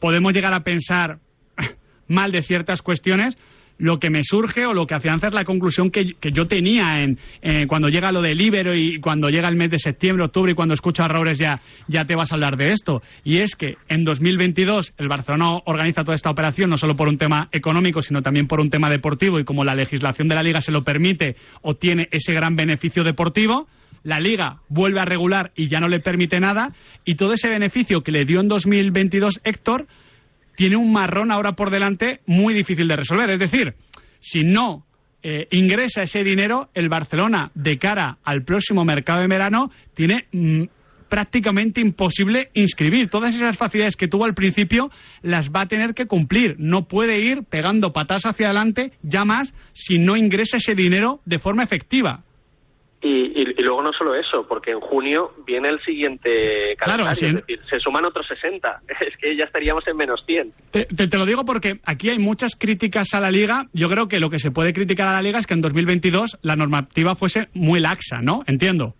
podemos 0.00 0.32
llegar 0.32 0.54
a 0.54 0.64
pensar 0.64 1.18
mal 2.08 2.32
de 2.32 2.42
ciertas 2.42 2.82
cuestiones, 2.82 3.36
lo 3.80 3.98
que 3.98 4.10
me 4.10 4.22
surge 4.24 4.66
o 4.66 4.74
lo 4.74 4.86
que 4.86 4.94
afianza 4.94 5.28
es 5.28 5.34
la 5.34 5.44
conclusión 5.44 5.90
que, 5.90 6.14
yo 6.32 6.46
tenía 6.46 6.92
en, 7.00 7.18
eh, 7.42 7.66
cuando 7.66 7.88
llega 7.88 8.12
lo 8.12 8.20
del 8.20 8.40
Ibero 8.40 8.74
y 8.74 9.00
cuando 9.00 9.28
llega 9.28 9.48
el 9.48 9.56
mes 9.56 9.70
de 9.70 9.78
septiembre, 9.78 10.24
octubre 10.24 10.52
y 10.52 10.54
cuando 10.54 10.74
escucho 10.74 11.02
a 11.02 11.08
ya, 11.32 11.60
ya 11.88 12.04
te 12.04 12.14
vas 12.14 12.30
a 12.30 12.34
hablar 12.34 12.56
de 12.56 12.72
esto. 12.72 13.02
Y 13.24 13.38
es 13.38 13.56
que 13.56 13.76
en 13.88 14.04
2022 14.04 14.92
el 14.98 15.08
Barcelona 15.08 15.60
organiza 15.64 16.04
toda 16.04 16.14
esta 16.14 16.30
operación 16.30 16.70
no 16.70 16.76
solo 16.76 16.94
por 16.94 17.08
un 17.08 17.16
tema 17.16 17.48
económico, 17.52 18.02
sino 18.02 18.20
también 18.20 18.46
por 18.46 18.60
un 18.60 18.70
tema 18.70 18.88
deportivo 18.90 19.38
y 19.38 19.44
como 19.44 19.64
la 19.64 19.74
legislación 19.74 20.28
de 20.28 20.34
la 20.34 20.42
Liga 20.42 20.60
se 20.60 20.72
lo 20.72 20.84
permite, 20.84 21.36
obtiene 21.62 22.08
ese 22.10 22.32
gran 22.34 22.56
beneficio 22.56 23.02
deportivo. 23.02 23.66
La 24.02 24.18
Liga 24.18 24.60
vuelve 24.68 25.00
a 25.00 25.04
regular 25.04 25.52
y 25.54 25.68
ya 25.68 25.80
no 25.80 25.88
le 25.88 26.00
permite 26.00 26.40
nada 26.40 26.72
y 27.04 27.14
todo 27.16 27.32
ese 27.32 27.48
beneficio 27.48 28.02
que 28.02 28.12
le 28.12 28.24
dio 28.24 28.40
en 28.40 28.48
2022 28.48 29.40
Héctor 29.44 29.86
tiene 30.56 30.76
un 30.76 30.92
marrón 30.92 31.32
ahora 31.32 31.52
por 31.52 31.70
delante 31.70 32.20
muy 32.26 32.52
difícil 32.54 32.86
de 32.88 32.96
resolver. 32.96 33.30
Es 33.30 33.38
decir, 33.38 33.74
si 34.20 34.44
no 34.44 34.84
eh, 35.22 35.46
ingresa 35.50 36.02
ese 36.02 36.24
dinero, 36.24 36.70
el 36.74 36.88
Barcelona, 36.88 37.50
de 37.54 37.78
cara 37.78 38.18
al 38.24 38.42
próximo 38.42 38.84
mercado 38.84 39.20
de 39.20 39.28
verano, 39.28 39.70
tiene 39.94 40.26
mm, 40.32 40.64
prácticamente 41.08 41.80
imposible 41.80 42.50
inscribir. 42.54 43.10
Todas 43.10 43.34
esas 43.34 43.58
facilidades 43.58 43.96
que 43.96 44.08
tuvo 44.08 44.24
al 44.24 44.34
principio 44.34 44.90
las 45.20 45.50
va 45.50 45.62
a 45.62 45.68
tener 45.68 45.92
que 45.94 46.06
cumplir. 46.06 46.56
No 46.58 46.88
puede 46.88 47.20
ir 47.20 47.42
pegando 47.42 47.92
patas 47.92 48.24
hacia 48.24 48.46
adelante 48.46 48.92
ya 49.02 49.26
más 49.26 49.52
si 49.72 49.98
no 49.98 50.16
ingresa 50.16 50.56
ese 50.56 50.74
dinero 50.74 51.20
de 51.26 51.38
forma 51.38 51.64
efectiva. 51.64 52.22
Y, 53.02 53.08
y- 53.40 53.54
y 53.56 53.62
luego 53.62 53.82
no 53.82 53.92
solo 53.94 54.14
eso, 54.14 54.46
porque 54.46 54.72
en 54.72 54.80
junio 54.80 55.32
viene 55.46 55.70
el 55.70 55.80
siguiente 55.80 56.76
calendario, 56.76 57.14
sí. 57.14 57.24
es 57.26 57.34
decir, 57.34 57.60
se 57.68 57.78
suman 57.80 58.04
otros 58.04 58.26
60. 58.26 58.82
Es 59.00 59.16
que 59.16 59.34
ya 59.36 59.44
estaríamos 59.44 59.86
en 59.88 59.96
menos 59.96 60.22
100. 60.26 60.52
Te, 60.70 60.84
te- 60.84 61.06
te 61.08 61.16
lo 61.16 61.24
digo 61.24 61.44
porque 61.46 61.80
aquí 61.86 62.10
hay 62.10 62.18
muchas 62.18 62.54
críticas 62.56 63.14
a 63.14 63.20
la 63.20 63.30
liga. 63.30 63.64
Yo 63.72 63.88
creo 63.88 64.06
que 64.06 64.18
lo 64.20 64.28
que 64.28 64.38
se 64.38 64.50
puede 64.50 64.74
criticar 64.74 65.08
a 65.08 65.12
la 65.14 65.22
liga 65.22 65.38
es 65.38 65.46
que 65.46 65.54
en 65.54 65.62
2022 65.62 66.38
la 66.42 66.56
normativa 66.56 67.14
fuese 67.14 67.48
muy 67.54 67.80
laxa, 67.80 68.20
¿no? 68.20 68.40
Entiendo. 68.46 68.94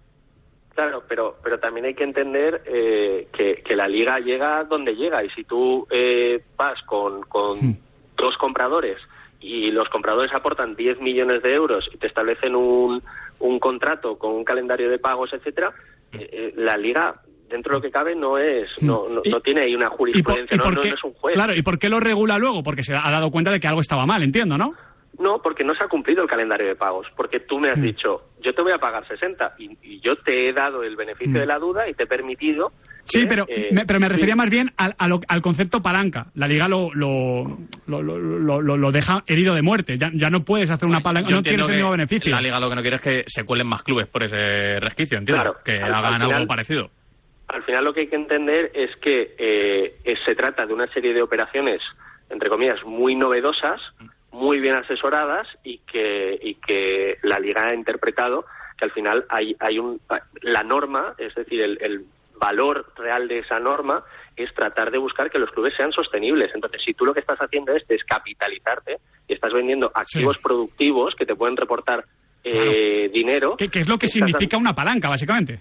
Claro, 0.75 1.03
pero, 1.07 1.37
pero 1.43 1.59
también 1.59 1.85
hay 1.85 1.95
que 1.95 2.05
entender 2.05 2.63
eh, 2.67 3.29
que, 3.37 3.57
que 3.63 3.77
la 3.77 3.87
liga 3.87 4.19
llega 4.19 4.65
donde 4.65 4.95
llega 4.95 5.23
y 5.23 5.29
si 5.31 5.45
tú 5.45 5.87
eh, 5.91 6.41
vas 6.57 6.81
con, 6.87 7.21
con 7.23 7.77
dos 8.17 8.35
compradores 8.39 8.97
y 9.41 9.71
los 9.71 9.89
compradores 9.89 10.33
aportan 10.35 10.77
10 10.77 11.01
millones 11.01 11.43
de 11.43 11.55
euros 11.55 11.89
y 11.93 11.97
te 11.99 12.07
establecen 12.07 12.55
un, 12.55 13.03
un 13.39 13.59
contrato 13.59 14.19
con 14.19 14.33
un 14.33 14.45
calendario 14.45 14.91
de 14.91 14.99
pagos, 14.99 15.33
etcétera, 15.33 15.73
eh, 16.13 16.29
eh, 16.33 16.53
la 16.57 16.77
liga 16.77 17.23
dentro 17.49 17.73
de 17.73 17.79
lo 17.79 17.83
que 17.83 17.91
cabe 17.91 18.15
no 18.15 18.39
es 18.39 18.71
no, 18.81 19.09
no, 19.09 19.23
no 19.25 19.41
tiene 19.41 19.63
ahí 19.63 19.75
una 19.75 19.87
¿Y 19.87 19.89
por, 19.89 19.99
jurisprudencia, 19.99 20.57
no, 20.57 20.63
por 20.65 20.75
no 20.75 20.81
qué, 20.83 20.89
es 20.91 21.05
un 21.05 21.15
juez. 21.15 21.35
Claro, 21.35 21.55
¿y 21.55 21.63
por 21.63 21.79
qué 21.79 21.89
lo 21.89 21.99
regula 21.99 22.39
luego? 22.39 22.63
Porque 22.63 22.83
se 22.85 22.95
ha 22.95 23.11
dado 23.11 23.31
cuenta 23.31 23.51
de 23.51 23.59
que 23.59 23.67
algo 23.67 23.81
estaba 23.81 24.07
mal, 24.07 24.23
entiendo, 24.23 24.57
¿no? 24.57 24.75
No, 25.19 25.43
porque 25.43 25.65
no 25.65 25.75
se 25.75 25.83
ha 25.85 25.89
cumplido 25.89 26.23
el 26.23 26.29
calendario 26.29 26.69
de 26.69 26.77
pagos. 26.77 27.07
Porque 27.17 27.41
tú 27.41 27.59
me 27.59 27.71
has 27.71 27.81
dicho, 27.81 28.23
yo 28.41 28.55
te 28.55 28.63
voy 28.63 28.73
a 28.73 28.79
pagar 28.79 29.07
60 29.07 29.57
y, 29.59 29.77
y 29.83 30.01
yo 30.01 30.17
te 30.17 30.49
he 30.49 30.53
dado 30.53 30.83
el 30.83 30.97
beneficio 30.97 31.33
Mm. 31.33 31.41
de 31.41 31.47
la 31.47 31.59
duda 31.59 31.89
y 31.89 31.95
te 31.95 32.05
he 32.05 32.07
permitido. 32.07 32.73
Sí, 33.05 33.21
que, 33.23 33.27
pero, 33.27 33.47
eh, 33.49 33.69
me, 33.73 33.85
pero 33.87 33.99
me 34.01 34.07
sí. 34.07 34.13
refería 34.13 34.37
más 34.37 34.51
bien 34.51 34.71
al, 34.77 34.95
a 34.99 35.09
lo- 35.09 35.21
al 35.29 35.43
concepto 35.43 35.83
palanca. 35.83 36.27
La 36.35 36.47
liga 36.47 36.69
lo, 36.69 36.93
lo, 36.95 37.59
lo, 37.87 38.03
lo- 38.03 38.19
lo- 38.19 38.61
lo- 38.63 38.77
lo 38.77 38.93
deja 38.93 39.23
herido 39.27 39.55
de 39.55 39.63
muerte. 39.63 39.99
Ya, 39.99 40.11
ya 40.15 40.29
no 40.31 40.45
puedes 40.45 40.71
hacer 40.71 40.89
una 40.89 41.01
palanca, 41.01 41.29
Yo 41.31 41.37
no 41.37 41.43
tienes 41.43 41.67
el 41.69 41.75
mismo 41.75 41.91
beneficio. 41.91 42.31
La 42.31 42.41
liga 42.41 42.59
lo 42.61 42.69
que 42.69 42.77
no 42.77 42.83
quiere 42.83 42.97
es 42.97 43.03
que 43.03 43.25
se 43.27 43.45
cuelen 43.45 43.67
más 43.67 43.83
clubes 43.83 44.07
por 44.09 44.25
ese 44.25 44.79
resquicio, 44.81 45.19
entiendo. 45.19 45.43
Claro, 45.43 45.59
que 45.65 45.73
al- 45.73 45.95
al 45.95 46.05
hagan 46.05 46.21
final- 46.21 46.33
algo 46.35 46.47
parecido. 46.47 46.91
Al 47.49 47.63
final 47.65 47.85
lo 47.85 47.93
que 47.93 48.01
hay 48.03 48.07
que 48.09 48.17
entender 48.17 48.71
es 48.75 48.95
que 48.97 49.35
eh, 49.37 49.97
eh, 50.05 50.15
se 50.25 50.35
trata 50.37 50.67
de 50.67 50.73
una 50.73 50.87
serie 50.93 51.13
de 51.13 51.21
operaciones, 51.21 51.83
entre 52.29 52.49
comillas, 52.49 52.79
muy 52.85 53.17
novedosas, 53.17 53.81
muy 54.31 54.61
bien 54.61 54.75
asesoradas 54.77 55.49
y 55.65 55.79
que, 55.79 56.39
y 56.41 56.55
que 56.55 57.17
la 57.23 57.41
liga 57.41 57.67
ha 57.69 57.75
interpretado 57.75 58.45
que 58.79 58.85
al 58.85 58.93
final 58.93 59.25
hay, 59.29 59.57
hay 59.59 59.79
un, 59.81 60.01
la 60.43 60.63
norma, 60.63 61.15
es 61.19 61.35
decir, 61.35 61.61
el, 61.61 61.77
el 61.83 62.05
valor 62.41 62.93
real 62.97 63.29
de 63.29 63.39
esa 63.39 63.61
norma 63.61 64.03
es 64.35 64.53
tratar 64.55 64.91
de 64.91 64.99
buscar 64.99 65.31
que 65.31 65.39
los 65.39 65.51
clubes 65.53 65.75
sean 65.77 65.93
sostenibles. 65.93 66.51
Entonces, 66.55 66.83
si 66.85 66.95
tú 66.95 67.05
lo 67.07 67.15
que 67.15 67.21
estás 67.21 67.39
haciendo 67.39 67.73
es 67.73 67.87
descapitalizarte 67.87 68.97
y 69.29 69.35
estás 69.35 69.53
vendiendo 69.53 69.93
activos 69.95 70.37
productivos 70.43 71.15
que 71.15 71.27
te 71.27 71.37
pueden 71.37 71.57
reportar 71.57 72.05
eh, 72.43 73.11
dinero, 73.13 73.57
¿Qué, 73.57 73.69
qué 73.69 73.81
es 73.81 73.89
lo 73.89 73.99
que 73.99 74.09
significa 74.09 74.57
una 74.57 74.73
palanca, 74.75 75.09
básicamente? 75.09 75.61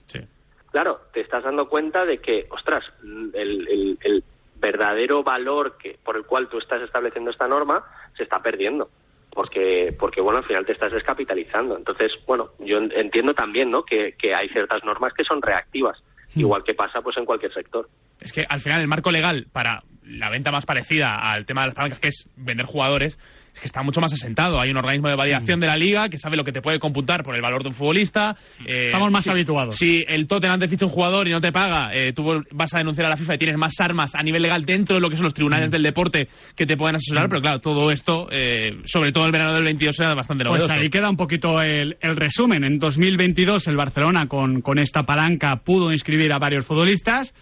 Claro, 0.71 1.01
te 1.13 1.21
estás 1.21 1.43
dando 1.43 1.67
cuenta 1.67 2.05
de 2.05 2.19
que, 2.19 2.45
ostras, 2.49 2.83
el, 3.03 3.67
el- 3.67 3.97
el 4.01 4.23
verdadero 4.55 5.23
valor 5.23 5.77
que 5.77 5.97
por 6.03 6.15
el 6.17 6.25
cual 6.25 6.47
tú 6.49 6.57
estás 6.57 6.81
estableciendo 6.81 7.31
esta 7.31 7.47
norma 7.47 7.83
se 8.15 8.23
está 8.23 8.39
perdiendo. 8.41 8.89
Porque, 9.31 9.95
porque 9.97 10.21
bueno, 10.21 10.39
al 10.39 10.45
final 10.45 10.65
te 10.65 10.73
estás 10.73 10.91
descapitalizando. 10.91 11.77
Entonces, 11.77 12.11
bueno, 12.27 12.49
yo 12.59 12.77
en- 12.77 12.91
entiendo 12.93 13.33
también, 13.33 13.69
¿no? 13.71 13.83
Que, 13.83 14.13
que 14.17 14.33
hay 14.33 14.49
ciertas 14.49 14.83
normas 14.83 15.13
que 15.13 15.23
son 15.23 15.41
reactivas, 15.41 16.01
igual 16.35 16.63
que 16.63 16.73
pasa 16.73 17.01
pues 17.01 17.17
en 17.17 17.25
cualquier 17.25 17.53
sector. 17.53 17.89
Es 18.19 18.33
que 18.33 18.43
al 18.47 18.59
final 18.59 18.81
el 18.81 18.87
marco 18.87 19.11
legal 19.11 19.47
para 19.51 19.83
la 20.03 20.29
venta 20.29 20.51
más 20.51 20.65
parecida 20.65 21.19
al 21.21 21.45
tema 21.45 21.61
de 21.61 21.67
las 21.67 21.75
palancas, 21.75 21.99
que 21.99 22.07
es 22.09 22.29
vender 22.35 22.65
jugadores, 22.65 23.17
es 23.59 23.61
que 23.61 23.67
está 23.67 23.83
mucho 23.83 23.99
más 23.99 24.13
asentado. 24.13 24.59
Hay 24.61 24.69
un 24.69 24.77
organismo 24.77 25.09
de 25.09 25.15
validación 25.15 25.59
de 25.59 25.67
la 25.67 25.75
liga 25.75 26.07
que 26.09 26.17
sabe 26.17 26.37
lo 26.37 26.43
que 26.45 26.51
te 26.53 26.61
puede 26.61 26.79
computar 26.79 27.23
por 27.23 27.35
el 27.35 27.41
valor 27.41 27.61
de 27.61 27.69
un 27.69 27.73
futbolista. 27.75 28.35
Eh, 28.65 28.85
Estamos 28.85 29.11
más 29.11 29.23
si- 29.25 29.29
habituados. 29.29 29.75
Si 29.75 30.03
el 30.07 30.27
Tottenham 30.27 30.59
te 30.59 30.67
ficha 30.67 30.85
un 30.85 30.91
jugador 30.91 31.27
y 31.27 31.31
no 31.31 31.41
te 31.41 31.51
paga, 31.51 31.91
eh, 31.93 32.13
tú 32.13 32.23
vas 32.51 32.73
a 32.73 32.77
denunciar 32.77 33.07
a 33.07 33.09
la 33.09 33.17
FIFA 33.17 33.35
y 33.35 33.37
tienes 33.37 33.57
más 33.57 33.73
armas 33.79 34.15
a 34.15 34.23
nivel 34.23 34.41
legal 34.41 34.63
dentro 34.65 34.95
de 34.95 35.01
lo 35.01 35.09
que 35.09 35.15
son 35.17 35.25
los 35.25 35.33
tribunales 35.33 35.71
del 35.71 35.83
deporte 35.83 36.27
que 36.55 36.65
te 36.65 36.77
pueden 36.77 36.95
asesorar. 36.95 37.27
Pero 37.29 37.41
claro, 37.41 37.59
todo 37.59 37.91
esto, 37.91 38.27
eh, 38.31 38.77
sobre 38.85 39.11
todo 39.11 39.25
el 39.25 39.31
verano 39.31 39.53
del 39.53 39.63
22, 39.65 39.99
era 39.99 40.13
bastante 40.13 40.45
Pues 40.45 40.63
novedoso. 40.63 40.79
ahí 40.81 40.89
queda 40.89 41.09
un 41.09 41.17
poquito 41.17 41.59
el, 41.61 41.97
el 41.99 42.15
resumen. 42.15 42.63
En 42.63 42.79
2022 42.79 43.67
el 43.67 43.75
Barcelona 43.75 44.27
con, 44.27 44.61
con 44.61 44.79
esta 44.79 45.03
palanca 45.03 45.57
pudo 45.57 45.91
inscribir 45.91 46.33
a 46.33 46.39
varios 46.39 46.65
futbolistas. 46.65 47.33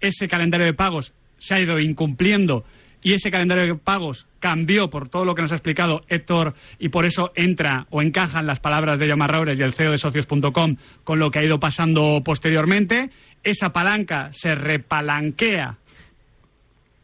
Ese 0.00 0.28
calendario 0.28 0.66
de 0.66 0.74
pagos 0.74 1.14
se 1.38 1.54
ha 1.54 1.60
ido 1.60 1.78
incumpliendo 1.78 2.64
y 3.02 3.14
ese 3.14 3.30
calendario 3.30 3.66
de 3.66 3.78
pagos 3.78 4.26
cambió 4.38 4.88
por 4.88 5.08
todo 5.08 5.24
lo 5.24 5.34
que 5.34 5.42
nos 5.42 5.52
ha 5.52 5.56
explicado 5.56 6.02
Héctor 6.08 6.54
y 6.78 6.88
por 6.88 7.06
eso 7.06 7.32
entra 7.34 7.86
o 7.90 8.02
encajan 8.02 8.46
las 8.46 8.60
palabras 8.60 8.98
de 8.98 9.08
Yomar 9.08 9.30
Raures 9.30 9.58
y 9.58 9.62
el 9.62 9.74
CEO 9.74 9.90
de 9.90 9.98
socios.com 9.98 10.76
con 11.04 11.18
lo 11.18 11.30
que 11.30 11.40
ha 11.40 11.44
ido 11.44 11.58
pasando 11.58 12.22
posteriormente. 12.24 13.10
Esa 13.42 13.70
palanca 13.70 14.28
se 14.32 14.54
repalanquea 14.54 15.78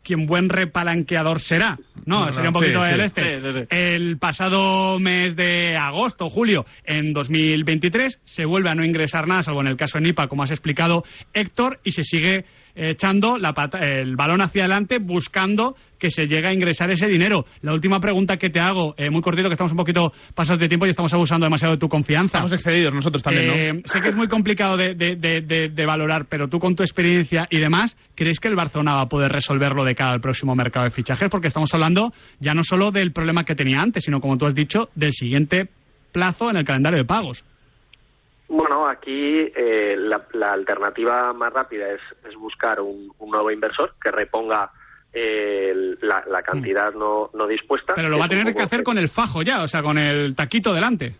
quien 0.09 0.25
buen 0.25 0.49
repalanqueador 0.49 1.39
será. 1.39 1.77
No, 2.07 2.21
No, 2.25 2.33
sería 2.33 2.49
un 2.49 2.55
sí, 2.55 2.61
poquito 2.61 2.83
sí. 2.83 2.93
el 2.95 3.01
este. 3.03 3.23
Sí, 3.23 3.41
sí, 3.43 3.53
sí. 3.53 3.67
El 3.69 4.17
pasado 4.17 4.99
mes 4.99 5.37
de 5.37 5.77
agosto, 5.77 6.31
julio, 6.31 6.65
en 6.83 7.13
2023, 7.13 8.19
se 8.25 8.47
vuelve 8.47 8.71
a 8.71 8.75
no 8.75 8.87
ingresar 8.87 9.29
nada, 9.29 9.43
salvo 9.43 9.61
en 9.61 9.67
el 9.67 9.77
caso 9.77 9.99
de 9.99 10.05
Nipa, 10.05 10.27
como 10.27 10.45
has 10.45 10.51
explicado, 10.51 11.05
Héctor, 11.35 11.81
y 11.85 11.93
se 11.93 12.05
sigue 12.05 12.47
echando 12.79 13.37
la 13.39 13.53
pata- 13.53 13.79
el 13.81 14.17
balón 14.17 14.41
hacia 14.43 14.63
adelante 14.65 14.99
buscando 14.99 15.75
que 15.99 16.11
se 16.11 16.27
llegue 16.27 16.47
a 16.49 16.55
ingresar 16.55 16.91
ese 16.93 17.09
dinero. 17.09 17.45
La 17.63 17.73
última 17.73 17.99
pregunta 17.99 18.37
que 18.37 18.51
te 18.51 18.61
hago, 18.61 18.95
eh, 18.97 19.11
muy 19.11 19.21
cortito, 19.21 19.49
que 19.49 19.55
estamos 19.55 19.73
un 19.73 19.79
poquito 19.79 20.13
pasados 20.35 20.61
de 20.61 20.69
tiempo 20.69 20.87
y 20.87 20.91
estamos 20.91 21.13
abusando 21.13 21.45
demasiado 21.45 21.75
de 21.75 21.81
tu 21.81 21.89
confianza. 21.89 22.39
Estamos 22.39 22.53
excedidos 22.53 22.95
nosotros 22.95 23.23
también, 23.23 23.51
Eh, 23.51 23.73
¿no? 23.75 23.81
Sé 23.85 24.01
que 24.01 24.11
es 24.11 24.15
muy 24.15 24.29
complicado 24.29 24.77
de, 24.77 24.95
de- 24.95 25.17
de- 25.17 25.41
de- 25.41 25.69
de 25.71 25.87
valorar, 25.87 26.27
pero 26.29 26.47
tú 26.49 26.61
con 26.61 26.77
tu 26.77 26.85
experiencia 26.85 27.49
y 27.51 27.59
demás, 27.59 27.97
¿crees 28.15 28.39
que 28.39 28.47
el 28.49 28.55
Barcelona 28.55 28.95
va 28.95 29.01
a 29.03 29.09
poder 29.09 29.33
resolverlo 29.33 29.85
de 29.85 29.97
cara 29.97 30.13
al 30.13 30.21
próximo 30.21 30.55
mercado 30.55 30.85
de 30.85 30.91
fichajes? 30.91 31.29
Porque 31.31 31.49
estamos 31.49 31.75
hablando 31.75 32.13
ya 32.39 32.55
no 32.55 32.63
solo 32.63 32.93
del 32.93 33.13
problema 33.13 33.43
que 33.45 33.57
tenía 33.57 33.79
antes, 33.81 34.05
sino, 34.05 34.21
como 34.21 34.39
tú 34.39 34.47
has 34.47 34.55
dicho, 34.55 34.89
del 34.95 35.13
siguiente 35.13 35.69
plazo 36.13 36.49
en 36.51 36.57
el 36.59 36.65
calendario 36.65 36.99
de 36.99 37.05
pagos. 37.05 37.45
Bueno, 38.49 38.89
aquí 38.89 39.53
eh, 39.55 39.95
la, 39.99 40.27
la 40.33 40.53
alternativa 40.53 41.33
más 41.35 41.53
rápida 41.53 41.91
es, 41.91 42.01
es 42.27 42.35
buscar 42.35 42.81
un, 42.81 43.13
un 43.19 43.31
nuevo 43.31 43.51
inversor 43.51 43.95
que 44.03 44.11
reponga 44.11 44.71
eh, 45.13 45.97
la, 46.01 46.25
la 46.27 46.43
cantidad 46.43 46.93
no, 46.93 47.31
no 47.35 47.47
dispuesta. 47.47 47.95
Pero 47.95 48.09
lo 48.09 48.19
va 48.19 48.25
a 48.25 48.29
tener 48.29 48.55
que 48.55 48.63
hacer 48.63 48.83
con 48.83 48.99
el 48.99 49.09
fajo 49.09 49.43
ya, 49.43 49.63
o 49.63 49.69
sea, 49.69 49.83
con 49.83 49.99
el 49.99 50.35
taquito 50.35 50.73
delante. 50.73 51.15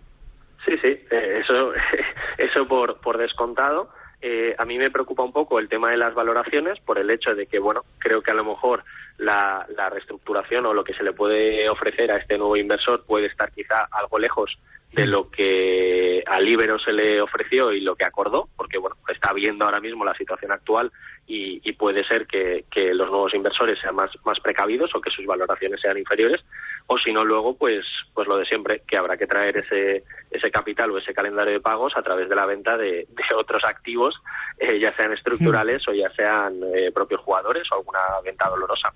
Sí, 0.67 0.75
sí, 0.83 0.89
eh, 1.11 1.41
eso, 1.43 1.73
eso 2.39 2.67
por, 2.67 3.01
por 3.01 3.19
descontado. 3.19 3.91
Eh, 4.21 4.55
a 4.59 4.65
mí 4.65 4.79
me 4.79 4.91
preocupa 4.91 5.23
un 5.23 5.33
poco 5.33 5.59
el 5.59 5.69
tema 5.69 5.91
de 5.91 5.97
las 5.97 6.13
valoraciones 6.13 6.81
por 6.81 6.99
el 6.99 7.11
hecho 7.11 7.35
de 7.35 7.47
que, 7.47 7.59
bueno, 7.59 7.83
creo 7.99 8.21
que 8.21 8.33
a 8.33 8.35
lo 8.35 8.45
mejor 8.45 8.83
la, 9.17 9.65
la 9.77 9.91
reestructuración 9.91 10.67
o 10.67 10.75
lo 10.75 10.83
que 10.83 10.95
se 10.95 11.05
le 11.05 11.13
puede 11.13 11.69
ofrecer 11.69 12.11
a 12.11 12.17
este 12.17 12.37
nuevo 12.37 12.57
inversor 12.57 13.05
puede 13.05 13.27
estar 13.27 13.53
quizá 13.53 13.87
algo 13.93 14.19
lejos 14.19 14.59
de 14.99 15.07
lo 15.07 15.31
que 15.31 16.25
al 16.27 16.49
Ibero 16.49 16.79
se 16.79 16.93
le 16.93 17.21
ofreció 17.21 17.73
y 17.73 17.81
lo 17.81 17.95
que 17.95 18.05
acordó, 18.05 18.49
porque, 18.57 18.79
bueno, 18.79 18.97
está 19.09 19.33
viendo 19.33 19.65
ahora 19.65 19.81
mismo 19.81 20.05
la 20.05 20.15
situación 20.15 20.51
actual 20.51 20.91
y, 21.27 21.61
y 21.63 21.73
puede 21.75 22.03
ser 22.05 22.27
que, 22.27 22.65
que 22.71 22.93
los 22.95 23.09
nuevos 23.09 23.33
inversores 23.33 23.79
sean 23.81 23.95
más, 23.95 24.11
más 24.25 24.41
precavidos 24.41 24.95
o 24.95 25.01
que 25.01 25.11
sus 25.11 25.25
valoraciones 25.25 25.81
sean 25.81 25.99
inferiores, 25.99 26.45
o 26.89 26.99
si 26.99 27.13
no 27.13 27.25
luego 27.25 27.57
pues 27.57 27.87
pues 28.15 28.27
lo 28.27 28.39
de 28.39 28.47
siempre 28.47 28.83
que 28.89 28.97
habrá 28.97 29.17
que 29.17 29.27
traer 29.27 29.59
ese 29.59 30.05
ese 30.31 30.51
capital 30.51 30.91
o 30.91 30.99
ese 30.99 31.15
calendario 31.15 31.53
de 31.53 31.61
pagos 31.61 31.93
a 31.97 32.03
través 32.03 32.29
de 32.29 32.35
la 32.35 32.47
venta 32.47 32.77
de, 32.77 33.07
de 33.09 33.35
otros 33.37 33.63
activos 33.65 34.17
eh, 34.59 34.81
ya 34.81 34.95
sean 34.97 35.13
estructurales 35.13 35.87
o 35.87 35.93
ya 35.93 36.11
sean 36.11 36.61
eh, 36.75 36.91
propios 36.93 37.21
jugadores 37.21 37.65
o 37.71 37.77
alguna 37.77 38.01
venta 38.25 38.49
dolorosa 38.49 38.93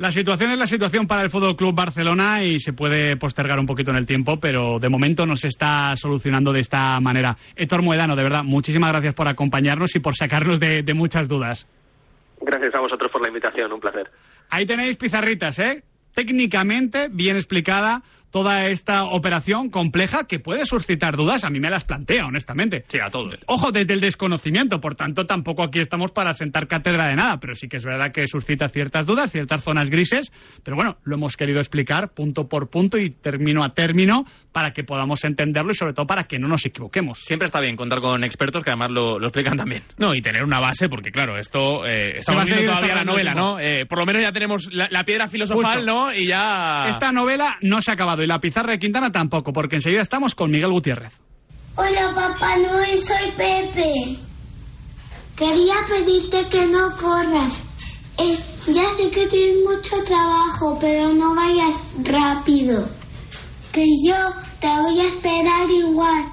La 0.00 0.10
situación 0.10 0.50
es 0.52 0.58
la 0.58 0.64
situación 0.64 1.06
para 1.06 1.20
el 1.20 1.28
Fútbol 1.28 1.54
Club 1.54 1.74
Barcelona 1.74 2.42
y 2.42 2.58
se 2.58 2.72
puede 2.72 3.18
postergar 3.18 3.58
un 3.58 3.66
poquito 3.66 3.90
en 3.90 3.98
el 3.98 4.06
tiempo, 4.06 4.38
pero 4.40 4.78
de 4.78 4.88
momento 4.88 5.26
no 5.26 5.36
se 5.36 5.48
está 5.48 5.94
solucionando 5.94 6.54
de 6.54 6.60
esta 6.60 6.98
manera. 7.00 7.36
Héctor 7.54 7.82
Muedano, 7.82 8.16
de 8.16 8.22
verdad, 8.22 8.42
muchísimas 8.42 8.92
gracias 8.92 9.14
por 9.14 9.28
acompañarnos 9.28 9.94
y 9.94 10.00
por 10.00 10.16
sacarnos 10.16 10.58
de, 10.58 10.80
de 10.82 10.94
muchas 10.94 11.28
dudas. 11.28 11.68
gracias 12.40 12.74
a 12.74 12.80
vosotros 12.80 13.10
por 13.12 13.20
la 13.20 13.28
invitación 13.28 13.70
un 13.70 13.80
placer 13.80 14.10
Ahí 14.48 14.64
tenéis 14.64 14.96
pizarritas, 14.96 15.58
¿eh? 15.58 15.82
Técnicamente 16.14 17.08
bien 17.12 17.36
explicada 17.36 18.00
toda 18.30 18.66
esta 18.68 19.04
operación 19.04 19.70
compleja 19.70 20.24
que 20.26 20.38
puede 20.38 20.64
suscitar 20.64 21.16
dudas. 21.16 21.44
A 21.44 21.50
mí 21.50 21.60
me 21.60 21.70
las 21.70 21.84
plantea, 21.84 22.26
honestamente. 22.26 22.84
Sí, 22.86 22.98
a 23.04 23.10
todos. 23.10 23.36
Ojo, 23.46 23.72
desde 23.72 23.94
el 23.94 24.00
desconocimiento, 24.00 24.80
por 24.80 24.94
tanto, 24.94 25.26
tampoco 25.26 25.62
aquí 25.64 25.80
estamos 25.80 26.10
para 26.12 26.34
sentar 26.34 26.66
cátedra 26.66 27.08
de 27.08 27.16
nada, 27.16 27.38
pero 27.40 27.54
sí 27.54 27.68
que 27.68 27.76
es 27.78 27.84
verdad 27.84 28.12
que 28.12 28.26
suscita 28.26 28.68
ciertas 28.68 29.06
dudas, 29.06 29.30
ciertas 29.30 29.62
zonas 29.62 29.90
grises, 29.90 30.32
pero 30.62 30.76
bueno, 30.76 30.96
lo 31.04 31.16
hemos 31.16 31.36
querido 31.36 31.58
explicar 31.60 32.10
punto 32.14 32.48
por 32.48 32.70
punto 32.70 32.98
y 32.98 33.10
término 33.10 33.64
a 33.64 33.74
término 33.74 34.24
para 34.52 34.72
que 34.72 34.82
podamos 34.84 35.24
entenderlo 35.24 35.70
y 35.70 35.74
sobre 35.74 35.92
todo 35.92 36.06
para 36.06 36.24
que 36.24 36.38
no 36.38 36.48
nos 36.48 36.64
equivoquemos. 36.66 37.20
Siempre 37.20 37.46
está 37.46 37.60
bien 37.60 37.76
contar 37.76 38.00
con 38.00 38.24
expertos 38.24 38.62
que 38.64 38.70
además 38.70 38.90
lo, 38.90 39.18
lo 39.18 39.26
explican 39.26 39.56
también. 39.56 39.82
No, 39.98 40.14
y 40.14 40.20
tener 40.20 40.44
una 40.44 40.58
base, 40.58 40.88
porque 40.88 41.10
claro, 41.10 41.38
esto 41.38 41.86
eh, 41.86 42.18
estamos 42.18 42.44
viendo 42.44 42.66
todavía 42.66 42.94
la 42.94 43.04
novela, 43.04 43.30
el 43.30 43.36
¿no? 43.36 43.60
Eh, 43.60 43.86
por 43.86 43.98
lo 43.98 44.06
menos 44.06 44.22
ya 44.22 44.32
tenemos 44.32 44.68
la, 44.72 44.88
la 44.90 45.04
piedra 45.04 45.28
filosofal, 45.28 45.78
Justo. 45.78 45.92
¿no? 45.92 46.14
Y 46.14 46.26
ya... 46.26 46.86
Esta 46.88 47.12
novela 47.12 47.58
no 47.62 47.80
se 47.80 47.90
ha 47.90 47.94
acabado 47.94 48.19
y 48.22 48.26
la 48.26 48.38
pizarra 48.38 48.72
de 48.72 48.78
Quintana 48.78 49.10
tampoco, 49.10 49.52
porque 49.52 49.76
enseguida 49.76 50.00
estamos 50.00 50.34
con 50.34 50.50
Miguel 50.50 50.72
Gutiérrez. 50.72 51.12
Hola 51.76 52.12
Papá 52.14 52.56
Noel, 52.56 52.98
soy 52.98 53.30
Pepe. 53.36 54.16
Quería 55.36 55.76
pedirte 55.88 56.46
que 56.50 56.66
no 56.66 56.90
corras. 56.96 57.62
Eh, 58.18 58.36
ya 58.66 58.84
sé 58.96 59.10
que 59.10 59.26
tienes 59.28 59.56
mucho 59.64 60.04
trabajo, 60.04 60.76
pero 60.80 61.12
no 61.14 61.34
vayas 61.34 61.80
rápido. 62.04 62.86
Que 63.72 63.86
yo 64.04 64.16
te 64.60 64.66
voy 64.66 65.00
a 65.00 65.04
esperar 65.04 65.70
igual. 65.70 66.24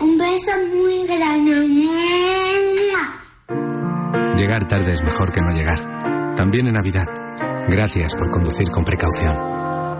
Un 0.00 0.18
beso 0.18 0.50
muy 0.74 1.06
grande. 1.06 1.54
Llegar 4.36 4.66
tarde 4.66 4.92
es 4.92 5.02
mejor 5.02 5.32
que 5.32 5.40
no 5.40 5.56
llegar. 5.56 6.34
También 6.34 6.66
en 6.66 6.74
Navidad. 6.74 7.06
Gracias 7.68 8.14
por 8.16 8.28
conducir 8.30 8.68
con 8.70 8.84
precaución. 8.84 9.53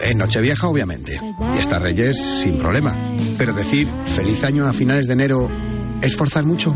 En 0.00 0.18
Nochevieja, 0.18 0.68
obviamente. 0.68 1.20
Y 1.54 1.58
hasta 1.58 1.78
Reyes, 1.78 2.18
sin 2.42 2.58
problema. 2.58 2.96
Pero 3.38 3.52
decir 3.52 3.88
feliz 4.04 4.44
año 4.44 4.66
a 4.66 4.72
finales 4.72 5.06
de 5.06 5.12
enero 5.12 5.50
es 6.02 6.16
forzar 6.16 6.44
mucho. 6.44 6.74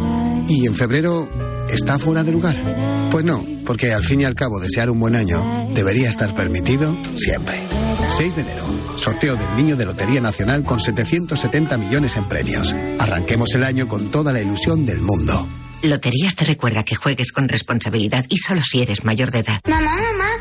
Y 0.48 0.66
en 0.66 0.74
febrero 0.74 1.28
está 1.68 1.98
fuera 1.98 2.24
de 2.24 2.32
lugar. 2.32 3.08
Pues 3.10 3.24
no, 3.24 3.44
porque 3.64 3.92
al 3.92 4.04
fin 4.04 4.20
y 4.20 4.24
al 4.24 4.34
cabo 4.34 4.60
desear 4.60 4.90
un 4.90 5.00
buen 5.00 5.16
año 5.16 5.68
debería 5.74 6.10
estar 6.10 6.34
permitido 6.34 6.94
siempre. 7.16 7.66
6 8.08 8.36
de 8.36 8.42
enero, 8.42 8.64
sorteo 8.96 9.36
del 9.36 9.56
Niño 9.56 9.76
de 9.76 9.84
Lotería 9.84 10.20
Nacional 10.20 10.64
con 10.64 10.80
770 10.80 11.76
millones 11.76 12.16
en 12.16 12.28
premios. 12.28 12.74
Arranquemos 12.98 13.54
el 13.54 13.64
año 13.64 13.86
con 13.86 14.10
toda 14.10 14.32
la 14.32 14.40
ilusión 14.40 14.86
del 14.86 15.00
mundo. 15.00 15.46
Loterías 15.82 16.34
te 16.34 16.44
recuerda 16.44 16.82
que 16.82 16.96
juegues 16.96 17.30
con 17.30 17.48
responsabilidad 17.48 18.24
y 18.28 18.38
solo 18.38 18.60
si 18.62 18.82
eres 18.82 19.04
mayor 19.04 19.30
de 19.30 19.40
edad. 19.40 19.60
Mamá, 19.68 19.87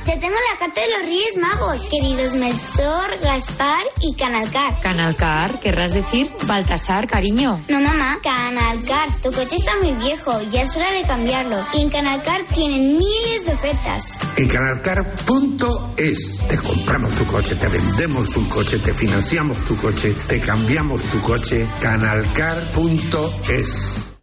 te 0.07 0.17
tengo 0.17 0.35
la 0.51 0.57
carta 0.57 0.79
de 0.79 0.87
los 0.93 1.01
Reyes 1.01 1.35
Magos. 1.35 1.81
Queridos 1.89 2.33
Melchor, 2.33 3.19
Gaspar 3.21 3.83
y 3.99 4.15
Canalcar. 4.15 4.79
Canalcar, 4.79 5.59
querrás 5.59 5.93
decir 5.93 6.31
Baltasar, 6.45 7.07
cariño. 7.07 7.59
No, 7.67 7.81
mamá, 7.81 8.17
Canalcar. 8.23 9.13
Tu 9.21 9.29
coche 9.33 9.57
está 9.57 9.73
muy 9.81 9.91
viejo, 9.95 10.41
ya 10.49 10.61
es 10.61 10.73
hora 10.77 10.89
de 10.93 11.03
cambiarlo. 11.03 11.57
Y 11.73 11.81
en 11.81 11.89
Canalcar 11.89 12.41
tienen 12.53 12.97
miles 12.97 13.45
de 13.45 13.51
ofertas. 13.51 14.17
En 14.37 14.47
canalcar.es 14.47 16.41
te 16.47 16.57
compramos 16.57 17.11
tu 17.11 17.25
coche, 17.25 17.55
te 17.55 17.67
vendemos 17.67 18.37
un 18.37 18.45
coche, 18.45 18.79
te 18.79 18.93
financiamos 18.93 19.57
tu 19.65 19.75
coche, 19.75 20.15
te 20.27 20.39
cambiamos 20.39 21.03
tu 21.03 21.19
coche. 21.19 21.67
Canalcar.es 21.81 23.27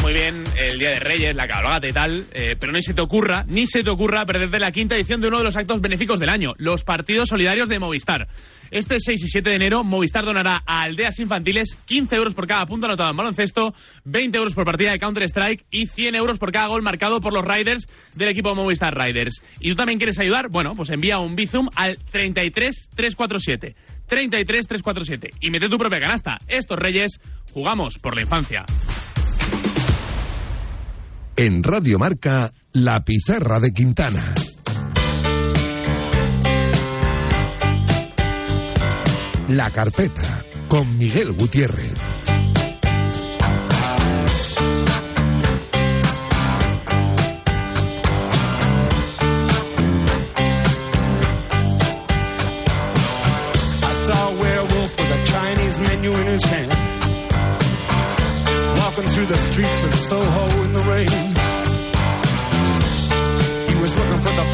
Muy 0.00 0.12
bien 0.12 0.44
el 0.56 0.78
Día 0.78 0.90
de 0.90 1.00
Reyes, 1.00 1.36
la 1.36 1.46
cabalgata 1.46 1.88
y 1.88 1.92
tal, 1.92 2.24
eh, 2.32 2.56
pero 2.58 2.72
ni 2.72 2.82
se 2.82 2.94
te 2.94 3.00
ocurra, 3.00 3.44
ni 3.46 3.66
se 3.66 3.84
te 3.84 3.90
ocurra 3.90 4.24
perderte 4.24 4.58
la 4.58 4.70
quinta 4.70 4.96
edición 4.96 5.20
de 5.20 5.28
uno 5.28 5.38
de 5.38 5.44
los 5.44 5.56
actos 5.56 5.80
benéficos 5.80 6.18
del 6.18 6.28
año, 6.28 6.54
los 6.58 6.84
partidos 6.84 7.28
solidarios 7.28 7.68
de 7.68 7.78
Movistar. 7.78 8.28
Este 8.70 8.98
6 8.98 9.22
y 9.22 9.28
7 9.28 9.48
de 9.48 9.56
enero, 9.56 9.84
Movistar 9.84 10.24
donará 10.24 10.62
a 10.66 10.80
aldeas 10.80 11.18
infantiles 11.20 11.76
15 11.86 12.16
euros 12.16 12.34
por 12.34 12.46
cada 12.46 12.66
punto 12.66 12.86
anotado 12.86 13.10
en 13.10 13.16
baloncesto, 13.16 13.74
20 14.04 14.38
euros 14.38 14.54
por 14.54 14.64
partida 14.64 14.92
de 14.92 14.98
Counter-Strike 14.98 15.66
y 15.70 15.86
100 15.86 16.14
euros 16.16 16.38
por 16.38 16.52
cada 16.52 16.68
gol 16.68 16.82
marcado 16.82 17.20
por 17.20 17.32
los 17.32 17.44
Riders 17.44 17.86
del 18.14 18.28
equipo 18.28 18.54
Movistar 18.54 18.96
Riders. 18.96 19.42
¿Y 19.60 19.70
tú 19.70 19.76
también 19.76 19.98
quieres 19.98 20.18
ayudar? 20.18 20.48
Bueno, 20.48 20.74
pues 20.74 20.90
envía 20.90 21.18
un 21.18 21.36
Bizum 21.36 21.68
al 21.74 21.98
33347. 22.10 23.76
33347 24.06 25.30
y 25.40 25.50
mete 25.50 25.68
tu 25.68 25.78
propia 25.78 26.00
canasta. 26.00 26.38
Estos 26.48 26.78
Reyes 26.78 27.20
jugamos 27.52 27.98
por 27.98 28.14
la 28.14 28.22
infancia. 28.22 28.64
En 31.38 31.62
Radio 31.62 31.98
Marca, 31.98 32.50
La 32.72 33.04
Pizarra 33.04 33.60
de 33.60 33.70
Quintana. 33.70 34.24
La 39.48 39.68
Carpeta, 39.68 40.44
con 40.68 40.96
Miguel 40.96 41.32
Gutiérrez. 41.32 42.16
Through 59.16 59.26
the 59.26 59.38
streets 59.38 59.82
of 59.82 59.94
Soho 59.94 60.64
in 60.64 60.72
the 60.74 60.82
rain. 60.82 61.25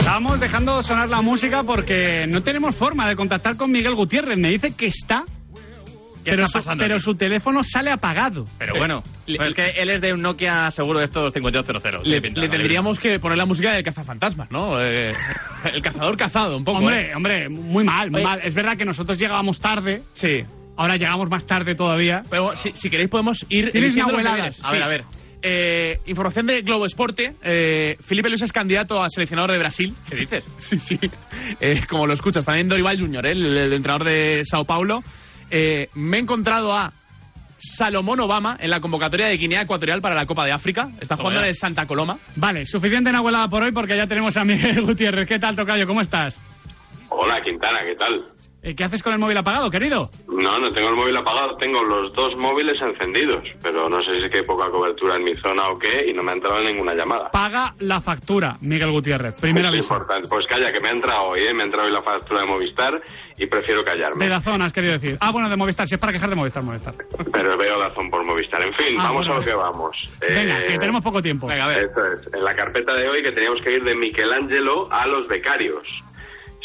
Estamos 0.00 0.40
dejando 0.40 0.82
sonar 0.82 1.08
la 1.08 1.22
música 1.22 1.62
porque 1.62 2.26
no 2.28 2.40
tenemos 2.42 2.74
forma 2.76 3.08
de 3.08 3.16
contactar 3.16 3.56
con 3.56 3.70
Miguel 3.70 3.94
Gutiérrez. 3.94 4.36
Me 4.36 4.48
dice 4.50 4.74
que 4.76 4.86
está, 4.86 5.24
pero, 6.24 6.44
está 6.44 6.48
su, 6.48 6.52
pasando 6.58 6.82
pero 6.84 6.98
su 6.98 7.14
teléfono 7.14 7.62
sale 7.64 7.90
apagado. 7.90 8.46
Pero 8.58 8.74
bueno, 8.78 9.02
pero 9.26 9.46
es 9.48 9.54
que 9.54 9.62
él 9.76 9.90
es 9.90 10.00
de 10.00 10.12
un 10.12 10.22
Nokia 10.22 10.70
seguro 10.70 10.98
de 10.98 11.04
estos 11.06 11.32
5200. 11.32 12.06
Le, 12.06 12.20
le 12.20 12.48
tendríamos 12.48 12.98
que 13.00 13.18
poner 13.18 13.38
la 13.38 13.46
música 13.46 13.72
del 13.72 13.82
cazafantasmas, 13.82 14.50
¿no? 14.50 14.80
Eh, 14.80 15.10
el 15.72 15.82
cazador 15.82 16.16
cazado, 16.16 16.56
un 16.56 16.64
poco. 16.64 16.78
Hombre, 16.78 17.10
¿eh? 17.10 17.14
hombre, 17.14 17.48
muy 17.48 17.84
mal, 17.84 18.10
muy 18.10 18.20
Oye. 18.20 18.28
mal. 18.30 18.40
Es 18.42 18.54
verdad 18.54 18.76
que 18.76 18.84
nosotros 18.84 19.18
llegábamos 19.18 19.60
tarde. 19.60 20.02
Sí. 20.14 20.30
Ahora 20.76 20.96
llegamos 20.96 21.28
más 21.30 21.46
tarde 21.46 21.74
todavía. 21.76 22.22
Pero 22.28 22.56
si, 22.56 22.70
si 22.74 22.90
queréis 22.90 23.08
podemos 23.08 23.44
ir 23.48 23.70
Tienes 23.70 23.94
una. 23.94 24.32
A 24.46 24.52
Sí. 24.52 24.62
ver, 24.72 24.82
a 24.82 24.88
ver. 24.88 25.04
Eh, 25.46 26.00
información 26.06 26.46
de 26.46 26.62
Globo 26.62 26.86
Esporte. 26.86 27.34
Eh, 27.42 27.96
Felipe 28.00 28.30
Luis 28.30 28.40
es 28.40 28.52
candidato 28.52 29.02
a 29.02 29.10
seleccionador 29.10 29.52
de 29.52 29.58
Brasil. 29.58 29.94
¿Qué 30.08 30.16
dices? 30.16 30.44
Sí, 30.58 30.78
sí. 30.78 30.98
Eh, 31.60 31.82
como 31.86 32.06
lo 32.06 32.14
escuchas. 32.14 32.46
También 32.46 32.66
Dorival 32.68 32.98
Junior, 32.98 33.26
¿eh? 33.26 33.32
el, 33.32 33.54
el 33.56 33.72
entrenador 33.74 34.04
de 34.04 34.40
Sao 34.44 34.64
Paulo. 34.64 35.02
Eh, 35.50 35.88
me 35.94 36.16
he 36.16 36.20
encontrado 36.20 36.72
a 36.72 36.94
Salomón 37.58 38.20
Obama 38.20 38.56
en 38.58 38.70
la 38.70 38.80
convocatoria 38.80 39.26
de 39.26 39.36
Guinea 39.36 39.62
Ecuatorial 39.62 40.00
para 40.00 40.14
la 40.16 40.24
Copa 40.26 40.44
de 40.46 40.52
África. 40.52 40.88
Está 41.00 41.16
jugando 41.16 41.40
en 41.40 41.46
el 41.48 41.54
Santa 41.54 41.86
Coloma. 41.86 42.16
Vale, 42.36 42.64
suficiente 42.64 43.10
en 43.10 43.16
abuelada 43.16 43.48
por 43.48 43.62
hoy 43.62 43.72
porque 43.72 43.96
ya 43.96 44.06
tenemos 44.06 44.36
a 44.38 44.44
Miguel 44.44 44.82
Gutiérrez. 44.86 45.26
¿Qué 45.28 45.38
tal, 45.38 45.54
Tocayo? 45.56 45.86
¿Cómo 45.86 46.00
estás? 46.00 46.38
Hola, 47.10 47.40
Quintana, 47.44 47.80
¿qué 47.84 47.94
tal? 47.96 48.33
Eh, 48.66 48.74
¿Qué 48.74 48.82
haces 48.84 49.02
con 49.02 49.12
el 49.12 49.18
móvil 49.18 49.36
apagado, 49.36 49.70
querido? 49.70 50.08
No, 50.26 50.58
no 50.58 50.72
tengo 50.72 50.88
el 50.88 50.96
móvil 50.96 51.14
apagado, 51.18 51.54
tengo 51.58 51.82
los 51.84 52.12
dos 52.14 52.34
móviles 52.36 52.80
encendidos, 52.80 53.44
pero 53.62 53.90
no 53.90 53.98
sé 53.98 54.16
si 54.16 54.24
es 54.24 54.32
que 54.32 54.38
hay 54.38 54.44
poca 54.46 54.70
cobertura 54.70 55.16
en 55.16 55.24
mi 55.24 55.36
zona 55.36 55.64
o 55.70 55.78
qué 55.78 56.08
y 56.08 56.14
no 56.14 56.22
me 56.22 56.32
ha 56.32 56.34
entrado 56.34 56.62
ninguna 56.62 56.94
llamada. 56.94 57.30
Paga 57.30 57.74
la 57.80 58.00
factura, 58.00 58.56
Miguel 58.62 58.90
Gutiérrez. 58.90 59.38
Primera 59.38 59.68
Es 59.68 59.74
aviso. 59.74 59.92
importante. 59.94 60.28
Pues 60.28 60.46
calla, 60.46 60.72
que 60.72 60.80
me 60.80 60.88
ha 60.88 60.92
entrado 60.92 61.22
hoy, 61.24 61.40
¿eh? 61.40 61.52
me 61.52 61.62
ha 61.62 61.66
entrado 61.66 61.86
hoy 61.88 61.92
la 61.92 62.02
factura 62.02 62.40
de 62.40 62.46
Movistar 62.46 62.98
y 63.36 63.46
prefiero 63.46 63.84
callarme. 63.84 64.24
De 64.24 64.30
la 64.30 64.40
zona, 64.40 64.64
has 64.64 64.72
querido 64.72 64.94
decir. 64.94 65.18
Ah, 65.20 65.30
bueno, 65.30 65.50
de 65.50 65.56
Movistar. 65.56 65.86
Si 65.86 65.96
es 65.96 66.00
para 66.00 66.14
quejar 66.14 66.30
de 66.30 66.36
Movistar, 66.36 66.62
Movistar. 66.62 66.94
Pero 67.32 67.58
veo 67.58 67.78
razón 67.78 68.08
por 68.08 68.24
Movistar. 68.24 68.62
En 68.66 68.72
fin, 68.74 68.96
Ah, 68.98 69.08
vamos 69.08 69.26
bueno. 69.26 69.34
a 69.34 69.38
lo 69.40 69.44
que 69.44 69.54
vamos. 69.56 70.10
Venga, 70.20 70.60
Eh, 70.64 70.66
que 70.68 70.78
tenemos 70.78 71.04
poco 71.04 71.20
tiempo. 71.20 71.46
Venga, 71.48 71.64
a 71.66 71.68
ver. 71.68 71.84
Eso 71.84 72.00
es. 72.06 72.32
En 72.34 72.42
la 72.42 72.54
carpeta 72.54 72.94
de 72.94 73.08
hoy 73.10 73.22
que 73.22 73.32
teníamos 73.32 73.60
que 73.60 73.72
ir 73.74 73.84
de 73.84 73.94
Michelangelo 73.94 74.90
a 74.90 75.06
los 75.06 75.28
becarios. 75.28 75.86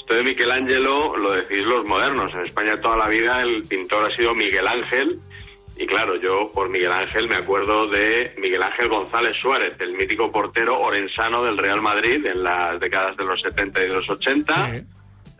Esto 0.09 0.23
de 0.23 0.31
Michelangelo 0.31 1.15
lo 1.17 1.33
decís 1.33 1.63
los 1.67 1.85
modernos. 1.85 2.33
En 2.33 2.41
España 2.41 2.81
toda 2.81 2.97
la 2.97 3.07
vida 3.07 3.43
el 3.43 3.61
pintor 3.67 4.11
ha 4.11 4.15
sido 4.15 4.33
Miguel 4.33 4.65
Ángel. 4.67 5.19
Y 5.77 5.85
claro, 5.85 6.15
yo 6.19 6.51
por 6.51 6.67
Miguel 6.67 6.91
Ángel 6.91 7.27
me 7.29 7.35
acuerdo 7.35 7.85
de 7.85 8.33
Miguel 8.39 8.63
Ángel 8.63 8.89
González 8.89 9.37
Suárez, 9.37 9.79
el 9.79 9.93
mítico 9.93 10.31
portero 10.31 10.79
orensano 10.79 11.43
del 11.43 11.59
Real 11.59 11.79
Madrid 11.83 12.25
en 12.25 12.41
las 12.41 12.79
décadas 12.79 13.15
de 13.17 13.23
los 13.23 13.39
70 13.39 13.79
y 13.79 13.83
de 13.83 13.93
los 13.93 14.09
80. 14.09 14.83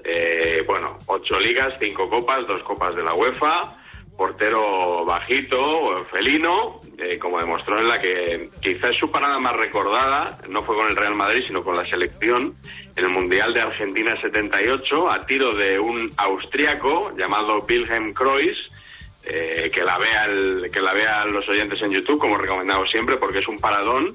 Eh, 0.03 0.63
bueno, 0.67 0.99
ocho 1.07 1.39
ligas, 1.39 1.73
cinco 1.81 2.07
copas, 2.07 2.45
dos 2.45 2.61
copas 2.61 2.95
de 2.95 3.01
la 3.01 3.15
UEFA, 3.15 3.75
portero 4.19 5.05
bajito, 5.05 6.05
felino, 6.11 6.81
eh, 6.97 7.17
como 7.17 7.39
demostró 7.39 7.79
en 7.79 7.87
la 7.87 7.99
que 7.99 8.49
quizás 8.61 8.93
su 8.99 9.09
parada 9.09 9.39
más 9.39 9.53
recordada 9.53 10.37
no 10.49 10.61
fue 10.63 10.75
con 10.75 10.87
el 10.89 10.95
Real 10.97 11.15
Madrid, 11.15 11.41
sino 11.47 11.63
con 11.63 11.77
la 11.77 11.85
selección 11.89 12.53
en 12.97 13.05
el 13.05 13.11
Mundial 13.11 13.53
de 13.53 13.61
Argentina 13.61 14.11
78, 14.21 15.09
a 15.09 15.25
tiro 15.25 15.55
de 15.55 15.79
un 15.79 16.09
austriaco 16.17 17.11
llamado 17.17 17.65
Wilhelm 17.67 18.13
Kreuz, 18.13 18.57
eh, 19.23 19.71
que 19.73 19.83
la 19.83 19.97
vea 19.97 20.25
el- 20.25 20.69
que 20.69 20.81
la 20.81 20.93
vean 20.93 21.31
los 21.31 21.47
oyentes 21.47 21.81
en 21.81 21.91
YouTube, 21.91 22.19
como 22.19 22.37
recomendamos 22.37 22.89
siempre, 22.91 23.15
porque 23.17 23.39
es 23.39 23.47
un 23.47 23.57
paradón. 23.57 24.13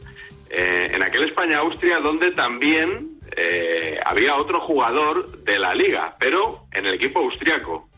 eh, 0.57 0.89
en 0.95 1.03
aquel 1.03 1.25
España-Austria, 1.25 1.99
donde 1.99 2.31
también 2.31 3.09
eh, 3.37 3.99
había 4.07 4.37
otro 4.37 4.61
jugador 4.61 5.39
de 5.43 5.59
la 5.59 5.75
liga, 5.75 6.15
pero 6.21 6.67
en 6.73 6.87
el 6.87 6.95
equipo 6.95 7.19
austriaco. 7.21 7.89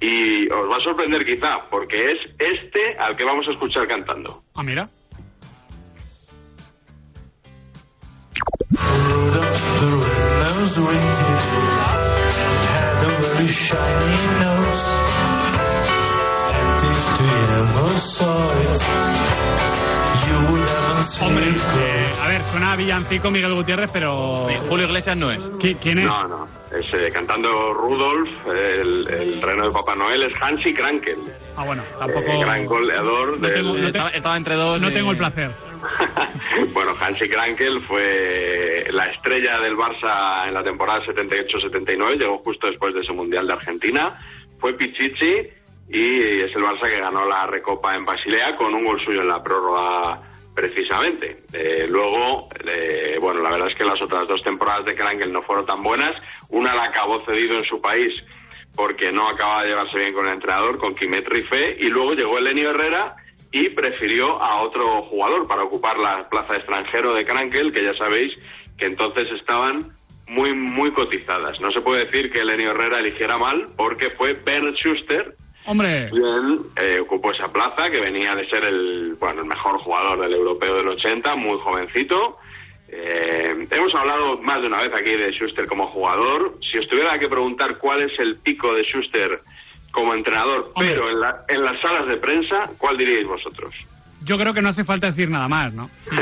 Y 0.00 0.46
os 0.52 0.70
va 0.70 0.76
a 0.76 0.80
sorprender 0.80 1.24
quizá, 1.24 1.68
porque 1.70 1.96
es 1.96 2.18
este 2.38 2.96
al 2.98 3.16
que 3.16 3.24
vamos 3.24 3.46
a 3.48 3.52
escuchar 3.52 3.86
cantando. 3.88 4.42
Ah, 4.54 4.62
mira. 4.62 4.88
Seen 21.06 21.28
Hombre, 21.30 21.46
eh, 21.48 22.12
a 22.24 22.28
ver, 22.28 22.42
suena 22.44 22.72
a 22.72 22.76
villancico 22.76 23.30
Miguel 23.30 23.54
Gutiérrez, 23.54 23.90
pero... 23.92 24.46
Julio 24.68 24.86
Iglesias 24.86 25.16
no 25.16 25.30
es. 25.30 25.40
¿Qui- 25.58 25.76
¿Quién 25.80 25.98
es? 26.00 26.06
No, 26.06 26.24
no. 26.28 26.48
Es 26.76 26.92
eh, 26.94 27.10
cantando 27.12 27.48
Rudolf, 27.72 28.28
el, 28.48 29.06
el 29.08 29.40
reno 29.42 29.66
de 29.68 29.72
Papá 29.72 29.94
Noel, 29.94 30.22
es 30.24 30.32
Hansi 30.42 30.74
Krankel. 30.74 31.18
Ah, 31.56 31.64
bueno, 31.64 31.82
tampoco... 31.98 32.28
eh, 32.30 32.40
gran 32.40 32.64
goleador 32.66 33.40
del... 33.40 33.54
tengo- 33.54 33.74
no 33.74 33.80
te- 33.80 33.86
Estaba, 33.86 34.10
estaba 34.10 34.36
entre 34.36 34.54
dos. 34.56 34.80
No 34.80 34.88
eh, 34.88 34.92
tengo 34.92 35.10
el 35.12 35.18
placer. 35.18 35.50
Bueno, 36.72 36.92
Hansi 36.98 37.28
Krankel 37.28 37.80
fue 37.82 38.84
la 38.90 39.04
estrella 39.04 39.60
del 39.60 39.76
Barça 39.76 40.48
en 40.48 40.54
la 40.54 40.62
temporada 40.62 41.00
78-79, 41.04 42.18
llegó 42.18 42.38
justo 42.38 42.66
después 42.68 42.94
de 42.94 43.00
ese 43.00 43.12
Mundial 43.12 43.46
de 43.46 43.52
Argentina, 43.52 44.18
fue 44.58 44.72
Pichichi 44.74 45.34
y 45.90 46.18
es 46.42 46.50
el 46.56 46.62
Barça 46.62 46.90
que 46.90 46.98
ganó 46.98 47.26
la 47.26 47.46
Recopa 47.46 47.94
en 47.94 48.04
Basilea 48.06 48.56
con 48.56 48.74
un 48.74 48.84
gol 48.86 48.98
suyo 49.04 49.20
en 49.20 49.28
la 49.28 49.42
prórroga 49.42 50.20
precisamente. 50.56 51.42
Eh, 51.52 51.86
luego, 51.86 52.48
eh, 52.66 53.18
bueno, 53.20 53.42
la 53.42 53.50
verdad 53.50 53.68
es 53.68 53.76
que 53.76 53.84
las 53.84 54.00
otras 54.00 54.26
dos 54.26 54.42
temporadas 54.42 54.86
de 54.86 54.94
Krankel 54.94 55.30
no 55.30 55.42
fueron 55.42 55.66
tan 55.66 55.82
buenas, 55.82 56.16
una 56.48 56.74
la 56.74 56.84
acabó 56.84 57.22
cedido 57.26 57.58
en 57.58 57.64
su 57.64 57.78
país 57.80 58.10
porque 58.74 59.12
no 59.12 59.28
acababa 59.28 59.62
de 59.62 59.68
llevarse 59.68 59.98
bien 59.98 60.14
con 60.14 60.26
el 60.26 60.34
entrenador, 60.34 60.78
con 60.78 60.94
Quimet 60.94 61.26
Rifé, 61.28 61.76
y 61.78 61.88
luego 61.88 62.12
llegó 62.12 62.38
Elenio 62.38 62.70
Herrera 62.70 63.16
y 63.52 63.70
prefirió 63.70 64.42
a 64.42 64.62
otro 64.62 65.02
jugador 65.04 65.46
para 65.46 65.62
ocupar 65.62 65.98
la 65.98 66.28
plaza 66.28 66.54
de 66.54 66.58
extranjero 66.58 67.14
de 67.14 67.24
Krankel, 67.24 67.72
que 67.72 67.84
ya 67.84 67.94
sabéis 67.94 68.34
que 68.76 68.86
entonces 68.86 69.28
estaban 69.38 69.92
muy, 70.26 70.52
muy 70.52 70.92
cotizadas. 70.92 71.58
No 71.60 71.70
se 71.72 71.80
puede 71.80 72.04
decir 72.04 72.30
que 72.30 72.42
Elenio 72.42 72.72
Herrera 72.72 73.00
eligiera 73.00 73.38
mal, 73.38 73.68
porque 73.76 74.10
fue 74.10 74.34
Bernd 74.34 74.74
Schuster 74.76 75.34
Hombre. 75.66 76.10
Bien, 76.12 76.60
eh, 76.80 77.00
ocupó 77.00 77.32
esa 77.32 77.46
plaza 77.46 77.90
que 77.90 78.00
venía 78.00 78.34
de 78.34 78.48
ser 78.48 78.64
el, 78.64 79.14
bueno, 79.18 79.42
el 79.42 79.48
mejor 79.48 79.78
jugador 79.78 80.20
del 80.20 80.32
europeo 80.34 80.76
del 80.76 80.88
80, 80.88 81.34
muy 81.36 81.58
jovencito. 81.58 82.38
Eh, 82.88 83.66
hemos 83.70 83.94
hablado 83.94 84.38
más 84.42 84.60
de 84.60 84.68
una 84.68 84.78
vez 84.78 84.90
aquí 84.92 85.10
de 85.16 85.32
Schuster 85.32 85.66
como 85.66 85.88
jugador. 85.88 86.56
Si 86.70 86.78
os 86.78 86.88
tuviera 86.88 87.18
que 87.18 87.28
preguntar 87.28 87.78
cuál 87.78 88.02
es 88.02 88.18
el 88.20 88.36
pico 88.36 88.72
de 88.74 88.82
Schuster 88.84 89.40
como 89.90 90.14
entrenador, 90.14 90.72
pero 90.78 91.10
en, 91.10 91.20
la- 91.20 91.44
en 91.48 91.64
las 91.64 91.80
salas 91.80 92.06
de 92.06 92.16
prensa, 92.18 92.62
¿cuál 92.78 92.96
diríais 92.96 93.26
vosotros? 93.26 93.74
Yo 94.24 94.36
creo 94.38 94.52
que 94.52 94.60
no 94.62 94.70
hace 94.70 94.84
falta 94.84 95.08
decir 95.10 95.28
nada 95.30 95.48
más, 95.48 95.72
¿no? 95.72 95.90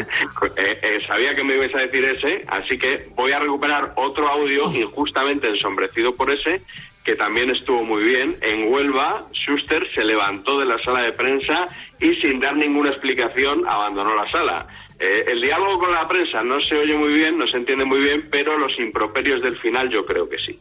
Eh, 0.56 0.78
eh, 0.82 0.98
sabía 1.08 1.34
que 1.34 1.42
me 1.42 1.54
ibais 1.54 1.74
a 1.74 1.78
decir 1.80 2.04
ese, 2.04 2.44
así 2.48 2.78
que 2.78 3.08
voy 3.16 3.32
a 3.32 3.38
recuperar 3.40 3.92
otro 3.96 4.28
audio 4.28 4.62
injustamente 4.72 5.48
ensombrecido 5.48 6.14
por 6.14 6.30
ese, 6.30 6.60
que 7.04 7.14
también 7.16 7.50
estuvo 7.50 7.84
muy 7.84 8.02
bien. 8.02 8.38
En 8.40 8.72
Huelva, 8.72 9.28
Schuster 9.32 9.82
se 9.94 10.02
levantó 10.02 10.58
de 10.58 10.64
la 10.64 10.78
sala 10.82 11.04
de 11.04 11.12
prensa 11.12 11.68
y 12.00 12.14
sin 12.16 12.40
dar 12.40 12.56
ninguna 12.56 12.90
explicación 12.90 13.62
abandonó 13.68 14.14
la 14.14 14.30
sala. 14.30 14.66
Eh, 14.98 15.24
el 15.26 15.42
diálogo 15.42 15.80
con 15.80 15.92
la 15.92 16.08
prensa 16.08 16.42
no 16.42 16.58
se 16.60 16.76
oye 16.76 16.96
muy 16.96 17.12
bien, 17.12 17.36
no 17.36 17.46
se 17.46 17.58
entiende 17.58 17.84
muy 17.84 18.00
bien, 18.00 18.28
pero 18.30 18.56
los 18.58 18.72
improperios 18.78 19.42
del 19.42 19.58
final 19.58 19.90
yo 19.90 20.04
creo 20.06 20.28
que 20.28 20.38
sí. 20.38 20.58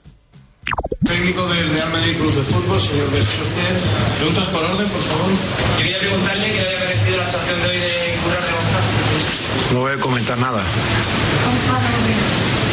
Técnico 1.05 1.47
del 1.47 1.69
Real 1.69 1.91
Madrid 1.91 2.17
Club 2.17 2.33
de 2.33 2.41
Fútbol, 2.41 2.79
señor 2.79 3.07
Schuster. 3.07 3.75
Preguntas 4.17 4.45
por 4.47 4.63
orden, 4.63 4.89
por 4.89 5.01
favor. 5.01 5.31
Quería 5.77 5.99
preguntarle 5.99 6.47
qué 6.47 6.59
le 6.59 6.67
había 6.67 6.79
parecido 6.79 7.17
la 7.17 7.23
actuación 7.23 7.61
de 7.61 7.67
hoy 7.69 7.77
de 7.77 8.15
Currar 8.23 8.43
de 8.43 8.51
González. 8.51 9.71
No 9.71 9.79
voy 9.79 9.91
a 9.93 9.97
comentar 9.97 10.37
nada. 10.39 10.63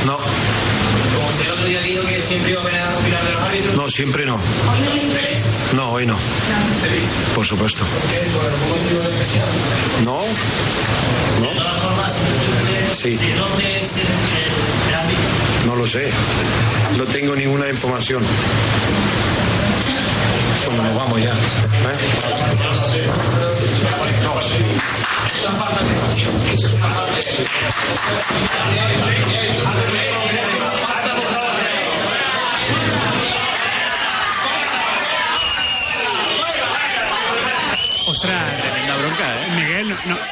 No, 0.07 0.19
otro 1.61 1.69
día 1.69 1.83
dijo 1.83 2.03
que 2.07 2.21
siempre 2.23 2.53
iba 2.53 2.61
a 2.61 2.65
opinar 2.65 2.89
de 3.25 3.33
los 3.33 3.43
árbitros. 3.43 3.77
no, 3.77 3.89
siempre 3.89 4.25
no. 4.25 4.39
No, 5.75 5.91
hoy 5.93 6.07
no. 6.07 6.17
Por 7.35 7.47
supuesto. 7.47 7.85
No. 10.05 10.21
Formas, 11.83 12.13
Sí. 12.97 13.17
¿de 13.17 13.35
dónde 13.35 13.81
es 13.81 13.93
el, 13.97 14.01
el- 14.03 14.89
el 14.89 14.95
árbitro? 14.95 15.25
No 15.67 15.77
lo 15.77 15.87
sé. 15.87 16.11
No 16.97 17.05
tengo 17.05 17.35
ninguna 17.37 17.69
información. 17.69 18.23
Bueno, 20.67 20.83
nos 20.85 20.97
vamos 20.97 21.21
ya. 21.23 21.31
¿eh? 21.31 21.97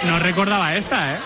No, 0.06 0.18
recordaba 0.18 0.74
esta, 0.74 1.14
¿eh? 1.14 1.18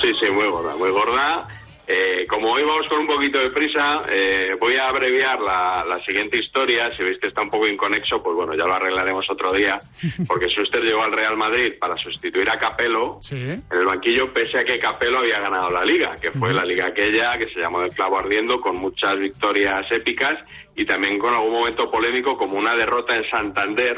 Sí, 0.00 0.12
sí, 0.14 0.30
muy 0.30 0.46
gorda, 0.46 0.76
muy 0.76 0.90
gorda. 0.90 1.48
Eh, 1.90 2.26
como 2.28 2.52
hoy 2.52 2.62
vamos 2.64 2.86
con 2.86 3.00
un 3.00 3.06
poquito 3.06 3.38
de 3.38 3.48
prisa, 3.48 4.02
eh, 4.10 4.54
voy 4.60 4.74
a 4.76 4.88
abreviar 4.90 5.40
la, 5.40 5.82
la 5.88 5.98
siguiente 6.04 6.38
historia. 6.38 6.90
Si 6.94 7.02
veis 7.02 7.18
que 7.18 7.28
está 7.28 7.40
un 7.40 7.48
poco 7.48 7.66
inconexo, 7.66 8.22
pues 8.22 8.36
bueno, 8.36 8.52
ya 8.54 8.64
lo 8.64 8.74
arreglaremos 8.74 9.24
otro 9.30 9.54
día. 9.54 9.80
Porque 10.26 10.48
Schuster 10.50 10.82
llegó 10.82 11.02
al 11.02 11.12
Real 11.12 11.36
Madrid 11.38 11.72
para 11.80 11.96
sustituir 11.96 12.46
a 12.52 12.58
Capello 12.58 13.16
Sí. 13.22 13.36
en 13.36 13.62
el 13.70 13.86
banquillo, 13.86 14.30
pese 14.34 14.58
a 14.58 14.64
que 14.64 14.78
Capello 14.78 15.18
había 15.20 15.40
ganado 15.40 15.70
la 15.70 15.82
liga, 15.82 16.16
que 16.20 16.30
fue 16.32 16.52
la 16.52 16.64
liga 16.66 16.88
aquella 16.88 17.38
que 17.38 17.48
se 17.54 17.60
llamó 17.60 17.80
El 17.80 17.90
Clavo 17.94 18.18
Ardiendo, 18.18 18.60
con 18.60 18.76
muchas 18.76 19.18
victorias 19.18 19.86
épicas 19.90 20.38
y 20.76 20.84
también 20.84 21.18
con 21.18 21.32
algún 21.32 21.52
momento 21.54 21.90
polémico, 21.90 22.36
como 22.36 22.58
una 22.58 22.74
derrota 22.76 23.16
en 23.16 23.24
Santander 23.30 23.96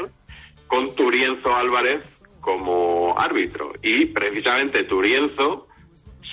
con 0.65 0.95
Turienzo 0.95 1.53
Álvarez 1.53 1.99
como 2.41 3.17
árbitro. 3.17 3.71
Y 3.81 4.07
precisamente 4.07 4.83
Turienzo 4.83 5.67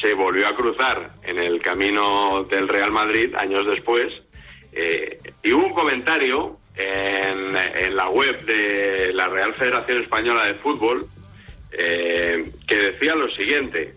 se 0.00 0.14
volvió 0.14 0.48
a 0.48 0.56
cruzar 0.56 1.12
en 1.22 1.38
el 1.38 1.60
camino 1.60 2.44
del 2.44 2.66
Real 2.66 2.90
Madrid 2.90 3.34
años 3.36 3.62
después. 3.66 4.06
eh, 4.72 5.18
y 5.42 5.52
hubo 5.52 5.66
un 5.66 5.72
comentario 5.72 6.58
en, 6.76 7.56
en 7.56 7.96
la 7.96 8.08
web 8.10 8.44
de 8.44 9.12
la 9.12 9.24
Real 9.24 9.54
Federación 9.54 10.02
Española 10.02 10.46
de 10.46 10.54
Fútbol 10.60 11.06
eh, 11.72 12.50
que 12.66 12.76
decía 12.76 13.14
lo 13.14 13.28
siguiente. 13.30 13.94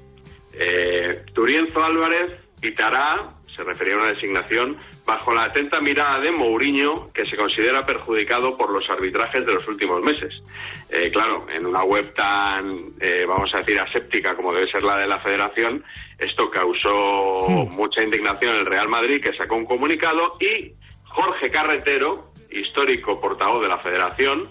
Eh, 0.53 1.23
Turienzo 1.33 1.83
Álvarez 1.83 2.39
pitará, 2.59 3.31
se 3.61 3.69
refería 3.69 3.93
a 3.93 3.97
una 3.97 4.13
designación, 4.13 4.77
bajo 5.05 5.33
la 5.33 5.43
atenta 5.43 5.79
mirada 5.79 6.19
de 6.19 6.31
Mourinho, 6.31 7.11
que 7.13 7.25
se 7.25 7.37
considera 7.37 7.85
perjudicado 7.85 8.57
por 8.57 8.71
los 8.71 8.89
arbitrajes 8.89 9.45
de 9.45 9.53
los 9.53 9.67
últimos 9.67 10.01
meses. 10.01 10.41
Eh, 10.89 11.11
claro, 11.11 11.45
en 11.49 11.65
una 11.65 11.83
web 11.83 12.13
tan, 12.13 12.93
eh, 12.99 13.25
vamos 13.27 13.51
a 13.53 13.59
decir, 13.59 13.79
aséptica 13.79 14.35
como 14.35 14.53
debe 14.53 14.67
ser 14.71 14.83
la 14.83 14.97
de 14.97 15.07
la 15.07 15.19
Federación, 15.19 15.83
esto 16.17 16.49
causó 16.49 17.47
mucha 17.71 18.03
indignación 18.03 18.53
en 18.53 18.59
el 18.61 18.65
Real 18.65 18.89
Madrid, 18.89 19.21
que 19.23 19.33
sacó 19.33 19.55
un 19.55 19.65
comunicado, 19.65 20.37
y 20.39 20.73
Jorge 21.03 21.51
Carretero, 21.51 22.31
histórico 22.49 23.19
portavoz 23.19 23.61
de 23.61 23.67
la 23.67 23.79
Federación, 23.79 24.49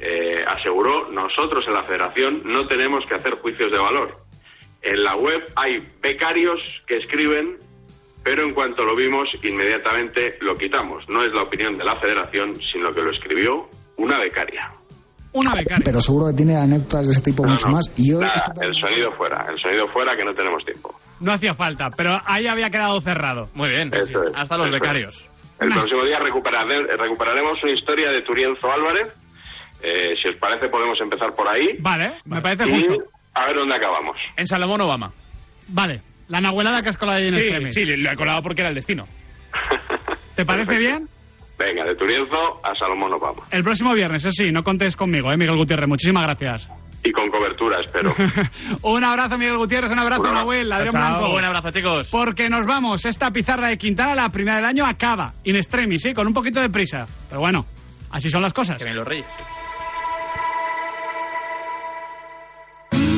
eh, 0.00 0.44
aseguró, 0.46 1.10
nosotros 1.10 1.64
en 1.66 1.74
la 1.74 1.84
Federación 1.84 2.42
no 2.44 2.66
tenemos 2.66 3.04
que 3.06 3.16
hacer 3.16 3.34
juicios 3.34 3.70
de 3.70 3.78
valor. 3.78 4.16
En 4.80 5.02
la 5.02 5.16
web 5.16 5.44
hay 5.56 5.84
becarios 6.00 6.60
que 6.86 6.96
escriben, 6.98 7.58
pero 8.28 8.46
en 8.46 8.52
cuanto 8.54 8.82
lo 8.82 8.94
vimos, 8.94 9.26
inmediatamente 9.42 10.36
lo 10.40 10.56
quitamos. 10.58 11.02
No 11.08 11.22
es 11.22 11.32
la 11.32 11.42
opinión 11.44 11.78
de 11.78 11.84
la 11.84 11.98
Federación, 11.98 12.54
sino 12.72 12.92
que 12.92 13.00
lo 13.00 13.10
escribió 13.10 13.68
una 13.96 14.18
becaria. 14.18 14.70
Una 15.32 15.54
becaria. 15.54 15.82
Pero 15.84 16.00
seguro 16.00 16.26
que 16.28 16.34
tiene 16.34 16.56
anécdotas 16.56 17.06
de 17.06 17.12
ese 17.12 17.22
tipo 17.22 17.44
No, 17.44 17.52
mucho 17.52 17.68
no, 17.68 17.74
más. 17.74 17.92
Y 17.98 18.12
yo 18.12 18.20
nada, 18.20 18.34
esta- 18.36 18.52
el 18.64 18.74
sonido 18.74 19.10
fuera, 19.12 19.46
el 19.50 19.58
sonido 19.58 19.86
fuera 19.88 20.14
que 20.16 20.24
no 20.24 20.34
tenemos 20.34 20.62
tiempo. 20.64 20.94
No 21.20 21.32
hacía 21.32 21.54
falta, 21.54 21.88
pero 21.96 22.18
ahí 22.26 22.46
había 22.46 22.68
quedado 22.70 23.00
cerrado. 23.00 23.48
Muy 23.54 23.68
bien. 23.70 23.88
Es, 23.96 24.08
Hasta 24.34 24.56
los 24.58 24.68
es. 24.68 24.74
becarios. 24.80 25.30
El 25.60 25.70
próximo 25.70 26.02
día 26.04 26.18
recuperare- 26.20 26.86
recuperaremos 26.98 27.58
una 27.62 27.72
historia 27.72 28.10
de 28.12 28.22
Turienzo 28.22 28.70
Álvarez. 28.70 29.08
Eh, 29.82 30.14
si 30.22 30.32
os 30.32 30.36
parece, 30.40 30.68
podemos 30.68 31.00
empezar 31.00 31.32
por 31.34 31.48
ahí. 31.48 31.66
Vale, 31.80 32.18
me 32.26 32.40
parece 32.40 32.64
Y 32.68 32.72
justo. 32.86 33.04
a 33.34 33.46
ver 33.46 33.56
dónde 33.56 33.76
acabamos. 33.76 34.16
En 34.36 34.46
Salomón 34.46 34.80
Obama. 34.82 35.12
Vale, 35.68 36.00
la 36.28 36.40
nahuelada 36.40 36.82
que 36.82 36.90
has 36.90 36.96
colado 36.96 37.18
ahí 37.18 37.24
en 37.26 37.32
Sí, 37.32 37.38
extremis. 37.40 37.74
sí, 37.74 37.84
lo 37.84 38.10
he 38.12 38.16
colado 38.16 38.40
porque 38.42 38.60
era 38.62 38.68
el 38.70 38.74
destino. 38.74 39.04
¿Te 40.36 40.44
parece 40.44 40.78
bien? 40.78 41.08
Venga, 41.58 41.84
de 41.84 41.96
Turienzo 41.96 42.60
a 42.64 42.74
Salomón 42.78 43.12
Obama. 43.14 43.42
El 43.50 43.64
próximo 43.64 43.92
viernes, 43.94 44.24
eso 44.24 44.30
sí, 44.44 44.52
no 44.52 44.62
contes 44.62 44.94
conmigo, 44.96 45.32
¿eh, 45.32 45.36
Miguel 45.36 45.56
Gutiérrez? 45.56 45.88
Muchísimas 45.88 46.24
gracias. 46.24 46.68
Y 47.04 47.10
con 47.12 47.28
cobertura, 47.30 47.80
espero. 47.80 48.12
un 48.82 49.04
abrazo, 49.04 49.38
Miguel 49.38 49.56
Gutiérrez, 49.56 49.90
un 49.90 49.98
abrazo, 49.98 50.20
Un 50.22 50.26
abrazo. 50.28 50.44
Nahuel, 50.44 50.72
Adrián 50.72 50.90
Chao, 50.90 51.00
Blanco. 51.18 51.32
buen 51.32 51.44
abrazo, 51.44 51.70
chicos. 51.70 52.08
Porque 52.10 52.48
nos 52.48 52.66
vamos. 52.66 53.04
Esta 53.04 53.30
pizarra 53.30 53.68
de 53.68 53.78
Quintana, 53.78 54.14
la 54.14 54.28
primera 54.28 54.56
del 54.56 54.66
año, 54.66 54.84
acaba. 54.84 55.32
In 55.44 55.56
extremis, 55.56 56.02
sí, 56.02 56.12
con 56.12 56.26
un 56.26 56.34
poquito 56.34 56.60
de 56.60 56.68
prisa. 56.68 57.06
Pero 57.28 57.40
bueno, 57.40 57.66
así 58.10 58.28
son 58.30 58.42
las 58.42 58.52
cosas. 58.52 58.80
los 58.82 59.06
reyes. 59.06 59.26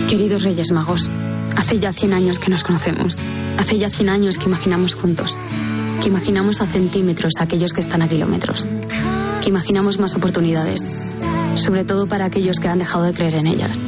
Queridos 0.09 0.43
Reyes 0.43 0.73
Magos, 0.73 1.09
hace 1.57 1.79
ya 1.79 1.93
100 1.93 2.13
años 2.13 2.39
que 2.39 2.51
nos 2.51 2.63
conocemos. 2.65 3.17
Hace 3.59 3.79
ya 3.79 3.91
100 3.91 4.11
años 4.11 4.39
que 4.39 4.47
imaginamos 4.47 4.95
juntos. 4.95 5.37
Que 6.03 6.09
imaginamos 6.09 6.61
a 6.61 6.67
centímetros 6.67 7.33
a 7.41 7.45
aquellos 7.45 7.73
que 7.73 7.81
están 7.81 8.03
a 8.03 8.09
kilómetros. 8.09 8.67
Que 9.43 9.49
imaginamos 9.49 9.99
más 9.99 10.15
oportunidades. 10.15 10.83
Sobre 11.55 11.85
todo 11.85 12.07
para 12.07 12.27
aquellos 12.27 12.59
que 12.59 12.69
han 12.69 12.79
dejado 12.79 13.05
de 13.05 13.13
creer 13.13 13.35
en 13.37 13.47
ellas. 13.47 13.81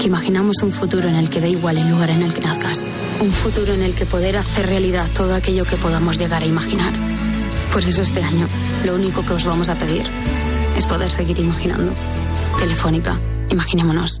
Que 0.00 0.06
imaginamos 0.06 0.56
un 0.62 0.72
futuro 0.72 1.08
en 1.08 1.16
el 1.16 1.30
que 1.30 1.40
da 1.40 1.48
igual 1.48 1.78
el 1.78 1.88
lugar 1.88 2.10
en 2.10 2.22
el 2.22 2.34
que 2.34 2.40
nazcas. 2.40 2.82
Un 3.20 3.32
futuro 3.32 3.74
en 3.74 3.82
el 3.82 3.94
que 3.94 4.06
poder 4.06 4.36
hacer 4.36 4.66
realidad 4.66 5.06
todo 5.14 5.34
aquello 5.34 5.64
que 5.64 5.76
podamos 5.76 6.18
llegar 6.18 6.42
a 6.42 6.46
imaginar. 6.46 6.92
Por 7.72 7.84
eso 7.84 8.02
este 8.02 8.22
año, 8.22 8.46
lo 8.84 8.94
único 8.94 9.24
que 9.24 9.32
os 9.32 9.44
vamos 9.44 9.68
a 9.68 9.74
pedir 9.74 10.06
es 10.76 10.84
poder 10.86 11.10
seguir 11.10 11.38
imaginando. 11.38 11.94
Telefónica, 12.58 13.18
imaginémonos. 13.50 14.20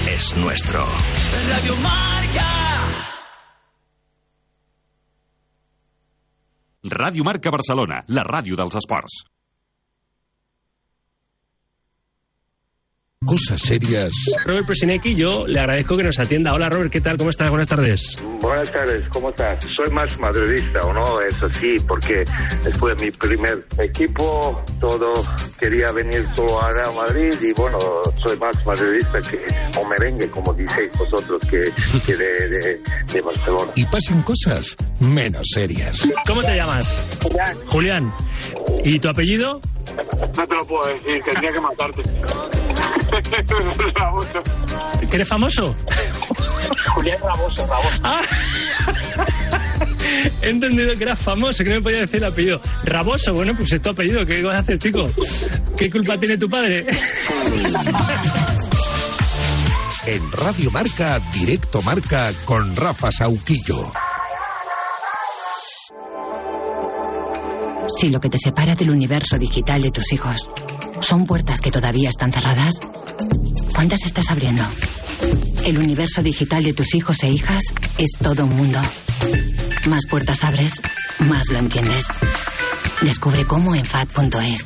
es 0.21 0.37
nuestro. 0.37 0.79
Radio 1.49 1.75
Marca. 1.77 2.47
Ràdio 6.83 7.23
Marca 7.25 7.53
Barcelona, 7.53 8.03
la 8.07 8.23
ràdio 8.27 8.57
dels 8.59 8.77
esports. 8.81 9.21
Cosas 13.23 13.61
serias. 13.61 14.11
Robert 14.45 14.65
Presinecki, 14.65 15.13
yo 15.13 15.45
le 15.45 15.59
agradezco 15.59 15.95
que 15.95 16.03
nos 16.03 16.17
atienda. 16.17 16.53
Hola 16.55 16.69
Robert, 16.69 16.91
¿qué 16.91 17.01
tal? 17.01 17.19
¿Cómo 17.19 17.29
estás? 17.29 17.49
Buenas 17.49 17.67
tardes. 17.67 18.15
Buenas 18.41 18.71
tardes, 18.71 19.07
¿cómo 19.09 19.27
estás? 19.29 19.63
Soy 19.75 19.93
más 19.93 20.19
madridista, 20.19 20.79
¿o 20.79 20.91
no? 20.91 21.03
Eso 21.21 21.47
sí, 21.53 21.77
porque 21.87 22.23
después 22.63 22.97
de 22.97 23.05
mi 23.05 23.11
primer 23.11 23.63
equipo, 23.77 24.65
todo 24.79 25.13
quería 25.59 25.91
venir 25.93 26.25
solo 26.35 26.63
a 26.63 26.69
Real 26.71 26.95
Madrid 26.95 27.31
y 27.39 27.53
bueno, 27.53 27.77
soy 28.25 28.39
más 28.39 28.65
madridista 28.65 29.21
que 29.21 29.37
o 29.79 29.87
merengue, 29.87 30.27
como 30.31 30.51
dices 30.55 30.91
vosotros, 30.97 31.39
que, 31.47 31.63
que 32.03 32.17
de, 32.17 32.49
de, 32.49 32.79
de 33.13 33.21
Barcelona. 33.21 33.71
Y 33.75 33.85
pasan 33.85 34.23
cosas 34.23 34.75
menos 34.99 35.47
serias. 35.53 36.11
¿Cómo 36.25 36.41
te 36.41 36.55
llamas? 36.55 37.19
Julián. 37.21 37.57
Julián. 37.67 38.13
¿Y 38.83 38.99
tu 38.99 39.09
apellido? 39.09 39.61
No 39.95 40.47
te 40.47 40.55
lo 40.55 40.65
puedo 40.65 40.87
decir, 40.95 41.21
tendría 41.23 41.51
que 41.51 41.59
matarte. 41.59 42.60
¿Que 43.31 43.37
eres 45.15 45.27
famoso? 45.27 45.75
Julián 46.95 47.17
Raboso, 47.21 47.65
Raboso. 47.65 47.99
Ah. 48.03 48.21
He 50.41 50.49
entendido 50.49 50.93
que 50.95 51.03
eras 51.03 51.21
famoso, 51.21 51.63
que 51.63 51.69
no 51.69 51.75
me 51.77 51.81
podía 51.81 52.01
decir 52.01 52.17
el 52.17 52.25
apellido. 52.31 52.61
Raboso, 52.83 53.31
bueno, 53.33 53.53
pues 53.55 53.71
es 53.73 53.81
tu 53.81 53.91
apellido. 53.91 54.25
¿Qué 54.25 54.43
vas 54.43 54.57
a 54.57 54.59
hacer, 54.59 54.77
chico? 54.79 55.03
¿Qué 55.77 55.89
culpa 55.89 56.17
tiene 56.17 56.37
tu 56.37 56.49
padre? 56.49 56.85
En 60.05 60.31
Radio 60.31 60.71
Marca, 60.71 61.19
Directo 61.31 61.81
Marca 61.81 62.33
con 62.45 62.75
Rafa 62.75 63.11
Sauquillo. 63.11 63.91
Si 67.99 68.09
lo 68.09 68.19
que 68.19 68.29
te 68.29 68.37
separa 68.37 68.75
del 68.75 68.89
universo 68.89 69.37
digital 69.37 69.81
de 69.81 69.91
tus 69.91 70.11
hijos 70.13 70.49
son 71.01 71.25
puertas 71.25 71.61
que 71.61 71.71
todavía 71.71 72.09
están 72.09 72.31
cerradas, 72.31 72.75
¿cuántas 73.73 74.05
estás 74.05 74.29
abriendo? 74.29 74.63
El 75.65 75.77
universo 75.77 76.23
digital 76.23 76.63
de 76.63 76.73
tus 76.73 76.95
hijos 76.95 77.21
e 77.23 77.29
hijas 77.29 77.63
es 77.97 78.11
todo 78.21 78.45
un 78.45 78.55
mundo. 78.55 78.79
Más 79.87 80.05
puertas 80.09 80.43
abres, 80.43 80.73
más 81.19 81.49
lo 81.51 81.59
entiendes. 81.59 82.05
Descubre 83.01 83.45
cómo 83.45 83.75
en 83.75 83.85
FAD.es. 83.85 84.65